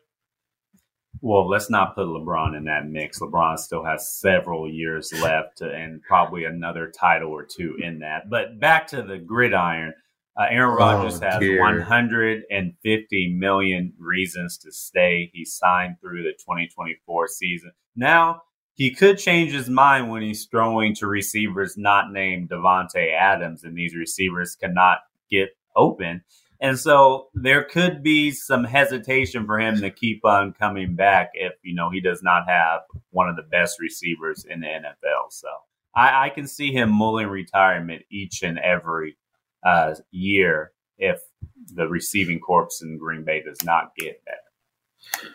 Well, 1.21 1.49
let's 1.49 1.69
not 1.69 1.95
put 1.95 2.07
LeBron 2.07 2.55
in 2.55 2.65
that 2.65 2.87
mix. 2.87 3.19
LeBron 3.19 3.57
still 3.59 3.83
has 3.83 4.13
several 4.13 4.69
years 4.69 5.11
left 5.21 5.61
and 5.61 6.01
probably 6.01 6.45
another 6.45 6.89
title 6.89 7.29
or 7.29 7.43
two 7.43 7.77
in 7.81 7.99
that. 7.99 8.29
But 8.29 8.59
back 8.59 8.87
to 8.87 9.01
the 9.01 9.17
gridiron. 9.17 9.93
Uh, 10.39 10.45
Aaron 10.49 10.77
Rodgers 10.77 11.19
oh, 11.21 11.25
has 11.25 11.41
150 11.41 13.35
million 13.37 13.93
reasons 13.99 14.57
to 14.59 14.71
stay. 14.71 15.29
He 15.33 15.43
signed 15.43 15.97
through 15.99 16.23
the 16.23 16.31
2024 16.31 17.27
season. 17.27 17.71
Now, 17.97 18.43
he 18.79 18.91
could 18.91 19.17
change 19.17 19.51
his 19.51 19.69
mind 19.69 20.09
when 20.09 20.21
he's 20.21 20.45
throwing 20.45 20.95
to 20.95 21.05
receivers 21.05 21.77
not 21.77 22.13
named 22.13 22.49
Davante 22.49 23.13
Adams, 23.13 23.65
and 23.65 23.77
these 23.77 23.93
receivers 23.93 24.55
cannot 24.55 24.99
get 25.29 25.49
open. 25.75 26.21
And 26.61 26.79
so 26.79 27.27
there 27.33 27.65
could 27.65 28.01
be 28.01 28.31
some 28.31 28.63
hesitation 28.63 29.45
for 29.45 29.59
him 29.59 29.81
to 29.81 29.89
keep 29.89 30.23
on 30.23 30.53
coming 30.53 30.95
back 30.95 31.31
if 31.33 31.51
you 31.61 31.75
know 31.75 31.89
he 31.89 31.99
does 31.99 32.23
not 32.23 32.47
have 32.47 32.79
one 33.09 33.27
of 33.27 33.35
the 33.35 33.43
best 33.43 33.81
receivers 33.81 34.45
in 34.49 34.61
the 34.61 34.67
NFL. 34.67 35.31
So 35.31 35.49
I, 35.93 36.27
I 36.27 36.29
can 36.29 36.47
see 36.47 36.71
him 36.71 36.89
mulling 36.89 37.27
retirement 37.27 38.04
each 38.10 38.43
and 38.43 38.58
every 38.60 39.17
uh, 39.62 39.95
year 40.12 40.71
if 40.97 41.19
the 41.73 41.89
receiving 41.89 42.39
corps 42.39 42.69
in 42.81 42.97
Green 42.97 43.25
Bay 43.25 43.43
does 43.43 43.62
not 43.65 43.91
get 43.97 44.21
better. 44.23 45.33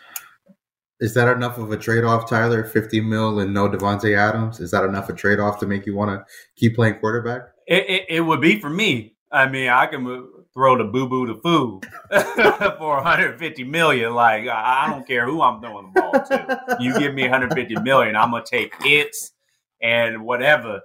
Is 0.99 1.13
that 1.15 1.27
enough 1.35 1.57
of 1.57 1.71
a 1.71 1.77
trade 1.77 2.03
off, 2.05 2.29
Tyler? 2.29 2.63
50 2.63 3.01
mil 3.01 3.39
and 3.39 3.53
no 3.53 3.67
Davante 3.69 4.17
Adams? 4.17 4.59
Is 4.59 4.71
that 4.71 4.85
enough 4.85 5.09
a 5.09 5.13
trade 5.13 5.39
off 5.39 5.59
to 5.59 5.67
make 5.67 5.85
you 5.85 5.95
want 5.95 6.11
to 6.11 6.25
keep 6.55 6.75
playing 6.75 6.95
quarterback? 6.95 7.41
It, 7.67 7.89
it, 7.89 8.05
it, 8.09 8.21
would 8.21 8.39
be 8.41 8.59
for 8.59 8.69
me. 8.69 9.15
I 9.31 9.49
mean, 9.49 9.69
I 9.69 9.87
can 9.87 10.05
throw 10.53 10.77
the 10.77 10.85
boo 10.85 11.09
boo 11.09 11.25
to 11.27 11.35
foo 11.41 11.81
for 12.77 12.95
150 12.95 13.63
million. 13.65 14.13
Like, 14.13 14.47
I 14.47 14.87
don't 14.89 15.05
care 15.05 15.25
who 15.25 15.41
I'm 15.41 15.59
throwing 15.59 15.91
the 15.93 15.99
ball 15.99 16.11
to. 16.13 16.77
You 16.79 16.97
give 16.97 17.13
me 17.13 17.23
150 17.23 17.75
million, 17.81 18.15
I'm 18.15 18.31
going 18.31 18.43
to 18.43 18.49
take 18.49 18.73
hits 18.81 19.33
and 19.81 20.23
whatever. 20.23 20.81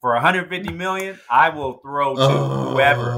For 0.00 0.14
150 0.14 0.72
million, 0.72 1.18
I 1.30 1.50
will 1.50 1.74
throw 1.74 2.16
to 2.16 2.22
oh. 2.22 2.70
whoever. 2.70 3.12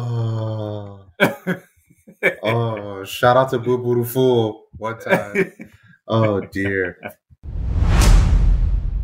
oh, 2.43 3.05
shout 3.05 3.37
out 3.37 3.51
to 3.51 3.59
Boo 3.59 3.79
Boo 3.79 4.03
to 4.03 4.05
Fool 4.05 4.67
one 4.77 4.99
time. 4.99 5.53
Oh 6.07 6.39
dear. 6.41 6.99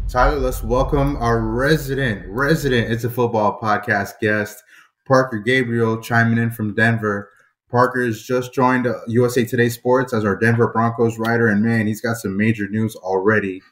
Tyler, 0.07 0.39
let's 0.39 0.63
welcome 0.63 1.17
our 1.17 1.41
resident, 1.41 2.27
resident 2.29 2.93
It's 2.93 3.05
a 3.05 3.11
Football 3.11 3.59
podcast 3.59 4.19
guest, 4.21 4.63
Parker 5.07 5.39
Gabriel, 5.39 6.03
chiming 6.03 6.37
in 6.37 6.51
from 6.51 6.75
Denver. 6.75 7.31
Parker 7.71 8.05
has 8.05 8.23
just 8.23 8.53
joined 8.53 8.87
USA 9.07 9.47
Today 9.47 9.71
Sports 9.71 10.13
as 10.13 10.27
our 10.27 10.37
Denver 10.37 10.71
Broncos 10.75 11.19
writer, 11.19 11.49
and 11.49 11.63
man, 11.63 11.87
he's 11.87 12.03
got 12.03 12.19
some 12.19 12.37
major 12.37 12.69
news 12.69 12.95
already. 12.97 13.63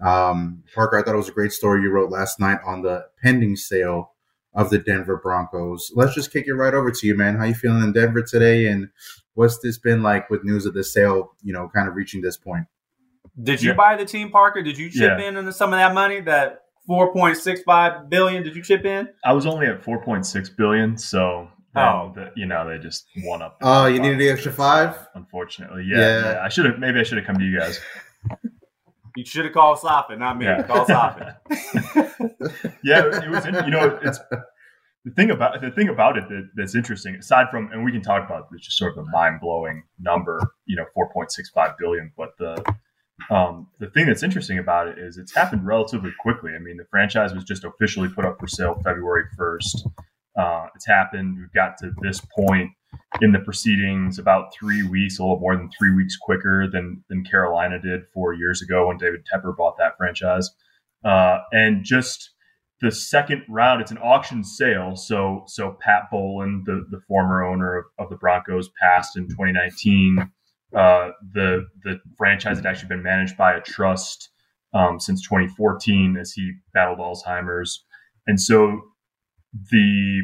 Um, 0.00 0.62
Parker, 0.74 0.98
I 0.98 1.02
thought 1.02 1.14
it 1.14 1.18
was 1.18 1.28
a 1.28 1.32
great 1.32 1.52
story 1.52 1.82
you 1.82 1.90
wrote 1.90 2.10
last 2.10 2.40
night 2.40 2.60
on 2.64 2.80
the 2.80 3.04
pending 3.22 3.56
sale 3.56 4.09
of 4.54 4.70
the 4.70 4.78
Denver 4.78 5.16
Broncos. 5.22 5.92
Let's 5.94 6.14
just 6.14 6.32
kick 6.32 6.46
it 6.46 6.54
right 6.54 6.74
over 6.74 6.90
to 6.90 7.06
you, 7.06 7.16
man. 7.16 7.36
How 7.36 7.44
you 7.44 7.54
feeling 7.54 7.82
in 7.82 7.92
Denver 7.92 8.22
today, 8.22 8.66
and 8.66 8.88
what's 9.34 9.58
this 9.58 9.78
been 9.78 10.02
like 10.02 10.28
with 10.30 10.44
news 10.44 10.66
of 10.66 10.74
the 10.74 10.84
sale? 10.84 11.32
You 11.42 11.52
know, 11.52 11.70
kind 11.74 11.88
of 11.88 11.94
reaching 11.94 12.20
this 12.20 12.36
point. 12.36 12.66
Did 13.40 13.62
you 13.62 13.70
yeah. 13.70 13.76
buy 13.76 13.96
the 13.96 14.04
team, 14.04 14.30
Parker? 14.30 14.62
Did 14.62 14.76
you 14.76 14.90
chip 14.90 15.18
yeah. 15.18 15.28
in 15.28 15.36
into 15.36 15.52
some 15.52 15.72
of 15.72 15.78
that 15.78 15.94
money? 15.94 16.20
That 16.20 16.62
four 16.86 17.12
point 17.12 17.36
six 17.36 17.62
five 17.62 18.10
billion? 18.10 18.42
Did 18.42 18.56
you 18.56 18.62
chip 18.62 18.84
in? 18.84 19.08
I 19.24 19.32
was 19.32 19.46
only 19.46 19.66
at 19.66 19.82
four 19.84 20.02
point 20.02 20.26
six 20.26 20.50
billion, 20.50 20.98
so 20.98 21.48
um, 21.74 21.84
Oh, 21.84 22.12
the, 22.14 22.32
you 22.34 22.46
know, 22.46 22.68
they 22.68 22.78
just 22.78 23.06
won 23.18 23.42
up. 23.42 23.58
Oh, 23.62 23.86
you 23.86 24.00
needed 24.00 24.18
the 24.18 24.28
extra 24.28 24.52
five. 24.52 24.96
Unfortunately, 25.14 25.84
yeah. 25.86 25.98
yeah. 25.98 26.32
yeah. 26.32 26.42
I 26.42 26.48
should 26.48 26.66
have. 26.66 26.78
Maybe 26.78 26.98
I 26.98 27.04
should 27.04 27.18
have 27.18 27.26
come 27.26 27.38
to 27.38 27.44
you 27.44 27.58
guys. 27.58 27.80
You 29.16 29.24
should 29.24 29.44
have 29.44 29.54
called 29.54 29.78
Sofin, 29.78 30.18
not 30.18 30.38
me. 30.38 30.46
Yeah. 30.46 30.62
Call 30.62 30.84
Sofin. 30.86 31.34
yeah, 32.84 33.04
it 33.06 33.30
was. 33.30 33.44
You 33.44 33.70
know, 33.70 33.98
it's 34.02 34.18
the 35.04 35.10
thing 35.12 35.30
about 35.30 35.60
the 35.60 35.70
thing 35.70 35.88
about 35.88 36.18
it 36.18 36.28
that, 36.28 36.50
that's 36.54 36.74
interesting. 36.74 37.16
Aside 37.16 37.46
from, 37.50 37.70
and 37.72 37.84
we 37.84 37.92
can 37.92 38.02
talk 38.02 38.24
about 38.24 38.48
it's 38.52 38.66
just 38.66 38.78
sort 38.78 38.96
of 38.96 39.06
a 39.06 39.10
mind 39.10 39.40
blowing 39.40 39.84
number. 39.98 40.40
You 40.66 40.76
know, 40.76 40.84
four 40.94 41.12
point 41.12 41.32
six 41.32 41.50
five 41.50 41.76
billion. 41.78 42.12
But 42.16 42.30
the 42.38 42.74
um, 43.30 43.68
the 43.78 43.88
thing 43.88 44.06
that's 44.06 44.22
interesting 44.22 44.58
about 44.58 44.88
it 44.88 44.98
is 44.98 45.16
it's 45.16 45.34
happened 45.34 45.66
relatively 45.66 46.12
quickly. 46.20 46.52
I 46.54 46.58
mean, 46.58 46.76
the 46.76 46.86
franchise 46.90 47.34
was 47.34 47.44
just 47.44 47.64
officially 47.64 48.08
put 48.08 48.24
up 48.24 48.38
for 48.38 48.46
sale 48.46 48.80
February 48.84 49.24
first. 49.36 49.86
Uh, 50.38 50.66
it's 50.74 50.86
happened. 50.86 51.36
We've 51.38 51.52
got 51.52 51.76
to 51.78 51.92
this 52.02 52.20
point 52.36 52.70
in 53.20 53.32
the 53.32 53.38
proceedings 53.40 54.18
about 54.18 54.54
three 54.54 54.82
weeks, 54.82 55.18
a 55.18 55.22
little 55.22 55.40
more 55.40 55.56
than 55.56 55.70
three 55.76 55.94
weeks 55.94 56.16
quicker 56.16 56.68
than 56.68 57.04
than 57.08 57.24
Carolina 57.24 57.80
did 57.80 58.02
four 58.14 58.32
years 58.32 58.62
ago 58.62 58.88
when 58.88 58.96
David 58.96 59.26
Tepper 59.32 59.56
bought 59.56 59.76
that 59.78 59.96
franchise. 59.96 60.48
Uh, 61.04 61.38
and 61.52 61.84
just 61.84 62.30
the 62.80 62.90
second 62.90 63.42
round, 63.48 63.80
it's 63.80 63.90
an 63.90 63.98
auction 63.98 64.42
sale. 64.42 64.96
So 64.96 65.44
so 65.46 65.76
Pat 65.80 66.04
Bowlen, 66.10 66.62
the 66.64 66.86
the 66.90 67.00
former 67.06 67.44
owner 67.44 67.78
of, 67.78 67.84
of 67.98 68.10
the 68.10 68.16
Broncos, 68.16 68.70
passed 68.80 69.16
in 69.16 69.28
2019. 69.28 70.30
Uh, 70.74 71.10
the 71.32 71.66
the 71.82 72.00
franchise 72.16 72.56
had 72.56 72.66
actually 72.66 72.88
been 72.88 73.02
managed 73.02 73.36
by 73.36 73.54
a 73.54 73.60
trust 73.60 74.30
um, 74.72 75.00
since 75.00 75.22
2014 75.22 76.16
as 76.16 76.32
he 76.32 76.52
battled 76.72 77.00
Alzheimer's, 77.00 77.84
and 78.26 78.40
so 78.40 78.80
the 79.70 80.20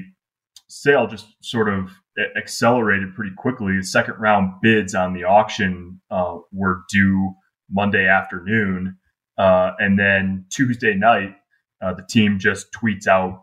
sale 0.68 1.06
just 1.06 1.26
sort 1.42 1.68
of 1.68 1.90
accelerated 2.36 3.14
pretty 3.14 3.34
quickly. 3.36 3.76
The 3.76 3.84
second 3.84 4.14
round 4.18 4.60
bids 4.62 4.94
on 4.94 5.12
the 5.12 5.24
auction 5.24 6.00
uh, 6.10 6.38
were 6.52 6.82
due 6.90 7.34
Monday 7.70 8.06
afternoon. 8.06 8.96
Uh, 9.38 9.72
and 9.78 9.98
then 9.98 10.46
Tuesday 10.50 10.94
night, 10.94 11.36
uh, 11.82 11.92
the 11.92 12.06
team 12.08 12.38
just 12.38 12.72
tweets 12.72 13.06
out 13.06 13.42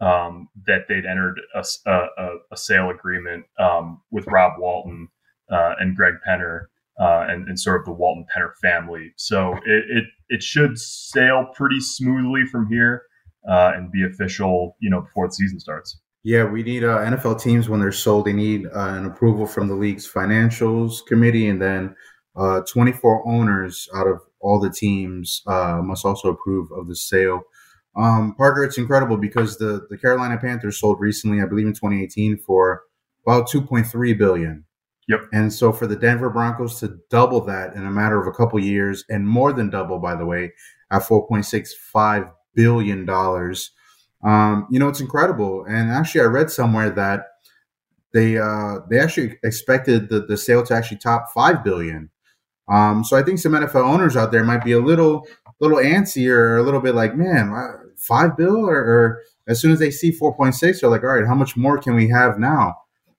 um, 0.00 0.48
that 0.66 0.86
they'd 0.88 1.06
entered 1.06 1.40
a, 1.54 1.64
a, 1.86 2.28
a 2.52 2.56
sale 2.56 2.90
agreement 2.90 3.44
um, 3.58 4.00
with 4.10 4.26
Rob 4.26 4.52
Walton 4.58 5.08
uh, 5.50 5.74
and 5.78 5.96
Greg 5.96 6.14
Penner. 6.26 6.66
Uh, 6.98 7.24
and, 7.30 7.48
and, 7.48 7.58
sort 7.58 7.80
of 7.80 7.86
the 7.86 7.92
Walton 7.92 8.26
Penner 8.36 8.50
family. 8.60 9.10
So 9.16 9.54
it, 9.64 9.84
it, 9.88 10.04
it 10.28 10.42
should 10.42 10.78
sail 10.78 11.46
pretty 11.54 11.80
smoothly 11.80 12.44
from 12.44 12.68
here 12.68 13.04
uh, 13.48 13.72
and 13.74 13.90
be 13.90 14.04
official, 14.04 14.76
you 14.80 14.90
know, 14.90 15.00
before 15.00 15.28
the 15.28 15.32
season 15.32 15.58
starts. 15.60 15.98
Yeah, 16.22 16.44
we 16.44 16.62
need 16.62 16.84
uh, 16.84 16.98
NFL 16.98 17.40
teams 17.40 17.68
when 17.68 17.80
they're 17.80 17.92
sold. 17.92 18.26
They 18.26 18.32
need 18.34 18.66
uh, 18.66 18.88
an 18.90 19.06
approval 19.06 19.46
from 19.46 19.68
the 19.68 19.74
league's 19.74 20.10
financials 20.10 21.04
committee, 21.06 21.48
and 21.48 21.60
then 21.60 21.96
uh, 22.36 22.60
24 22.70 23.26
owners 23.26 23.88
out 23.94 24.06
of 24.06 24.20
all 24.40 24.60
the 24.60 24.70
teams 24.70 25.42
uh, 25.46 25.80
must 25.82 26.04
also 26.04 26.28
approve 26.28 26.70
of 26.72 26.88
the 26.88 26.96
sale. 26.96 27.42
Um, 27.96 28.34
Parker, 28.36 28.64
it's 28.64 28.78
incredible 28.78 29.16
because 29.16 29.56
the 29.56 29.86
the 29.88 29.96
Carolina 29.96 30.38
Panthers 30.38 30.78
sold 30.78 31.00
recently, 31.00 31.42
I 31.42 31.46
believe 31.46 31.66
in 31.66 31.72
2018, 31.72 32.36
for 32.38 32.82
about 33.26 33.48
2.3 33.48 34.18
billion. 34.18 34.64
Yep. 35.08 35.20
And 35.32 35.52
so 35.52 35.72
for 35.72 35.86
the 35.86 35.96
Denver 35.96 36.30
Broncos 36.30 36.78
to 36.80 36.98
double 37.10 37.40
that 37.46 37.74
in 37.74 37.84
a 37.84 37.90
matter 37.90 38.20
of 38.20 38.26
a 38.28 38.32
couple 38.36 38.60
years, 38.60 39.04
and 39.08 39.26
more 39.26 39.52
than 39.52 39.70
double, 39.70 39.98
by 39.98 40.14
the 40.14 40.26
way, 40.26 40.52
at 40.90 41.02
4.65 41.02 42.30
billion 42.54 43.06
dollars. 43.06 43.70
Um, 44.22 44.66
you 44.70 44.78
know, 44.78 44.88
it's 44.88 45.00
incredible. 45.00 45.64
And 45.64 45.90
actually, 45.90 46.22
I 46.22 46.24
read 46.24 46.50
somewhere 46.50 46.90
that 46.90 47.26
they 48.12 48.38
uh, 48.38 48.80
they 48.88 48.98
actually 48.98 49.38
expected 49.42 50.08
the, 50.08 50.20
the 50.20 50.36
sale 50.36 50.64
to 50.64 50.74
actually 50.74 50.98
top 50.98 51.30
five 51.32 51.62
billion. 51.64 52.10
Um, 52.68 53.02
so 53.02 53.16
I 53.16 53.22
think 53.22 53.38
some 53.38 53.52
NFL 53.52 53.84
owners 53.84 54.16
out 54.16 54.30
there 54.30 54.44
might 54.44 54.64
be 54.64 54.72
a 54.72 54.80
little 54.80 55.26
little 55.60 55.78
antsy 55.78 56.28
or 56.28 56.56
a 56.56 56.62
little 56.62 56.80
bit 56.80 56.94
like, 56.94 57.16
man, 57.16 57.52
five 57.96 58.36
bill, 58.36 58.68
or, 58.68 58.76
or 58.78 59.22
as 59.46 59.60
soon 59.60 59.72
as 59.72 59.78
they 59.78 59.90
see 59.90 60.10
four 60.10 60.34
point 60.34 60.54
six, 60.54 60.80
they're 60.80 60.90
like, 60.90 61.02
all 61.02 61.10
right, 61.10 61.26
how 61.26 61.34
much 61.34 61.56
more 61.56 61.78
can 61.78 61.94
we 61.94 62.08
have 62.08 62.38
now? 62.38 62.74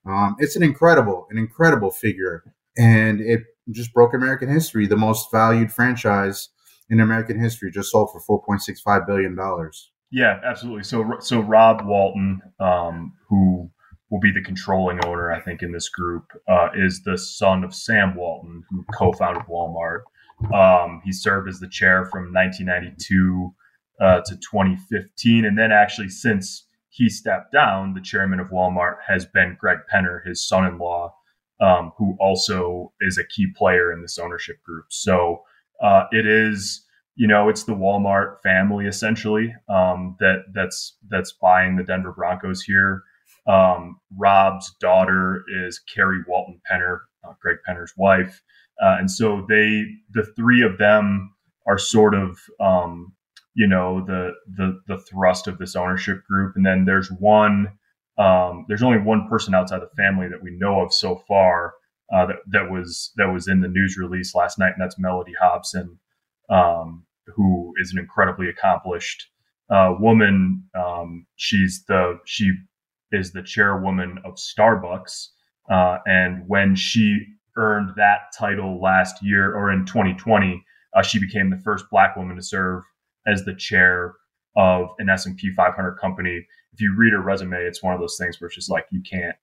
Um, 0.06 0.36
it's 0.40 0.56
an 0.56 0.64
incredible, 0.64 1.28
an 1.30 1.38
incredible 1.38 1.92
figure, 1.92 2.44
and 2.78 3.22
it 3.22 3.42
just 3.72 3.94
broke 3.94 4.14
American 4.14 4.50
history. 4.50 4.88
The 4.88 4.98
most 4.98 5.32
valued 5.32 5.72
franchise 5.72 6.50
in 6.90 7.00
American 7.00 7.40
history 7.40 7.72
just 7.72 7.92
sold 7.92 8.12
for 8.12 8.20
four 8.20 8.42
point 8.44 8.62
six 8.62 8.82
five 8.82 9.06
billion 9.06 9.36
dollars. 9.36 9.91
Yeah, 10.12 10.40
absolutely. 10.44 10.84
So 10.84 11.18
so 11.20 11.40
Rob 11.40 11.86
Walton, 11.86 12.42
um, 12.60 13.14
who 13.30 13.72
will 14.10 14.20
be 14.20 14.32
the 14.32 14.42
controlling 14.42 15.04
owner, 15.06 15.32
I 15.32 15.40
think, 15.40 15.62
in 15.62 15.72
this 15.72 15.88
group, 15.88 16.26
uh, 16.48 16.70
is 16.76 17.02
the 17.04 17.18
son 17.18 17.64
of 17.64 17.74
Sam 17.74 18.16
Walton, 18.16 18.64
who 18.70 18.84
co-founded 18.94 19.44
Walmart. 19.44 20.02
Um, 20.54 21.02
he 21.06 21.14
served 21.14 21.48
as 21.48 21.60
the 21.60 21.70
chair 21.70 22.06
from 22.06 22.34
1992 22.34 23.54
uh, 24.02 24.22
to 24.26 24.36
2015, 24.36 25.46
and 25.46 25.58
then 25.58 25.72
actually 25.72 26.10
since 26.10 26.68
he 26.90 27.08
stepped 27.10 27.54
down, 27.54 27.94
the 27.94 28.02
chairman 28.02 28.40
of 28.42 28.48
Walmart 28.48 28.98
has 29.08 29.26
been 29.26 29.56
Greg 29.58 29.80
Penner, 29.94 30.26
his 30.28 30.46
son-in-law, 30.46 31.16
um, 31.62 31.94
who 31.98 32.18
also 32.20 32.92
is 33.00 33.18
a 33.18 33.24
key 33.24 33.48
player 33.56 33.94
in 33.94 34.02
this 34.02 34.18
ownership 34.20 34.62
group. 34.64 34.86
So 34.90 35.44
uh, 35.82 36.06
it 36.12 36.26
is, 36.28 36.86
you 37.16 37.28
know, 37.28 37.50
it's 37.50 37.64
the 37.64 37.74
Walmart 37.74 38.42
family 38.42 38.88
essentially 38.88 39.54
um, 39.70 40.16
that 40.20 40.46
that's 40.54 40.98
that's 41.10 41.34
buying 41.34 41.76
the 41.76 41.84
Denver 41.84 42.14
Broncos 42.14 42.62
here. 42.62 43.04
Um, 43.48 44.00
Rob's 44.18 44.74
daughter 44.80 45.44
is 45.66 45.80
Carrie 45.94 46.24
Walton 46.28 46.62
Penner, 46.70 47.00
uh, 47.28 47.34
Greg 47.42 47.58
Penner's 47.68 47.94
wife, 47.98 48.42
uh, 48.82 48.98
and 49.00 49.10
so 49.10 49.46
they, 49.48 49.86
the 50.14 50.26
three 50.36 50.64
of 50.64 50.78
them, 50.78 51.34
are 51.68 51.78
sort 51.78 52.16
of, 52.16 52.40
um, 52.60 53.14
you 53.54 53.68
know, 53.68 54.04
the 54.06 54.32
the 54.56 54.82
the 54.88 54.98
thrust 55.00 55.48
of 55.48 55.58
this 55.58 55.76
ownership 55.76 56.24
group. 56.26 56.56
And 56.56 56.66
then 56.66 56.86
there's 56.86 57.12
one, 57.12 57.68
um, 58.18 58.66
there's 58.68 58.84
only 58.84 59.00
one 59.00 59.28
person 59.30 59.54
outside 59.54 59.82
the 59.82 59.90
family 59.96 60.28
that 60.28 60.42
we 60.42 60.52
know 60.52 60.82
of 60.82 60.94
so 60.94 61.24
far 61.28 61.74
uh, 62.14 62.26
that 62.26 62.38
that 62.48 62.72
was 62.72 63.12
that 63.18 63.32
was 63.32 63.48
in 63.48 63.62
the 63.62 63.68
news 63.68 63.98
release 63.98 64.34
last 64.34 64.58
night, 64.58 64.74
and 64.74 64.82
that's 64.82 65.00
Mellody 65.00 65.34
Hobson, 65.40 66.00
um, 66.52 67.06
who 67.36 67.74
is 67.82 67.92
an 67.92 68.00
incredibly 68.00 68.50
accomplished 68.50 69.28
uh, 69.70 69.96
woman. 70.00 70.64
Um, 70.76 71.26
she's 71.36 71.84
the 71.88 72.20
she 72.26 72.52
is 73.12 73.32
the 73.32 73.44
chairwoman 73.44 74.20
of 74.26 74.36
Starbucks, 74.36 75.28
uh, 75.72 75.98
and 76.06 76.44
when 76.48 76.76
she 76.76 77.26
earned 77.58 77.92
that 77.98 78.34
title 78.38 78.82
last 78.82 79.16
year 79.22 79.54
or 79.56 79.72
in 79.72 79.86
2020, 79.86 80.64
uh, 80.96 81.02
she 81.02 81.20
became 81.20 81.50
the 81.50 81.58
first 81.58 81.86
Black 81.92 82.16
woman 82.16 82.38
to 82.38 82.42
serve 82.42 82.84
as 83.28 83.44
the 83.44 83.54
chair 83.54 84.16
of 84.56 84.88
an 85.00 85.10
S&P 85.10 85.52
500 85.54 85.98
company. 85.98 86.46
If 86.74 86.80
you 86.80 86.96
read 86.98 87.12
her 87.12 87.22
resume, 87.22 87.58
it's 87.58 87.84
one 87.84 87.94
of 87.94 88.00
those 88.00 88.18
things 88.18 88.40
where 88.40 88.48
it's 88.48 88.56
just 88.56 88.72
like 88.72 88.86
you 88.92 89.02
can't 89.02 89.36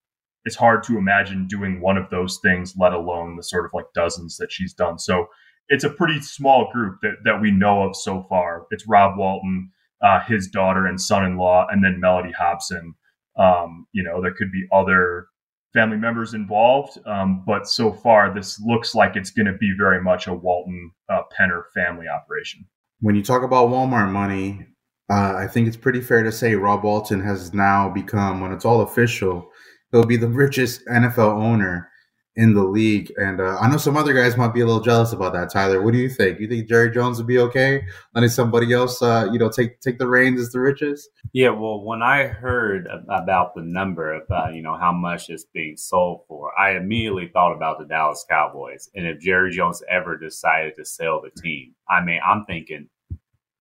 it's 0.45 0.57
hard 0.57 0.83
to 0.85 0.97
imagine 0.97 1.47
doing 1.47 1.79
one 1.81 1.99
of 1.99 2.09
those 2.11 2.39
things, 2.43 2.75
let 2.79 2.95
alone 2.95 3.37
the 3.37 3.43
sort 3.43 3.67
of 3.67 3.75
like 3.75 3.85
dozens 3.95 4.39
that 4.39 4.51
she's 4.51 4.73
done. 4.73 4.99
So 4.99 5.27
it's 5.69 5.85
a 5.85 5.91
pretty 5.91 6.21
small 6.21 6.71
group 6.73 6.99
that, 7.03 7.17
that 7.25 7.41
we 7.41 7.51
know 7.51 7.83
of 7.83 7.97
so 7.97 8.25
far. 8.29 8.67
It's 8.71 8.87
Rob 8.89 9.19
Walton, 9.19 9.71
uh, 10.03 10.21
his 10.21 10.49
daughter 10.49 10.87
and 10.87 11.01
son-in-law, 11.01 11.67
and 11.71 11.85
then 11.85 12.01
Mellody 12.03 12.33
Hobson. 12.33 12.95
Um, 13.39 13.87
you 13.93 14.03
know, 14.03 14.21
there 14.23 14.35
could 14.35 14.51
be 14.51 14.67
other 14.73 15.27
family 15.73 15.97
members 15.97 16.35
involved, 16.35 16.99
um, 17.07 17.45
but 17.47 17.69
so 17.69 17.93
far 17.93 18.35
this 18.35 18.61
looks 18.61 18.95
like 18.95 19.17
it's 19.17 19.31
going 19.31 19.47
to 19.47 19.57
be 19.59 19.73
very 19.79 20.01
much 20.01 20.27
a 20.27 20.35
Walton 20.35 20.91
uh, 21.09 21.23
Penner 21.39 21.63
family 21.75 22.07
operation. 22.09 22.65
When 23.01 23.15
you 23.15 23.23
talk 23.23 23.43
about 23.43 23.69
Walmart 23.69 24.11
money, 24.11 24.67
uh, 25.11 25.35
I 25.37 25.47
think 25.47 25.69
it's 25.69 25.77
pretty 25.77 26.01
fair 26.01 26.23
to 26.23 26.33
say 26.33 26.55
Rob 26.55 26.83
Walton 26.85 27.21
has 27.21 27.55
now 27.55 27.89
become, 27.89 28.41
when 28.41 28.53
it's 28.53 28.65
all 28.65 28.81
official, 28.81 29.51
he'll 29.93 30.05
be 30.05 30.17
the 30.17 30.29
richest 30.29 30.85
NFL 30.87 31.41
owner 31.41 31.91
in 32.39 32.55
the 32.55 32.65
league. 32.65 33.13
And 33.19 33.41
uh, 33.41 33.59
I 33.61 33.69
know 33.69 33.77
some 33.79 33.97
other 33.97 34.15
guys 34.15 34.37
might 34.37 34.55
be 34.55 34.61
a 34.61 34.67
little 34.67 34.81
jealous 34.81 35.13
about 35.13 35.33
that. 35.35 35.51
Tyler, 35.53 35.83
what 35.83 35.93
do 35.93 35.99
you 35.99 36.09
think? 36.09 36.41
You 36.41 36.49
think 36.49 36.69
Jerry 36.69 36.91
Jones 36.91 37.19
would 37.19 37.27
be 37.27 37.41
okay 37.41 37.83
letting 38.15 38.31
somebody 38.31 38.73
else, 38.73 39.03
uh, 39.03 39.29
you 39.33 39.39
know, 39.39 39.51
take 39.51 39.81
take 39.81 39.99
the 39.99 40.07
reins 40.07 40.41
as 40.41 40.51
the 40.53 40.61
richest? 40.61 41.11
Yeah. 41.33 41.51
Well, 41.51 41.83
when 41.83 42.01
I 42.01 42.29
heard 42.29 42.89
about 43.09 43.55
the 43.55 43.63
number 43.63 44.23
uh, 44.31 44.51
you 44.51 44.63
know, 44.63 44.77
how 44.79 44.93
much 44.93 45.29
it's 45.29 45.47
being 45.53 45.77
sold 45.77 46.23
for, 46.29 46.59
I 46.59 46.77
immediately 46.77 47.29
thought 47.33 47.57
about 47.57 47.79
the 47.79 47.87
Dallas 47.87 48.25
Cowboys. 48.31 48.89
And 48.95 49.07
if 49.07 49.21
Jerry 49.21 49.51
Jones 49.51 49.83
ever 49.91 50.17
decided 50.17 50.75
to 50.77 50.85
sell 50.85 51.21
the 51.21 51.43
team, 51.43 51.75
I 51.91 52.05
mean, 52.05 52.21
I'm 52.25 52.45
thinking 52.47 52.89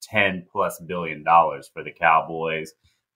ten 0.01 0.45
plus 0.51 0.79
billion 0.87 1.23
dollars 1.23 1.69
for 1.73 1.83
the 1.83 1.91
Cowboys 1.91 2.71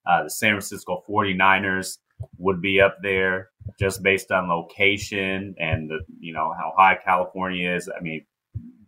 Uh, 0.05 0.23
the 0.23 0.29
San 0.29 0.53
Francisco 0.53 1.03
49ers 1.07 1.99
would 2.37 2.61
be 2.61 2.81
up 2.81 2.97
there 3.01 3.49
just 3.79 4.03
based 4.03 4.31
on 4.31 4.49
location 4.49 5.55
and 5.59 5.89
the 5.89 5.99
you 6.19 6.33
know 6.33 6.53
how 6.57 6.73
high 6.77 6.97
California 7.03 7.73
is. 7.75 7.89
I 7.89 8.01
mean, 8.01 8.25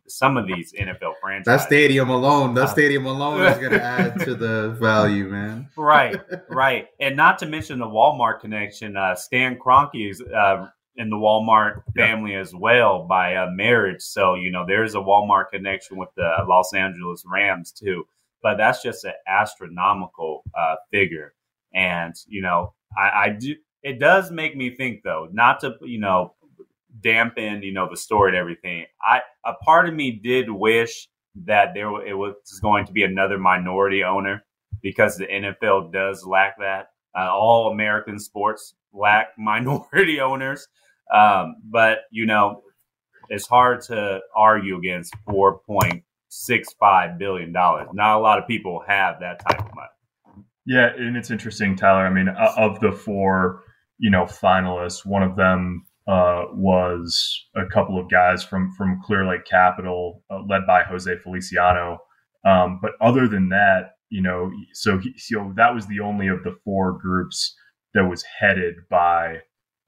some 0.07 0.37
of 0.37 0.47
these 0.47 0.73
NFL 0.73 1.13
franchises. 1.21 1.45
That 1.45 1.65
stadium 1.67 2.09
alone, 2.09 2.53
that 2.55 2.69
stadium 2.69 3.05
alone 3.05 3.41
is 3.41 3.57
going 3.57 3.71
to 3.79 3.83
add 3.83 4.19
to 4.21 4.35
the 4.35 4.71
value, 4.79 5.25
man. 5.25 5.69
right, 5.77 6.19
right, 6.49 6.87
and 6.99 7.15
not 7.15 7.39
to 7.39 7.45
mention 7.45 7.79
the 7.79 7.85
Walmart 7.85 8.39
connection. 8.39 8.97
Uh, 8.97 9.15
Stan 9.15 9.57
Kroenke 9.57 10.09
is 10.09 10.21
uh, 10.21 10.67
in 10.95 11.09
the 11.09 11.15
Walmart 11.15 11.83
family 11.95 12.35
as 12.35 12.53
well 12.53 13.05
by 13.07 13.35
uh, 13.35 13.49
marriage, 13.51 14.01
so 14.01 14.35
you 14.35 14.51
know 14.51 14.65
there's 14.65 14.95
a 14.95 14.99
Walmart 14.99 15.49
connection 15.51 15.97
with 15.97 16.09
the 16.15 16.31
Los 16.47 16.73
Angeles 16.73 17.23
Rams 17.25 17.71
too. 17.71 18.05
But 18.41 18.57
that's 18.57 18.83
just 18.83 19.05
an 19.05 19.13
astronomical 19.27 20.43
uh, 20.57 20.75
figure, 20.91 21.33
and 21.73 22.13
you 22.27 22.41
know 22.41 22.73
I, 22.97 23.25
I 23.25 23.29
do. 23.29 23.55
It 23.81 23.99
does 23.99 24.31
make 24.31 24.55
me 24.55 24.75
think 24.75 25.03
though, 25.03 25.27
not 25.31 25.59
to 25.61 25.75
you 25.81 25.99
know 25.99 26.33
dampen, 27.01 27.63
you 27.63 27.73
know, 27.73 27.87
the 27.89 27.97
story 27.97 28.29
and 28.29 28.37
everything. 28.37 28.85
I 29.01 29.21
a 29.45 29.53
part 29.53 29.87
of 29.87 29.93
me 29.93 30.11
did 30.11 30.49
wish 30.49 31.07
that 31.45 31.73
there 31.73 32.05
it 32.05 32.13
was 32.13 32.35
going 32.61 32.85
to 32.85 32.93
be 32.93 33.03
another 33.03 33.37
minority 33.37 34.03
owner 34.03 34.43
because 34.81 35.17
the 35.17 35.27
NFL 35.27 35.91
does 35.91 36.25
lack 36.25 36.57
that. 36.59 36.89
Uh, 37.15 37.29
all 37.31 37.71
American 37.71 38.19
sports 38.19 38.73
lack 38.91 39.27
minority 39.37 40.19
owners, 40.19 40.67
um, 41.13 41.55
but 41.65 41.99
you 42.11 42.25
know, 42.25 42.63
it's 43.29 43.47
hard 43.47 43.81
to 43.81 44.19
argue 44.35 44.77
against 44.77 45.13
four 45.27 45.59
point 45.59 46.03
six 46.29 46.73
five 46.79 47.19
billion 47.19 47.51
dollars. 47.51 47.87
Not 47.93 48.17
a 48.17 48.19
lot 48.19 48.39
of 48.39 48.47
people 48.47 48.83
have 48.87 49.19
that 49.19 49.39
type 49.47 49.59
of 49.59 49.75
money. 49.75 49.89
Yeah, 50.65 50.89
and 50.95 51.17
it's 51.17 51.31
interesting, 51.31 51.75
Tyler. 51.75 52.05
I 52.05 52.09
mean, 52.09 52.29
of 52.29 52.79
the 52.79 52.91
four, 52.91 53.63
you 53.97 54.09
know, 54.09 54.23
finalists, 54.23 55.05
one 55.05 55.23
of 55.23 55.35
them 55.35 55.85
uh, 56.07 56.43
was 56.51 57.45
a 57.55 57.65
couple 57.65 57.99
of 57.99 58.09
guys 58.09 58.43
from 58.43 58.73
from 58.77 59.01
Clearlake 59.07 59.45
Capital, 59.45 60.23
uh, 60.29 60.39
led 60.47 60.65
by 60.65 60.83
Jose 60.83 61.11
Feliciano. 61.23 61.99
Um, 62.45 62.79
but 62.81 62.91
other 63.01 63.27
than 63.27 63.49
that, 63.49 63.95
you 64.09 64.21
know, 64.21 64.51
so 64.73 64.97
he, 64.97 65.13
so 65.17 65.53
that 65.55 65.73
was 65.73 65.87
the 65.87 65.99
only 65.99 66.27
of 66.27 66.43
the 66.43 66.55
four 66.63 66.97
groups 66.97 67.55
that 67.93 68.05
was 68.05 68.23
headed 68.39 68.75
by 68.89 69.37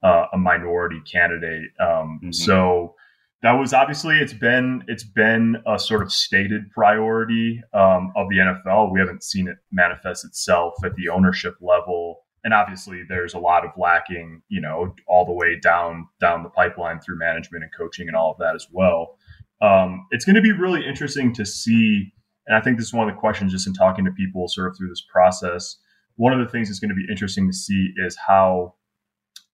uh, 0.02 0.26
a 0.32 0.38
minority 0.38 1.00
candidate. 1.10 1.70
Um, 1.80 2.20
mm-hmm. 2.22 2.32
So 2.32 2.94
that 3.42 3.52
was 3.52 3.72
obviously 3.72 4.18
it's 4.18 4.32
been 4.32 4.82
it's 4.88 5.04
been 5.04 5.56
a 5.66 5.78
sort 5.78 6.02
of 6.02 6.12
stated 6.12 6.70
priority 6.70 7.62
um, 7.74 8.12
of 8.16 8.28
the 8.28 8.36
NFL. 8.36 8.92
We 8.92 9.00
haven't 9.00 9.22
seen 9.22 9.48
it 9.48 9.58
manifest 9.70 10.24
itself 10.24 10.74
at 10.84 10.94
the 10.94 11.08
ownership 11.08 11.54
level. 11.60 12.24
And 12.44 12.54
obviously 12.54 13.02
there's 13.08 13.34
a 13.34 13.38
lot 13.38 13.64
of 13.64 13.72
lacking 13.76 14.42
you 14.48 14.60
know 14.60 14.94
all 15.06 15.26
the 15.26 15.32
way 15.32 15.58
down 15.60 16.08
down 16.20 16.42
the 16.42 16.48
pipeline 16.48 17.00
through 17.00 17.18
management 17.18 17.64
and 17.64 17.72
coaching 17.76 18.08
and 18.08 18.16
all 18.16 18.32
of 18.32 18.38
that 18.38 18.54
as 18.54 18.66
well. 18.72 19.18
Um, 19.60 20.06
it's 20.10 20.24
going 20.24 20.36
to 20.36 20.42
be 20.42 20.52
really 20.52 20.86
interesting 20.86 21.32
to 21.34 21.46
see 21.46 22.12
and 22.46 22.54
i 22.54 22.60
think 22.60 22.76
this 22.76 22.86
is 22.86 22.92
one 22.92 23.08
of 23.08 23.14
the 23.14 23.18
questions 23.18 23.52
just 23.52 23.66
in 23.66 23.72
talking 23.72 24.04
to 24.04 24.10
people 24.12 24.48
sort 24.48 24.68
of 24.68 24.76
through 24.76 24.88
this 24.88 25.04
process. 25.10 25.76
One 26.16 26.32
of 26.32 26.38
the 26.38 26.50
things 26.50 26.68
that's 26.68 26.78
going 26.78 26.90
to 26.90 26.94
be 26.94 27.06
interesting 27.10 27.46
to 27.46 27.52
see 27.52 27.92
is 27.98 28.16
how 28.16 28.75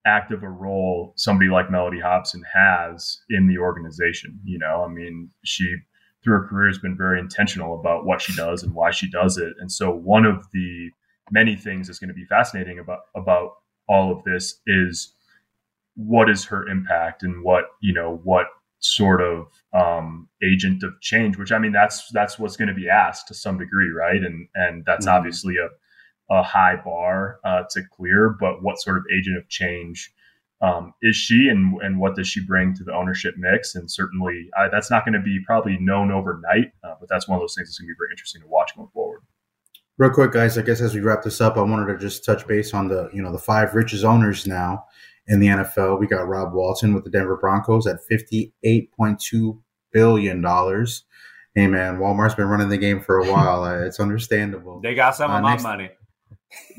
active 0.07 0.43
a 0.43 0.49
role 0.49 1.13
somebody 1.17 1.51
like 1.51 1.69
Mellody 1.69 2.03
Hobson 2.03 2.43
has 2.53 3.21
in 3.31 3.47
the 3.47 3.59
organization 3.59 4.39
you 4.45 4.59
know? 4.59 4.85
I 4.85 4.89
mean 4.89 5.31
she 5.45 5.77
through 6.23 6.41
her 6.41 6.49
career 6.49 6.69
has 6.69 6.79
been 6.79 6.97
very 6.97 7.19
intentional 7.19 7.79
about 7.79 8.05
what 8.05 8.23
she 8.23 8.35
does 8.35 8.63
and 8.63 8.75
why 8.75 8.93
she 8.93 9.11
does 9.11 9.39
it. 9.39 9.55
And 9.59 9.73
so 9.73 9.91
one 9.91 10.25
of 10.25 10.47
the 10.53 10.91
many 11.31 11.57
things 11.57 11.87
that's 11.87 11.99
going 11.99 12.09
to 12.09 12.15
be 12.15 12.25
fascinating 12.27 12.79
about 12.79 13.01
about 13.15 13.53
all 13.89 14.13
of 14.13 14.23
this 14.25 14.61
is 14.67 15.15
what 15.95 16.31
is 16.31 16.45
her 16.47 16.67
impact 16.69 17.23
and 17.23 17.45
what 17.45 17.65
you 17.81 17.93
know 17.93 18.21
what 18.25 18.47
sort 18.79 19.21
of 19.21 19.47
um, 19.73 20.29
agent 20.43 20.83
of 20.83 20.93
change 21.01 21.39
which 21.39 21.53
i 21.53 21.59
mean 21.59 21.71
that's 21.71 22.11
that's 22.11 22.39
what's 22.39 22.57
going 22.57 22.69
to 22.69 22.75
be 22.75 22.89
asked 22.89 23.29
to 23.29 23.35
some 23.35 23.59
degree 23.59 23.91
right? 23.91 24.23
And 24.23 24.49
and 24.55 24.85
that's 24.85 25.07
mm-hmm. 25.07 25.17
obviously 25.17 25.55
a, 25.57 25.69
a 26.33 26.43
high 26.43 26.77
bar 26.77 27.39
uh, 27.45 27.63
to 27.71 27.83
clear 27.93 28.37
but 28.41 28.63
what 28.63 28.81
sort 28.81 28.97
of 28.97 29.05
agent 29.17 29.37
of 29.37 29.49
change 29.49 30.13
um, 30.61 30.95
is 31.03 31.17
she 31.17 31.49
and 31.49 31.81
and 31.83 31.99
what 31.99 32.15
does 32.15 32.29
she 32.29 32.45
bring 32.45 32.75
to 32.75 32.85
the 32.85 32.95
ownership 32.95 33.35
mix 33.37 33.75
and 33.75 33.91
certainly 33.91 34.49
uh, 34.59 34.69
that's 34.71 34.91
not 34.91 35.05
going 35.05 35.15
to 35.15 35.21
be 35.21 35.39
probably 35.47 35.77
known 35.79 36.11
overnight 36.11 36.73
uh, 36.85 36.95
but 36.99 37.09
that's 37.09 37.29
one 37.29 37.37
of 37.37 37.43
those 37.43 37.55
things 37.55 37.69
that's 37.69 37.79
going 37.79 37.89
to 37.89 37.93
be 37.93 37.99
very 37.99 38.13
interesting 38.13 38.41
to 38.43 38.49
watch 38.49 38.75
going 38.77 38.89
forward 38.93 39.23
Real 39.99 40.11
quick, 40.11 40.33
guys. 40.33 40.57
I 40.57 40.63
guess 40.63 40.81
as 40.81 40.95
we 40.95 41.01
wrap 41.01 41.23
this 41.23 41.41
up, 41.41 41.59
I 41.59 41.61
wanted 41.61 41.93
to 41.93 41.99
just 41.99 42.25
touch 42.25 42.47
base 42.47 42.73
on 42.73 42.89
the 42.89 43.11
you 43.13 43.23
know 43.23 43.31
the 43.31 43.39
five 43.39 43.75
richest 43.75 44.05
owners 44.05 44.47
now 44.47 44.87
in 45.27 45.39
the 45.39 45.49
NFL. 45.49 46.01
We 46.01 46.07
got 46.07 46.27
Rob 46.27 46.55
Walton 46.55 46.95
with 46.95 47.05
the 47.05 47.11
Denver 47.11 47.37
Broncos 47.37 47.87
at 47.87 48.03
fifty 48.09 48.55
eight 48.63 48.91
point 48.93 49.21
two 49.21 49.63
billion 49.93 50.41
dollars. 50.41 51.05
Hey 51.55 51.67
man, 51.67 51.99
Walmart's 51.99 52.35
been 52.35 52.49
running 52.49 52.71
the 52.71 52.79
game 52.79 53.01
for 53.01 53.19
a 53.19 53.31
while. 53.31 53.65
Uh, 53.65 53.81
it's 53.87 54.01
understandable. 54.01 54.81
They 54.81 54.95
got 54.95 55.15
some 55.15 55.31
uh, 55.31 55.37
of 55.37 55.43
my 55.43 55.51
next, 55.51 55.63
money. 55.63 55.91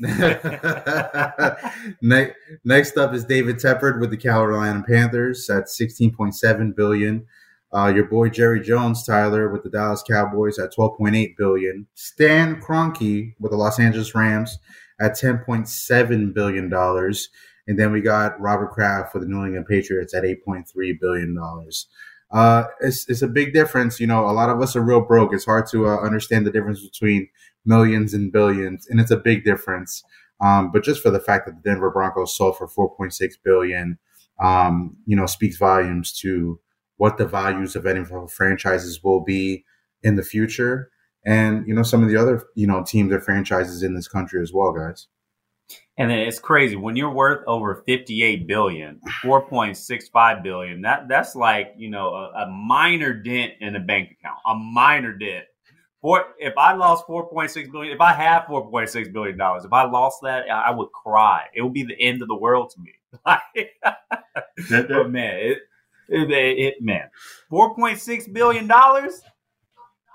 next, 2.64 2.96
up 2.96 3.14
is 3.14 3.24
David 3.24 3.56
Tepper 3.56 4.00
with 4.00 4.10
the 4.10 4.16
Carolina 4.16 4.82
Panthers 4.86 5.48
at 5.50 5.68
sixteen 5.68 6.14
point 6.14 6.34
seven 6.34 6.72
billion. 6.72 7.26
Uh, 7.72 7.92
your 7.94 8.04
boy 8.04 8.28
Jerry 8.28 8.60
Jones, 8.60 9.04
Tyler, 9.04 9.48
with 9.48 9.64
the 9.64 9.70
Dallas 9.70 10.04
Cowboys 10.08 10.60
at 10.60 10.72
12.8 10.72 11.36
billion. 11.36 11.88
Stan 11.94 12.60
Kroenke 12.60 13.34
with 13.40 13.50
the 13.50 13.56
Los 13.56 13.80
Angeles 13.80 14.14
Rams 14.14 14.60
at 15.00 15.18
10.7 15.18 16.32
billion 16.32 16.68
dollars, 16.68 17.30
and 17.66 17.76
then 17.78 17.90
we 17.90 18.00
got 18.00 18.40
Robert 18.40 18.70
Kraft 18.70 19.10
for 19.10 19.18
the 19.18 19.26
New 19.26 19.44
England 19.44 19.66
Patriots 19.66 20.14
at 20.14 20.22
8.3 20.22 21.00
billion 21.00 21.34
dollars. 21.34 21.88
Uh, 22.34 22.64
it's, 22.80 23.08
it's 23.08 23.22
a 23.22 23.28
big 23.28 23.52
difference. 23.52 24.00
You 24.00 24.08
know, 24.08 24.28
a 24.28 24.32
lot 24.32 24.50
of 24.50 24.60
us 24.60 24.74
are 24.74 24.82
real 24.82 25.00
broke. 25.00 25.32
It's 25.32 25.44
hard 25.44 25.66
to 25.70 25.86
uh, 25.86 25.98
understand 26.00 26.46
the 26.46 26.50
difference 26.50 26.82
between 26.84 27.28
millions 27.64 28.12
and 28.12 28.32
billions, 28.32 28.88
and 28.88 29.00
it's 29.00 29.12
a 29.12 29.16
big 29.16 29.44
difference. 29.44 30.02
Um, 30.40 30.72
but 30.72 30.82
just 30.82 31.00
for 31.00 31.10
the 31.10 31.20
fact 31.20 31.46
that 31.46 31.52
the 31.52 31.70
Denver 31.70 31.90
Broncos 31.90 32.36
sold 32.36 32.58
for 32.58 32.66
4.6 32.66 33.34
billion, 33.44 33.98
um, 34.42 34.96
you 35.06 35.16
know, 35.16 35.26
speaks 35.26 35.56
volumes 35.56 36.12
to 36.20 36.58
what 36.96 37.18
the 37.18 37.26
values 37.26 37.76
of 37.76 37.84
NFL 37.84 38.30
franchises 38.32 39.02
will 39.02 39.22
be 39.22 39.64
in 40.02 40.16
the 40.16 40.22
future, 40.22 40.90
and 41.24 41.66
you 41.68 41.74
know 41.74 41.82
some 41.82 42.02
of 42.02 42.08
the 42.08 42.16
other 42.16 42.42
you 42.56 42.66
know 42.66 42.82
teams 42.84 43.12
or 43.12 43.20
franchises 43.20 43.82
in 43.82 43.94
this 43.94 44.08
country 44.08 44.42
as 44.42 44.52
well, 44.52 44.72
guys. 44.72 45.06
And 45.96 46.10
then 46.10 46.18
it's 46.18 46.40
crazy 46.40 46.74
when 46.74 46.96
you're 46.96 47.12
worth 47.12 47.44
over 47.46 47.84
58 47.86 48.48
billion, 48.48 49.00
4.65 49.22 50.42
billion. 50.42 50.82
That 50.82 51.08
that's 51.08 51.36
like 51.36 51.74
you 51.76 51.88
know 51.88 52.08
a, 52.14 52.44
a 52.44 52.50
minor 52.50 53.14
dent 53.14 53.52
in 53.60 53.76
a 53.76 53.80
bank 53.80 54.10
account, 54.10 54.38
a 54.46 54.54
minor 54.56 55.12
dent. 55.12 55.44
For 56.00 56.24
if 56.38 56.52
I 56.58 56.74
lost 56.74 57.06
4.6 57.06 57.72
billion, 57.72 57.94
if 57.94 58.00
I 58.00 58.12
have 58.12 58.42
4.6 58.42 59.12
billion 59.12 59.38
dollars, 59.38 59.64
if 59.64 59.72
I 59.72 59.84
lost 59.84 60.18
that, 60.22 60.50
I 60.50 60.70
would 60.70 60.90
cry. 60.92 61.44
It 61.54 61.62
would 61.62 61.72
be 61.72 61.84
the 61.84 61.98
end 62.00 62.22
of 62.22 62.28
the 62.28 62.36
world 62.36 62.70
to 62.70 62.80
me. 62.80 62.92
but 63.24 65.10
man, 65.10 65.36
it, 65.36 65.58
it, 66.08 66.30
it, 66.30 66.74
man, 66.82 67.08
four 67.48 67.74
point 67.74 68.00
six 68.00 68.26
billion 68.26 68.66
dollars. 68.66 69.22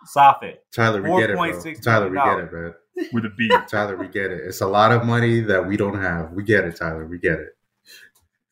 Stop 0.06 0.44
it, 0.44 0.64
Tyler. 0.74 1.02
We 1.02 1.10
get 1.22 1.30
it, 1.32 1.38
bro. 1.38 1.64
Tyler, 1.82 2.10
we 2.10 2.18
get 2.18 2.40
it, 2.40 2.54
man. 2.54 2.74
With 3.14 3.26
a 3.26 3.30
B, 3.30 3.50
Tyler, 3.70 3.96
we 3.96 4.08
get 4.08 4.32
it. 4.32 4.42
It's 4.46 4.62
a 4.62 4.68
lot 4.68 4.92
of 4.92 5.06
money 5.06 5.40
that 5.42 5.66
we 5.66 5.78
don't 5.78 6.00
have. 6.02 6.32
We 6.32 6.44
get 6.44 6.66
it, 6.66 6.76
Tyler. 6.76 7.06
We 7.06 7.18
get 7.18 7.40
it. 7.40 7.56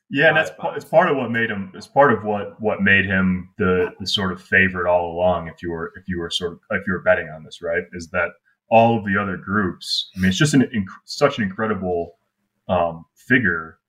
Yeah, 0.09 0.29
and 0.29 0.37
that's 0.37 0.51
it's 0.75 0.85
part 0.85 1.09
of 1.09 1.17
what 1.17 1.31
made 1.31 1.49
him. 1.49 1.71
It's 1.75 1.87
part 1.87 2.13
of 2.13 2.23
what 2.23 2.59
what 2.61 2.81
made 2.81 3.05
him 3.05 3.49
the 3.57 3.93
the 3.99 4.07
sort 4.07 4.31
of 4.31 4.41
favorite 4.41 4.89
all 4.89 5.11
along. 5.11 5.49
If 5.49 5.61
you 5.61 5.71
were 5.71 5.91
if 5.97 6.07
you 6.07 6.19
were 6.19 6.29
sort 6.29 6.53
of 6.53 6.59
if 6.71 6.87
you 6.87 6.93
were 6.93 7.01
betting 7.01 7.29
on 7.29 7.43
this, 7.43 7.61
right? 7.61 7.83
Is 7.91 8.09
that 8.11 8.29
all 8.69 8.97
of 8.97 9.05
the 9.05 9.17
other 9.21 9.35
groups? 9.35 10.09
I 10.15 10.19
mean, 10.19 10.29
it's 10.29 10.37
just 10.37 10.53
an 10.53 10.61
inc- 10.61 10.85
such 11.05 11.37
an 11.37 11.43
incredible 11.43 12.17
um, 12.69 13.05
figure. 13.15 13.79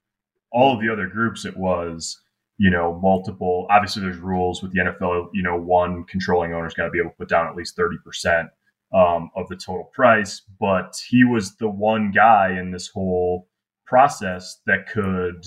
All 0.50 0.74
of 0.74 0.80
the 0.80 0.92
other 0.92 1.06
groups, 1.06 1.44
it 1.44 1.56
was 1.56 2.20
you 2.58 2.70
know, 2.70 2.98
multiple. 3.00 3.66
Obviously, 3.70 4.02
there's 4.02 4.18
rules 4.18 4.62
with 4.62 4.72
the 4.72 4.80
NFL. 4.80 5.28
You 5.32 5.42
know, 5.42 5.56
one 5.56 6.04
controlling 6.04 6.52
owner's 6.52 6.74
got 6.74 6.84
to 6.84 6.90
be 6.90 6.98
able 6.98 7.10
to 7.10 7.16
put 7.16 7.28
down 7.28 7.46
at 7.46 7.56
least 7.56 7.76
thirty 7.76 7.96
percent 8.04 8.48
um, 8.92 9.30
of 9.36 9.48
the 9.48 9.56
total 9.56 9.90
price. 9.92 10.42
But 10.60 10.94
he 11.08 11.24
was 11.24 11.56
the 11.56 11.68
one 11.68 12.10
guy 12.10 12.58
in 12.58 12.70
this 12.70 12.88
whole 12.88 13.48
process 13.86 14.60
that 14.66 14.88
could, 14.88 15.46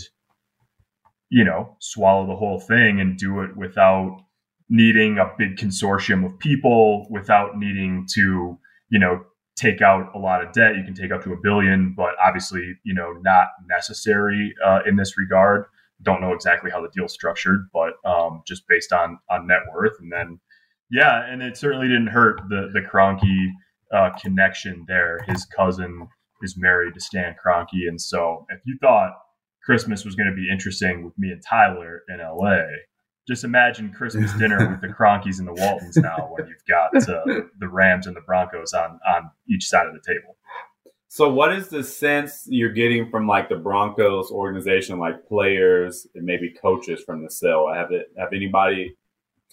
you 1.30 1.44
know, 1.44 1.76
swallow 1.80 2.28
the 2.28 2.36
whole 2.36 2.60
thing 2.60 3.00
and 3.00 3.18
do 3.18 3.42
it 3.42 3.56
without 3.56 4.18
needing 4.70 5.18
a 5.18 5.32
big 5.38 5.58
consortium 5.58 6.26
of 6.26 6.38
people, 6.40 7.08
without 7.10 7.58
needing 7.58 8.08
to, 8.14 8.58
you 8.90 9.00
know, 9.00 9.24
take 9.58 9.82
out 9.82 10.10
a 10.16 10.18
lot 10.18 10.44
of 10.44 10.54
debt. 10.54 10.76
You 10.76 10.84
can 10.84 10.94
take 10.94 11.12
up 11.12 11.24
to 11.24 11.34
a 11.34 11.38
billion, 11.38 11.94
but 11.96 12.16
obviously, 12.24 12.76
you 12.84 12.94
know, 12.94 13.12
not 13.22 13.48
necessary 13.68 14.54
uh, 14.66 14.80
in 14.88 14.96
this 14.96 15.18
regard 15.18 15.66
don't 16.04 16.22
know 16.22 16.34
exactly 16.34 16.72
how 16.72 16.82
the 16.82 16.90
deal's 16.90 17.14
structured, 17.14 17.70
but 17.74 17.94
um, 18.06 18.42
just 18.48 18.68
based 18.68 18.92
on 18.94 19.20
on 19.30 19.48
net 19.48 19.62
worth. 19.74 20.00
And 20.00 20.12
then, 20.12 20.40
yeah, 20.92 21.24
and 21.28 21.42
it 21.42 21.58
certainly 21.58 21.88
didn't 21.88 22.08
hurt 22.08 22.42
the 22.50 22.70
the 22.74 22.82
Kroenke 22.82 23.48
uh, 23.94 24.10
connection 24.20 24.86
there. 24.88 25.20
His 25.28 25.46
cousin 25.46 26.08
is 26.42 26.56
married 26.58 26.94
to 26.96 27.00
Stan 27.00 27.36
Kroenke, 27.44 27.88
and 27.88 28.00
so 28.00 28.46
if 28.50 28.60
you 28.66 28.78
thought 28.82 29.14
Christmas 29.64 30.04
was 30.04 30.16
going 30.16 30.30
to 30.30 30.36
be 30.36 30.50
interesting 30.52 31.06
with 31.06 31.18
me 31.18 31.32
and 31.32 31.42
Tyler 31.48 32.02
in 32.10 32.20
LA, 32.20 32.64
just 33.28 33.44
imagine 33.44 33.94
Christmas 33.94 34.34
dinner 34.34 34.70
with 34.70 34.82
the 34.82 34.88
Kroenkes 35.00 35.40
and 35.40 35.48
the 35.48 35.54
Waltons 35.54 35.96
now 35.98 36.30
when 36.32 36.48
you've 36.48 36.66
got 36.68 36.96
uh, 37.10 37.44
the 37.60 37.70
Rams 37.70 38.08
and 38.08 38.16
the 38.16 38.22
Broncos 38.22 38.74
on 38.74 39.00
on 39.08 39.32
each 39.50 39.68
side 39.68 39.88
of 39.88 39.94
the 39.94 40.02
table. 40.06 40.36
So, 41.08 41.30
what 41.30 41.54
is 41.54 41.68
the 41.68 41.84
sense 41.84 42.46
you're 42.48 42.72
getting 42.72 43.10
from 43.10 43.28
like 43.28 43.50
the 43.50 43.58
Broncos 43.58 44.32
organization, 44.32 44.98
like 44.98 45.28
players 45.28 46.08
and 46.16 46.26
maybe 46.26 46.54
coaches 46.62 47.04
from 47.06 47.24
the 47.24 47.30
sale? 47.30 47.68
Have 47.74 47.92
it 47.92 48.08
have 48.18 48.34
anybody 48.34 48.96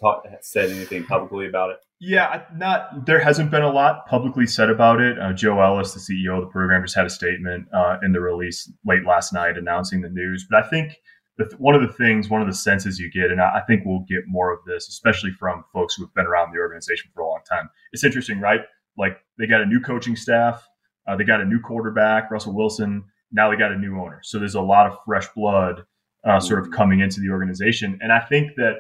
talk, 0.01 0.25
said 0.41 0.71
anything 0.71 1.05
publicly 1.05 1.47
about 1.47 1.71
it? 1.71 1.77
Yeah, 2.01 2.45
not 2.55 3.07
there 3.07 3.19
hasn't 3.19 3.51
been 3.51 3.63
a 3.63 3.73
lot 3.73 4.07
publicly 4.07 4.47
said 4.47 4.71
about 4.71 5.01
it. 5.01 5.19
Uh, 5.19 5.33
Joe 5.33 5.61
Ellis, 5.61 5.95
the 5.95 6.01
CEO 6.01 6.37
of 6.37 6.45
the 6.45 6.51
program, 6.51 6.83
just 6.83 6.95
had 6.95 7.07
a 7.07 7.11
statement 7.11 7.67
uh, 7.75 7.99
in 8.03 8.13
the 8.13 8.21
release 8.21 8.71
late 8.87 9.05
last 9.05 9.33
night 9.33 9.59
announcing 9.59 10.01
the 10.01 10.09
news. 10.09 10.47
But 10.49 10.65
I 10.65 10.69
think 10.69 10.97
the, 11.39 11.53
one 11.59 11.75
of 11.75 11.83
the 11.83 11.93
things, 11.93 12.29
one 12.29 12.41
of 12.41 12.47
the 12.47 12.55
senses 12.55 13.01
you 13.01 13.11
get, 13.11 13.33
and 13.33 13.41
I, 13.41 13.59
I 13.59 13.61
think 13.67 13.83
we'll 13.85 14.05
get 14.09 14.23
more 14.29 14.53
of 14.53 14.61
this, 14.65 14.89
especially 14.89 15.33
from 15.33 15.65
folks 15.73 15.95
who 15.95 16.05
have 16.05 16.15
been 16.15 16.27
around 16.27 16.53
the 16.53 16.61
organization 16.61 17.11
for 17.13 17.23
a 17.23 17.29
long 17.29 17.41
time. 17.51 17.69
It's 17.93 18.05
interesting, 18.05 18.41
right? 18.41 18.61
Like 18.97 19.19
they 19.39 19.47
got 19.47 19.61
a 19.61 19.67
new 19.67 19.81
coaching 19.81 20.15
staff, 20.15 20.65
uh, 21.09 21.17
they 21.17 21.25
got 21.25 21.41
a 21.41 21.45
new 21.45 21.61
quarterback, 21.61 22.31
Russell 22.31 22.55
Wilson. 22.55 23.05
Now 23.33 23.51
they 23.51 23.57
got 23.57 23.73
a 23.73 23.79
new 23.79 24.01
owner, 24.01 24.21
so 24.23 24.39
there's 24.39 24.55
a 24.55 24.61
lot 24.61 24.87
of 24.87 24.99
fresh 25.05 25.27
blood 25.35 25.85
uh, 26.25 26.41
sort 26.41 26.61
of 26.61 26.67
mm-hmm. 26.67 26.75
coming 26.75 27.01
into 27.01 27.21
the 27.21 27.31
organization, 27.31 27.99
and 28.01 28.13
I 28.13 28.21
think 28.21 28.53
that 28.57 28.77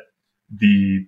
the 0.56 1.06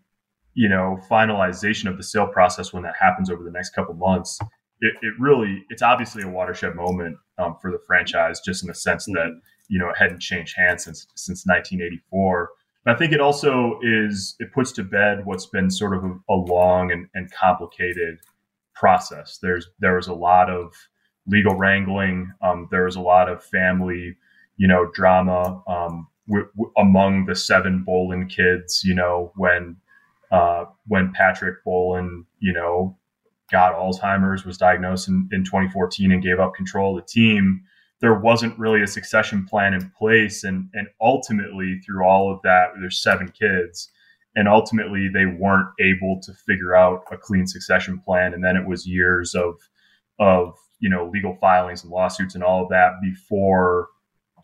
you 0.54 0.68
know 0.68 0.98
finalization 1.10 1.88
of 1.88 1.96
the 1.96 2.02
sale 2.02 2.26
process 2.26 2.72
when 2.72 2.82
that 2.82 2.94
happens 2.98 3.30
over 3.30 3.42
the 3.42 3.50
next 3.50 3.70
couple 3.70 3.94
months 3.94 4.38
it, 4.80 4.94
it 5.02 5.14
really 5.18 5.64
it's 5.70 5.82
obviously 5.82 6.22
a 6.22 6.28
watershed 6.28 6.74
moment 6.74 7.16
um, 7.38 7.56
for 7.60 7.70
the 7.70 7.80
franchise 7.86 8.40
just 8.40 8.62
in 8.62 8.68
the 8.68 8.74
sense 8.74 9.06
that 9.06 9.14
mm-hmm. 9.14 9.38
you 9.68 9.78
know 9.78 9.88
it 9.88 9.96
hadn't 9.96 10.20
changed 10.20 10.54
hands 10.56 10.84
since 10.84 11.06
since 11.14 11.44
1984 11.46 12.50
but 12.84 12.94
i 12.94 12.98
think 12.98 13.12
it 13.12 13.20
also 13.20 13.78
is 13.82 14.36
it 14.38 14.52
puts 14.52 14.72
to 14.72 14.82
bed 14.82 15.24
what's 15.24 15.46
been 15.46 15.70
sort 15.70 15.94
of 15.94 16.04
a, 16.04 16.18
a 16.28 16.34
long 16.34 16.90
and, 16.90 17.06
and 17.14 17.30
complicated 17.32 18.18
process 18.74 19.38
there's 19.42 19.68
there 19.78 19.96
was 19.96 20.08
a 20.08 20.14
lot 20.14 20.50
of 20.50 20.74
legal 21.26 21.54
wrangling 21.54 22.32
um, 22.42 22.66
there 22.70 22.84
was 22.84 22.96
a 22.96 23.00
lot 23.00 23.28
of 23.28 23.44
family 23.44 24.16
you 24.56 24.66
know 24.66 24.90
drama 24.94 25.62
um, 25.68 26.08
w- 26.30 26.48
w- 26.56 26.72
among 26.78 27.26
the 27.26 27.34
seven 27.34 27.84
Bowlen 27.84 28.28
kids 28.28 28.82
you 28.84 28.94
know 28.94 29.32
when 29.36 29.76
uh, 30.30 30.64
when 30.86 31.12
Patrick 31.12 31.64
Bowlen, 31.64 32.24
you 32.38 32.52
know, 32.52 32.96
got 33.50 33.74
Alzheimer's, 33.74 34.44
was 34.44 34.56
diagnosed 34.56 35.08
in, 35.08 35.28
in 35.32 35.44
2014 35.44 36.12
and 36.12 36.22
gave 36.22 36.38
up 36.38 36.54
control 36.54 36.96
of 36.96 37.04
the 37.04 37.08
team, 37.08 37.62
there 38.00 38.14
wasn't 38.14 38.58
really 38.58 38.82
a 38.82 38.86
succession 38.86 39.44
plan 39.44 39.74
in 39.74 39.90
place. 39.98 40.44
And, 40.44 40.70
and 40.72 40.86
ultimately, 41.00 41.80
through 41.84 42.04
all 42.04 42.32
of 42.32 42.40
that, 42.42 42.68
there's 42.80 43.02
seven 43.02 43.28
kids. 43.28 43.90
And 44.36 44.46
ultimately, 44.46 45.08
they 45.12 45.26
weren't 45.26 45.68
able 45.80 46.20
to 46.22 46.32
figure 46.32 46.76
out 46.76 47.02
a 47.10 47.16
clean 47.16 47.46
succession 47.46 47.98
plan. 47.98 48.32
And 48.32 48.44
then 48.44 48.56
it 48.56 48.66
was 48.66 48.86
years 48.86 49.34
of, 49.34 49.54
of 50.20 50.54
you 50.78 50.88
know, 50.88 51.10
legal 51.12 51.36
filings 51.40 51.82
and 51.82 51.92
lawsuits 51.92 52.36
and 52.36 52.44
all 52.44 52.62
of 52.62 52.68
that 52.70 52.92
before 53.02 53.88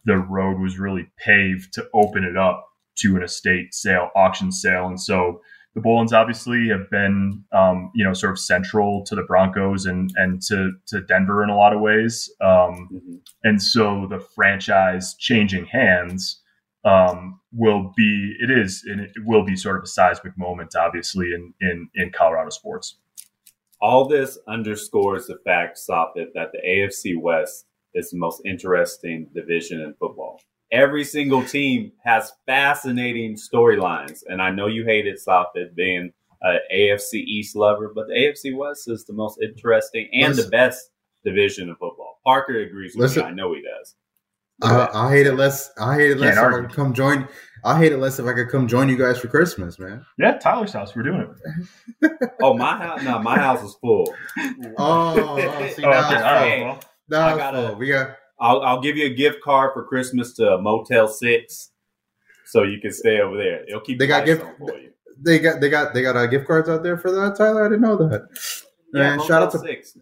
the 0.06 0.16
road 0.16 0.58
was 0.58 0.78
really 0.78 1.10
paved 1.18 1.74
to 1.74 1.86
open 1.92 2.24
it 2.24 2.36
up 2.36 2.66
to 3.00 3.16
an 3.16 3.22
estate 3.22 3.74
sale, 3.74 4.10
auction 4.16 4.50
sale. 4.50 4.86
And 4.86 5.00
so 5.00 5.42
the 5.74 5.82
Bowlens 5.82 6.12
obviously 6.12 6.68
have 6.68 6.88
been, 6.90 7.44
um, 7.52 7.90
you 7.94 8.02
know, 8.02 8.14
sort 8.14 8.32
of 8.32 8.38
central 8.38 9.04
to 9.04 9.14
the 9.14 9.24
Broncos 9.24 9.84
and 9.84 10.10
and 10.16 10.40
to 10.42 10.72
to 10.86 11.02
Denver 11.02 11.44
in 11.44 11.50
a 11.50 11.56
lot 11.56 11.74
of 11.74 11.80
ways. 11.80 12.30
Um, 12.40 12.88
mm-hmm. 12.90 13.16
And 13.44 13.62
so 13.62 14.06
the 14.08 14.20
franchise 14.34 15.14
changing 15.18 15.66
hands 15.66 16.40
um, 16.84 17.40
will 17.52 17.92
be 17.94 18.36
it 18.40 18.50
is 18.50 18.84
and 18.86 19.00
it 19.00 19.10
will 19.26 19.44
be 19.44 19.56
sort 19.56 19.76
of 19.76 19.82
a 19.82 19.86
seismic 19.88 20.38
moment, 20.38 20.74
obviously, 20.74 21.26
in 21.26 21.52
in 21.60 21.90
in 21.94 22.10
Colorado 22.10 22.50
sports. 22.50 22.96
All 23.82 24.08
this 24.08 24.38
underscores 24.48 25.26
the 25.26 25.36
fact, 25.44 25.78
Safid, 25.78 26.28
that 26.34 26.52
the 26.52 26.62
AFC 26.66 27.20
West 27.20 27.66
is 27.96 28.10
the 28.10 28.18
most 28.18 28.42
interesting 28.44 29.28
division 29.34 29.80
in 29.80 29.94
football 29.98 30.38
every 30.72 31.04
single 31.04 31.44
team 31.44 31.92
has 32.04 32.32
fascinating 32.46 33.36
storylines. 33.36 34.22
And 34.26 34.40
I 34.42 34.50
know 34.50 34.66
you 34.66 34.84
hate 34.84 35.06
it, 35.06 35.20
Safid, 35.26 35.74
being 35.74 36.12
an 36.42 36.58
AFC 36.74 37.14
East 37.14 37.56
lover, 37.56 37.92
but 37.94 38.06
the 38.08 38.14
AFC 38.14 38.56
West 38.56 38.88
is 38.88 39.04
the 39.04 39.12
most 39.12 39.38
interesting 39.42 40.08
and 40.12 40.34
listen, 40.34 40.44
the 40.44 40.50
best 40.50 40.90
division 41.24 41.70
of 41.70 41.78
football. 41.78 42.20
Parker 42.24 42.60
agrees 42.60 42.94
with 42.94 43.02
listen, 43.02 43.22
me. 43.22 43.28
I 43.28 43.32
know 43.32 43.54
he 43.54 43.62
does. 43.62 43.94
I, 44.62 44.88
I, 44.94 45.10
hate 45.10 45.26
it 45.26 45.34
less. 45.34 45.70
I 45.78 45.96
hate 45.96 46.12
it 46.12 46.18
less 46.18 46.38
if 46.38 46.42
I 46.42 46.50
could 46.50 46.72
come 46.72 46.94
join. 46.94 47.28
I 47.62 47.76
hate 47.76 47.92
it 47.92 47.98
less 47.98 48.18
if 48.18 48.26
I 48.26 48.32
could 48.32 48.48
come 48.48 48.66
join 48.66 48.88
you 48.88 48.96
guys 48.96 49.18
for 49.18 49.28
Christmas, 49.28 49.78
man. 49.78 50.06
Yeah, 50.18 50.38
Tyler's 50.38 50.72
house. 50.72 50.96
We're 50.96 51.02
doing 51.02 51.34
it. 52.02 52.30
oh, 52.40 52.56
my 52.56 52.78
house. 52.78 53.02
No, 53.02 53.18
my 53.18 53.38
house 53.38 53.62
is 53.62 53.74
full. 53.82 54.14
oh, 54.78 55.38
oh 55.38 55.68
see, 55.68 55.84
oh, 55.84 55.90
now 55.90 56.06
okay. 56.06 56.70
it's 56.70 56.86
full. 57.08 57.18
Now 57.18 57.36
it's 57.36 57.68
full. 57.68 57.76
We 57.76 57.88
got 57.88 58.16
I'll, 58.38 58.60
I'll 58.60 58.80
give 58.80 58.96
you 58.96 59.06
a 59.06 59.14
gift 59.14 59.40
card 59.42 59.72
for 59.72 59.84
Christmas 59.84 60.34
to 60.34 60.58
Motel 60.58 61.08
Six, 61.08 61.70
so 62.44 62.62
you 62.62 62.80
can 62.80 62.92
stay 62.92 63.20
over 63.20 63.36
there. 63.36 63.64
It'll 63.66 63.80
keep 63.80 63.98
they 63.98 64.06
got 64.06 64.26
gift 64.26 64.44
for 64.58 64.78
you. 64.78 64.90
They 65.18 65.38
got 65.38 65.60
they 65.60 65.70
got 65.70 65.94
they 65.94 66.02
got 66.02 66.16
uh, 66.16 66.26
gift 66.26 66.46
cards 66.46 66.68
out 66.68 66.82
there 66.82 66.98
for 66.98 67.10
that, 67.10 67.36
Tyler. 67.36 67.64
I 67.64 67.68
didn't 67.68 67.82
know 67.82 67.96
that. 67.96 68.28
Yeah, 68.92 69.14
and 69.14 69.22
shout 69.22 69.42
out 69.42 69.52
to 69.52 69.58
six. 69.58 69.96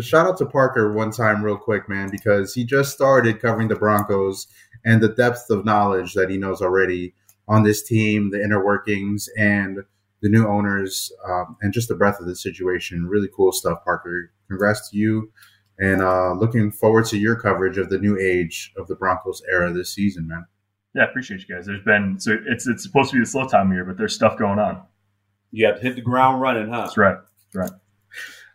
shout 0.00 0.26
out 0.26 0.38
to 0.38 0.46
Parker 0.46 0.92
one 0.92 1.10
time, 1.10 1.42
real 1.42 1.56
quick, 1.56 1.88
man, 1.88 2.10
because 2.10 2.54
he 2.54 2.64
just 2.64 2.92
started 2.92 3.40
covering 3.40 3.68
the 3.68 3.76
Broncos 3.76 4.46
and 4.84 5.02
the 5.02 5.08
depth 5.08 5.46
of 5.50 5.64
knowledge 5.64 6.14
that 6.14 6.30
he 6.30 6.36
knows 6.36 6.62
already 6.62 7.14
on 7.48 7.64
this 7.64 7.82
team, 7.82 8.30
the 8.30 8.42
inner 8.42 8.64
workings, 8.64 9.28
and 9.36 9.78
the 10.20 10.28
new 10.28 10.46
owners, 10.46 11.10
um, 11.26 11.56
and 11.60 11.72
just 11.72 11.88
the 11.88 11.94
breadth 11.94 12.20
of 12.20 12.26
the 12.26 12.36
situation. 12.36 13.06
Really 13.06 13.28
cool 13.34 13.52
stuff, 13.52 13.84
Parker. 13.84 14.30
Congrats 14.48 14.90
to 14.90 14.96
you 14.96 15.32
and 15.78 16.02
uh, 16.02 16.32
looking 16.32 16.70
forward 16.70 17.06
to 17.06 17.18
your 17.18 17.36
coverage 17.36 17.78
of 17.78 17.88
the 17.88 17.98
new 17.98 18.18
age 18.18 18.72
of 18.76 18.88
the 18.88 18.96
Broncos 18.96 19.42
era 19.50 19.72
this 19.72 19.94
season, 19.94 20.26
man. 20.26 20.46
Yeah, 20.94 21.04
appreciate 21.04 21.46
you 21.46 21.54
guys. 21.54 21.66
There's 21.66 21.84
been 21.84 22.18
so 22.18 22.36
it's 22.46 22.66
it's 22.66 22.82
supposed 22.82 23.10
to 23.10 23.16
be 23.16 23.20
the 23.20 23.26
slow 23.26 23.46
time 23.46 23.68
of 23.68 23.74
year, 23.74 23.84
but 23.84 23.96
there's 23.96 24.14
stuff 24.14 24.38
going 24.38 24.58
on. 24.58 24.82
You 25.52 25.66
have 25.66 25.76
to 25.76 25.82
hit 25.82 25.96
the 25.96 26.02
ground 26.02 26.40
running, 26.40 26.68
huh? 26.68 26.82
That's 26.82 26.96
right. 26.96 27.16
That's 27.52 27.70
right. 27.70 27.80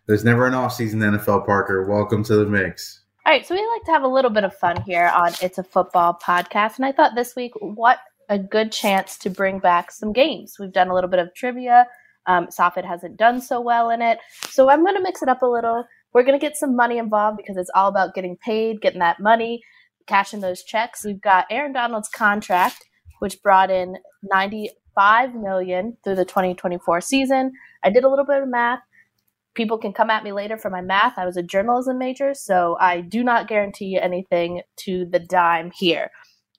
There's 0.05 0.25
never 0.25 0.47
an 0.47 0.53
off 0.53 0.73
season 0.73 0.99
NFL, 0.99 1.45
Parker. 1.45 1.85
Welcome 1.89 2.23
to 2.25 2.35
the 2.35 2.45
mix. 2.45 3.03
All 3.25 3.31
right, 3.31 3.45
so 3.45 3.55
we 3.55 3.65
like 3.65 3.85
to 3.85 3.91
have 3.91 4.03
a 4.03 4.07
little 4.07 4.29
bit 4.29 4.43
of 4.43 4.53
fun 4.53 4.81
here 4.81 5.07
on 5.15 5.31
It's 5.41 5.57
a 5.57 5.63
Football 5.63 6.19
podcast, 6.21 6.75
and 6.75 6.85
I 6.85 6.91
thought 6.91 7.15
this 7.15 7.37
week, 7.37 7.53
what 7.61 7.99
a 8.27 8.37
good 8.37 8.69
chance 8.73 9.17
to 9.19 9.29
bring 9.29 9.59
back 9.59 9.91
some 9.91 10.11
games. 10.11 10.57
We've 10.59 10.73
done 10.73 10.89
a 10.89 10.93
little 10.93 11.09
bit 11.09 11.21
of 11.21 11.33
trivia. 11.33 11.87
Um, 12.25 12.47
Safid 12.47 12.83
hasn't 12.83 13.15
done 13.15 13.39
so 13.39 13.61
well 13.61 13.91
in 13.91 14.01
it, 14.01 14.19
so 14.49 14.69
I'm 14.69 14.83
going 14.83 14.95
to 14.95 15.01
mix 15.01 15.21
it 15.21 15.29
up 15.29 15.41
a 15.41 15.45
little. 15.45 15.85
We're 16.13 16.23
going 16.23 16.39
to 16.39 16.45
get 16.45 16.57
some 16.57 16.75
money 16.75 16.97
involved 16.97 17.37
because 17.37 17.57
it's 17.57 17.71
all 17.73 17.89
about 17.89 18.13
getting 18.13 18.37
paid, 18.37 18.81
getting 18.81 18.99
that 18.99 19.19
money, 19.19 19.63
cashing 20.07 20.41
those 20.41 20.63
checks. 20.63 21.03
We've 21.03 21.21
got 21.21 21.45
Aaron 21.49 21.73
Donald's 21.73 22.09
contract, 22.09 22.83
which 23.19 23.41
brought 23.41 23.71
in 23.71 23.97
95 24.23 25.35
million 25.35 25.97
through 26.03 26.15
the 26.15 26.25
2024 26.25 27.01
season. 27.01 27.51
I 27.83 27.89
did 27.89 28.03
a 28.03 28.09
little 28.09 28.25
bit 28.25 28.43
of 28.43 28.49
math. 28.49 28.79
People 29.55 29.77
can 29.77 29.93
come 29.93 30.09
at 30.09 30.23
me 30.23 30.31
later 30.31 30.57
for 30.57 30.69
my 30.69 30.81
math. 30.81 31.17
I 31.17 31.25
was 31.25 31.37
a 31.37 31.43
journalism 31.43 31.97
major, 31.97 32.33
so 32.33 32.75
I 32.79 33.01
do 33.01 33.23
not 33.23 33.47
guarantee 33.47 33.99
anything 33.99 34.61
to 34.77 35.05
the 35.05 35.19
dime 35.19 35.71
here. 35.71 36.09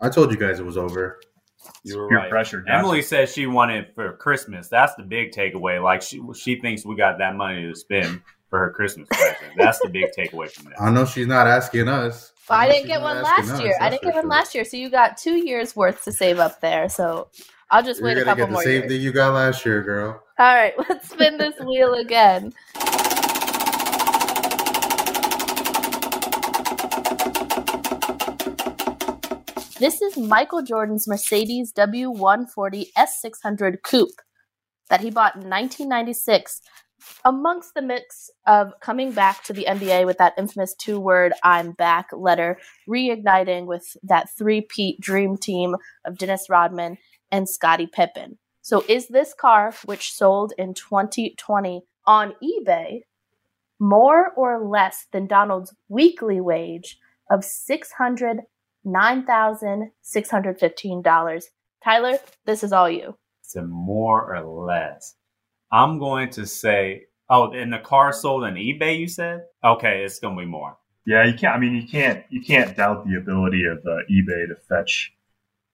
I 0.00 0.08
told 0.08 0.30
you 0.30 0.38
guys 0.38 0.60
it 0.60 0.66
was 0.66 0.76
over. 0.76 1.20
You 1.84 1.98
were 1.98 2.08
right. 2.08 2.30
Pressure, 2.30 2.64
Emily 2.68 3.02
says 3.02 3.32
she 3.32 3.46
wanted 3.46 3.92
for 3.94 4.16
Christmas. 4.16 4.68
That's 4.68 4.94
the 4.94 5.02
big 5.02 5.32
takeaway. 5.32 5.82
Like 5.82 6.02
she 6.02 6.22
she 6.34 6.60
thinks 6.60 6.86
we 6.86 6.96
got 6.96 7.18
that 7.18 7.34
money 7.36 7.62
to 7.62 7.74
spend 7.74 8.22
for 8.48 8.58
her 8.58 8.70
Christmas 8.70 9.08
present. 9.08 9.36
That's 9.56 9.78
the 9.80 9.88
big 9.88 10.06
takeaway 10.16 10.50
from 10.50 10.66
that. 10.66 10.80
I 10.80 10.90
know 10.90 11.04
she's 11.04 11.26
not 11.26 11.46
asking 11.46 11.88
us. 11.88 12.32
Well, 12.48 12.58
I, 12.58 12.64
I 12.64 12.68
didn't 12.68 12.86
get 12.86 13.02
one 13.02 13.22
last 13.22 13.50
us, 13.50 13.60
year. 13.60 13.76
I 13.80 13.90
didn't 13.90 14.04
get 14.04 14.14
one 14.14 14.28
last 14.28 14.54
year, 14.54 14.64
so 14.64 14.76
you 14.76 14.88
got 14.88 15.18
two 15.18 15.36
years 15.36 15.76
worth 15.76 16.02
to 16.04 16.12
save 16.12 16.38
up 16.38 16.60
there. 16.60 16.88
So 16.88 17.28
I'll 17.70 17.82
just 17.82 18.00
You're 18.00 18.08
wait 18.08 18.18
a 18.18 18.24
couple 18.24 18.46
get 18.46 18.52
more. 18.52 18.62
The 18.62 18.66
same 18.66 18.80
years. 18.80 18.92
thing 18.92 19.00
you 19.02 19.12
got 19.12 19.34
last 19.34 19.66
year, 19.66 19.82
girl. 19.82 20.22
All 20.38 20.54
right, 20.54 20.74
let's 20.88 21.10
spin 21.10 21.36
this 21.36 21.54
wheel 21.60 21.94
again. 21.94 22.54
This 29.78 30.02
is 30.02 30.16
Michael 30.16 30.62
Jordan's 30.62 31.06
Mercedes 31.06 31.72
W140 31.74 32.86
S600 32.96 33.82
Coupe 33.82 34.20
that 34.88 35.00
he 35.02 35.10
bought 35.10 35.36
in 35.36 35.48
1996 35.48 36.62
amongst 37.24 37.74
the 37.74 37.82
mix 37.82 38.30
of 38.46 38.72
coming 38.80 39.12
back 39.12 39.44
to 39.44 39.52
the 39.52 39.66
NBA 39.68 40.06
with 40.06 40.18
that 40.18 40.34
infamous 40.38 40.74
two 40.74 40.98
word 40.98 41.32
I'm 41.42 41.72
back 41.72 42.08
letter, 42.12 42.58
reigniting 42.88 43.66
with 43.66 43.96
that 44.02 44.30
three 44.36 44.60
peat 44.60 45.00
dream 45.00 45.36
team 45.36 45.76
of 46.04 46.18
Dennis 46.18 46.48
Rodman 46.48 46.98
and 47.30 47.48
Scottie 47.48 47.86
Pippen. 47.86 48.38
So, 48.62 48.84
is 48.88 49.08
this 49.08 49.34
car, 49.34 49.74
which 49.84 50.12
sold 50.12 50.52
in 50.58 50.74
2020 50.74 51.82
on 52.06 52.34
eBay, 52.42 53.00
more 53.78 54.32
or 54.36 54.66
less 54.66 55.06
than 55.12 55.26
Donald's 55.26 55.74
weekly 55.88 56.40
wage 56.40 56.98
of 57.30 57.44
600 57.44 58.40
$9,615. 58.86 61.44
Tyler, 61.84 62.18
this 62.44 62.64
is 62.64 62.72
all 62.72 62.90
you. 62.90 63.16
So 63.42 63.64
more 63.64 64.34
or 64.34 64.66
less. 64.66 65.14
I'm 65.70 65.98
going 65.98 66.30
to 66.30 66.46
say, 66.46 67.04
oh, 67.28 67.52
and 67.52 67.72
the 67.72 67.78
car 67.78 68.12
sold 68.12 68.44
on 68.44 68.54
eBay, 68.54 68.98
you 68.98 69.08
said? 69.08 69.44
Okay, 69.62 70.04
it's 70.04 70.18
going 70.18 70.36
to 70.36 70.40
be 70.40 70.46
more. 70.46 70.76
Yeah, 71.06 71.24
you 71.24 71.34
can't. 71.34 71.54
I 71.54 71.58
mean, 71.58 71.74
you 71.74 71.88
can't. 71.88 72.24
You 72.28 72.42
can't 72.42 72.76
doubt 72.76 73.06
the 73.06 73.16
ability 73.16 73.64
of 73.64 73.78
uh, 73.78 74.02
eBay 74.10 74.48
to 74.48 74.56
fetch 74.68 75.14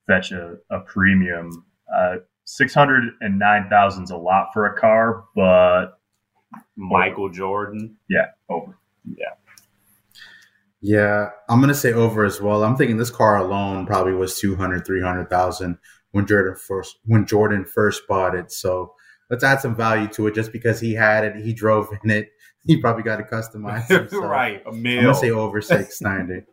fetch 0.07 0.33
a, 0.33 0.57
a 0.71 0.81
premium. 0.81 1.65
Uh, 1.93 2.17
Six 2.47 2.75
hundred 2.75 3.15
and 3.23 3.39
nine 3.39 3.69
thousand 3.71 4.05
is 4.05 4.11
a 4.11 4.17
lot 4.19 4.51
for 4.53 4.67
a 4.67 4.79
car, 4.79 5.25
but 5.35 5.99
Michael 6.77 7.25
over. 7.25 7.33
Jordan. 7.33 7.97
Yeah, 8.09 8.27
over. 8.51 8.77
Yeah. 9.07 9.33
Yeah, 10.83 11.31
I'm 11.49 11.61
gonna 11.61 11.73
say 11.73 11.95
over 11.95 12.23
as 12.23 12.43
well. 12.43 12.63
I'm 12.63 12.77
thinking 12.77 12.99
this 12.99 13.11
car 13.11 13.39
alone 13.39 13.87
probably 13.87 14.13
was 14.13 14.39
200, 14.39 14.85
300,000 14.85 15.79
when 16.11 16.27
Jordan 16.27 16.55
first 16.55 16.99
when 17.07 17.25
Jordan 17.25 17.65
first 17.65 18.07
bought 18.07 18.35
it. 18.35 18.53
So 18.53 18.93
let's 19.31 19.45
add 19.45 19.61
some 19.61 19.75
value 19.75 20.09
to 20.09 20.27
it. 20.27 20.35
Just 20.35 20.53
because 20.53 20.81
he 20.81 20.93
had 20.93 21.25
it, 21.25 21.37
he 21.37 21.53
drove 21.53 21.89
in 22.03 22.11
it. 22.11 22.31
He 22.67 22.81
probably 22.81 23.03
got 23.03 23.21
it 23.21 23.27
customized. 23.31 24.11
right, 24.13 24.63
a 24.65 24.73
mil. 24.73 25.01
I'm 25.01 25.05
gonna 25.05 25.15
say 25.15 25.31
over 25.31 25.61
six 25.61 26.01
ninety. 26.01 26.45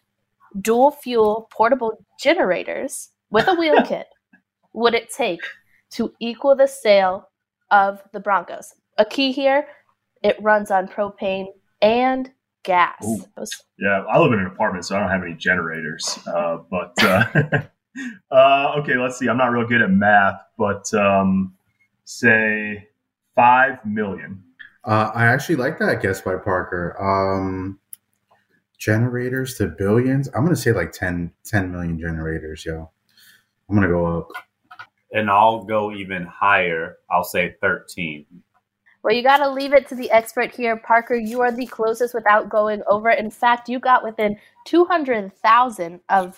dual 0.62 0.92
fuel 0.92 1.48
portable 1.52 2.06
generators 2.20 3.10
with 3.32 3.48
a 3.48 3.56
wheel 3.56 3.82
kit 3.86 4.08
would 4.78 4.94
it 4.94 5.10
take 5.10 5.42
to 5.90 6.14
equal 6.20 6.56
the 6.56 6.68
sale 6.68 7.30
of 7.72 8.00
the 8.14 8.20
Broncos? 8.20 8.76
A 9.00 9.06
key 9.06 9.32
here, 9.32 9.66
it 10.24 10.38
runs 10.40 10.70
on 10.70 10.88
propane 10.88 11.48
and 11.82 12.32
gas. 12.64 13.04
Ooh. 13.04 13.26
Yeah, 13.80 14.04
I 14.08 14.20
live 14.20 14.34
in 14.34 14.40
an 14.40 14.46
apartment, 14.46 14.86
so 14.86 14.96
I 14.96 15.00
don't 15.00 15.10
have 15.10 15.24
any 15.24 15.34
generators. 15.34 16.20
Uh, 16.28 16.60
but 16.70 16.94
uh, 17.04 17.26
uh, 18.32 18.74
okay, 18.78 18.98
let's 18.98 19.18
see. 19.18 19.28
I'm 19.28 19.38
not 19.38 19.48
real 19.48 19.68
good 19.68 19.82
at 19.82 19.90
math, 19.90 20.42
but 20.60 20.94
um, 20.94 21.56
say 22.06 22.88
five 23.36 23.84
million. 23.84 24.44
Uh, 24.84 25.10
I 25.14 25.26
actually 25.26 25.56
like 25.56 25.80
that 25.80 26.04
guess 26.04 26.22
by 26.22 26.36
Parker. 26.36 26.96
Um, 27.02 27.80
generators 28.78 29.56
to 29.56 29.68
billions. 29.68 30.30
I'm 30.36 30.44
gonna 30.44 30.56
say 30.56 30.72
like 30.72 30.92
10, 30.92 31.32
10 31.46 31.72
million 31.72 32.00
generators, 32.00 32.64
yo. 32.64 32.92
I'm 33.68 33.76
gonna 33.76 33.88
go 33.88 34.20
up. 34.20 34.30
And 35.18 35.30
I'll 35.32 35.64
go 35.64 35.92
even 35.92 36.26
higher. 36.26 36.98
I'll 37.10 37.24
say 37.24 37.56
13. 37.60 38.28
Well, 39.04 39.16
you 39.16 39.24
got 39.24 39.38
to 39.38 39.50
leave 39.50 39.74
it 39.74 39.88
to 39.88 39.96
the 39.96 40.12
expert 40.12 40.54
here. 40.54 40.78
Parker, 40.78 41.16
you 41.16 41.42
are 41.42 41.52
the 41.52 41.66
closest 41.66 42.14
without 42.14 42.50
going 42.50 42.84
over. 42.88 43.10
In 43.10 43.32
fact, 43.32 43.68
you 43.68 43.80
got 43.80 44.04
within 44.04 44.38
200,000 44.66 46.02
of 46.10 46.38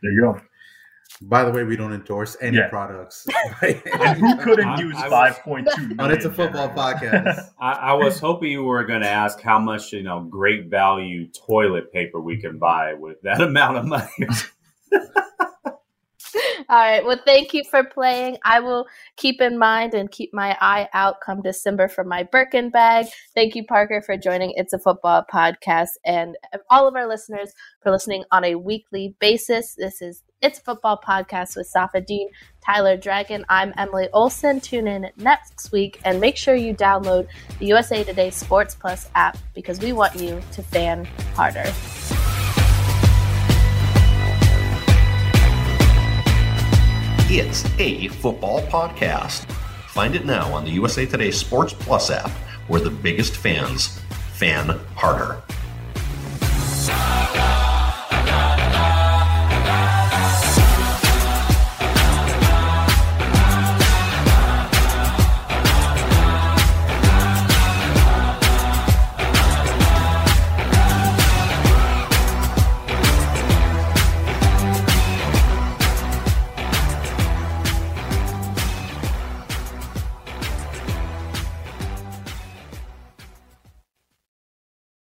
There 0.00 0.12
you 0.12 0.20
go. 0.22 0.40
By 1.22 1.44
the 1.44 1.50
way, 1.50 1.64
we 1.64 1.76
don't 1.76 1.92
endorse 1.92 2.36
any 2.40 2.58
yeah. 2.58 2.68
products. 2.68 3.26
and 3.62 4.18
who 4.18 4.36
couldn't 4.36 4.68
I, 4.68 4.80
use 4.80 5.00
five 5.04 5.40
point 5.40 5.68
two? 5.74 5.96
But 5.96 6.12
it's 6.12 6.24
a 6.24 6.30
football 6.30 6.68
podcast. 6.68 7.50
I, 7.60 7.72
I, 7.72 7.92
was 7.94 8.20
hoping 8.20 8.52
you 8.52 8.62
were 8.62 8.84
going 8.84 9.00
to 9.00 9.08
ask 9.08 9.40
how 9.40 9.58
much 9.58 9.92
you 9.92 10.04
know 10.04 10.20
great 10.20 10.66
value 10.66 11.26
toilet 11.32 11.92
paper 11.92 12.20
we 12.20 12.36
can 12.36 12.58
buy 12.58 12.94
with 12.94 13.20
that 13.22 13.40
amount 13.40 13.78
of 13.78 13.86
money. 13.86 14.28
All 16.68 16.76
right. 16.76 17.04
Well, 17.04 17.20
thank 17.24 17.54
you 17.54 17.62
for 17.64 17.84
playing. 17.84 18.38
I 18.44 18.60
will 18.60 18.86
keep 19.16 19.40
in 19.40 19.58
mind 19.58 19.94
and 19.94 20.10
keep 20.10 20.32
my 20.32 20.56
eye 20.60 20.88
out 20.92 21.20
come 21.24 21.42
December 21.42 21.88
for 21.88 22.04
my 22.04 22.22
Birkin 22.24 22.70
bag. 22.70 23.06
Thank 23.34 23.54
you, 23.54 23.64
Parker, 23.64 24.02
for 24.02 24.16
joining 24.16 24.52
It's 24.56 24.72
a 24.72 24.78
Football 24.78 25.24
podcast 25.32 25.90
and 26.04 26.36
all 26.70 26.88
of 26.88 26.94
our 26.94 27.08
listeners 27.08 27.52
for 27.82 27.90
listening 27.90 28.24
on 28.30 28.44
a 28.44 28.56
weekly 28.56 29.14
basis. 29.20 29.74
This 29.74 30.02
is 30.02 30.22
It's 30.42 30.58
a 30.58 30.62
Football 30.62 31.00
podcast 31.06 31.56
with 31.56 31.70
Safid 31.74 32.06
Deen, 32.06 32.28
Tyler 32.64 32.96
Dragon. 32.96 33.44
I'm 33.48 33.72
Emily 33.76 34.08
Olson. 34.12 34.60
Tune 34.60 34.88
in 34.88 35.10
next 35.16 35.72
week 35.72 36.00
and 36.04 36.20
make 36.20 36.36
sure 36.36 36.54
you 36.54 36.74
download 36.74 37.28
the 37.58 37.66
USA 37.66 38.04
Today 38.04 38.30
Sports 38.30 38.74
Plus 38.74 39.08
app 39.14 39.38
because 39.54 39.80
we 39.80 39.92
want 39.92 40.14
you 40.16 40.40
to 40.52 40.62
fan 40.62 41.04
harder. 41.34 41.72
It's 47.28 47.64
a 47.80 48.06
football 48.06 48.62
podcast. 48.68 49.50
Find 49.88 50.14
it 50.14 50.24
now 50.24 50.54
on 50.54 50.64
the 50.64 50.70
USA 50.70 51.04
Today 51.06 51.32
Sports 51.32 51.72
Plus 51.72 52.08
app, 52.08 52.30
where 52.68 52.80
the 52.80 52.88
biggest 52.88 53.36
fans 53.36 54.00
fan 54.34 54.78
harder. 54.94 55.42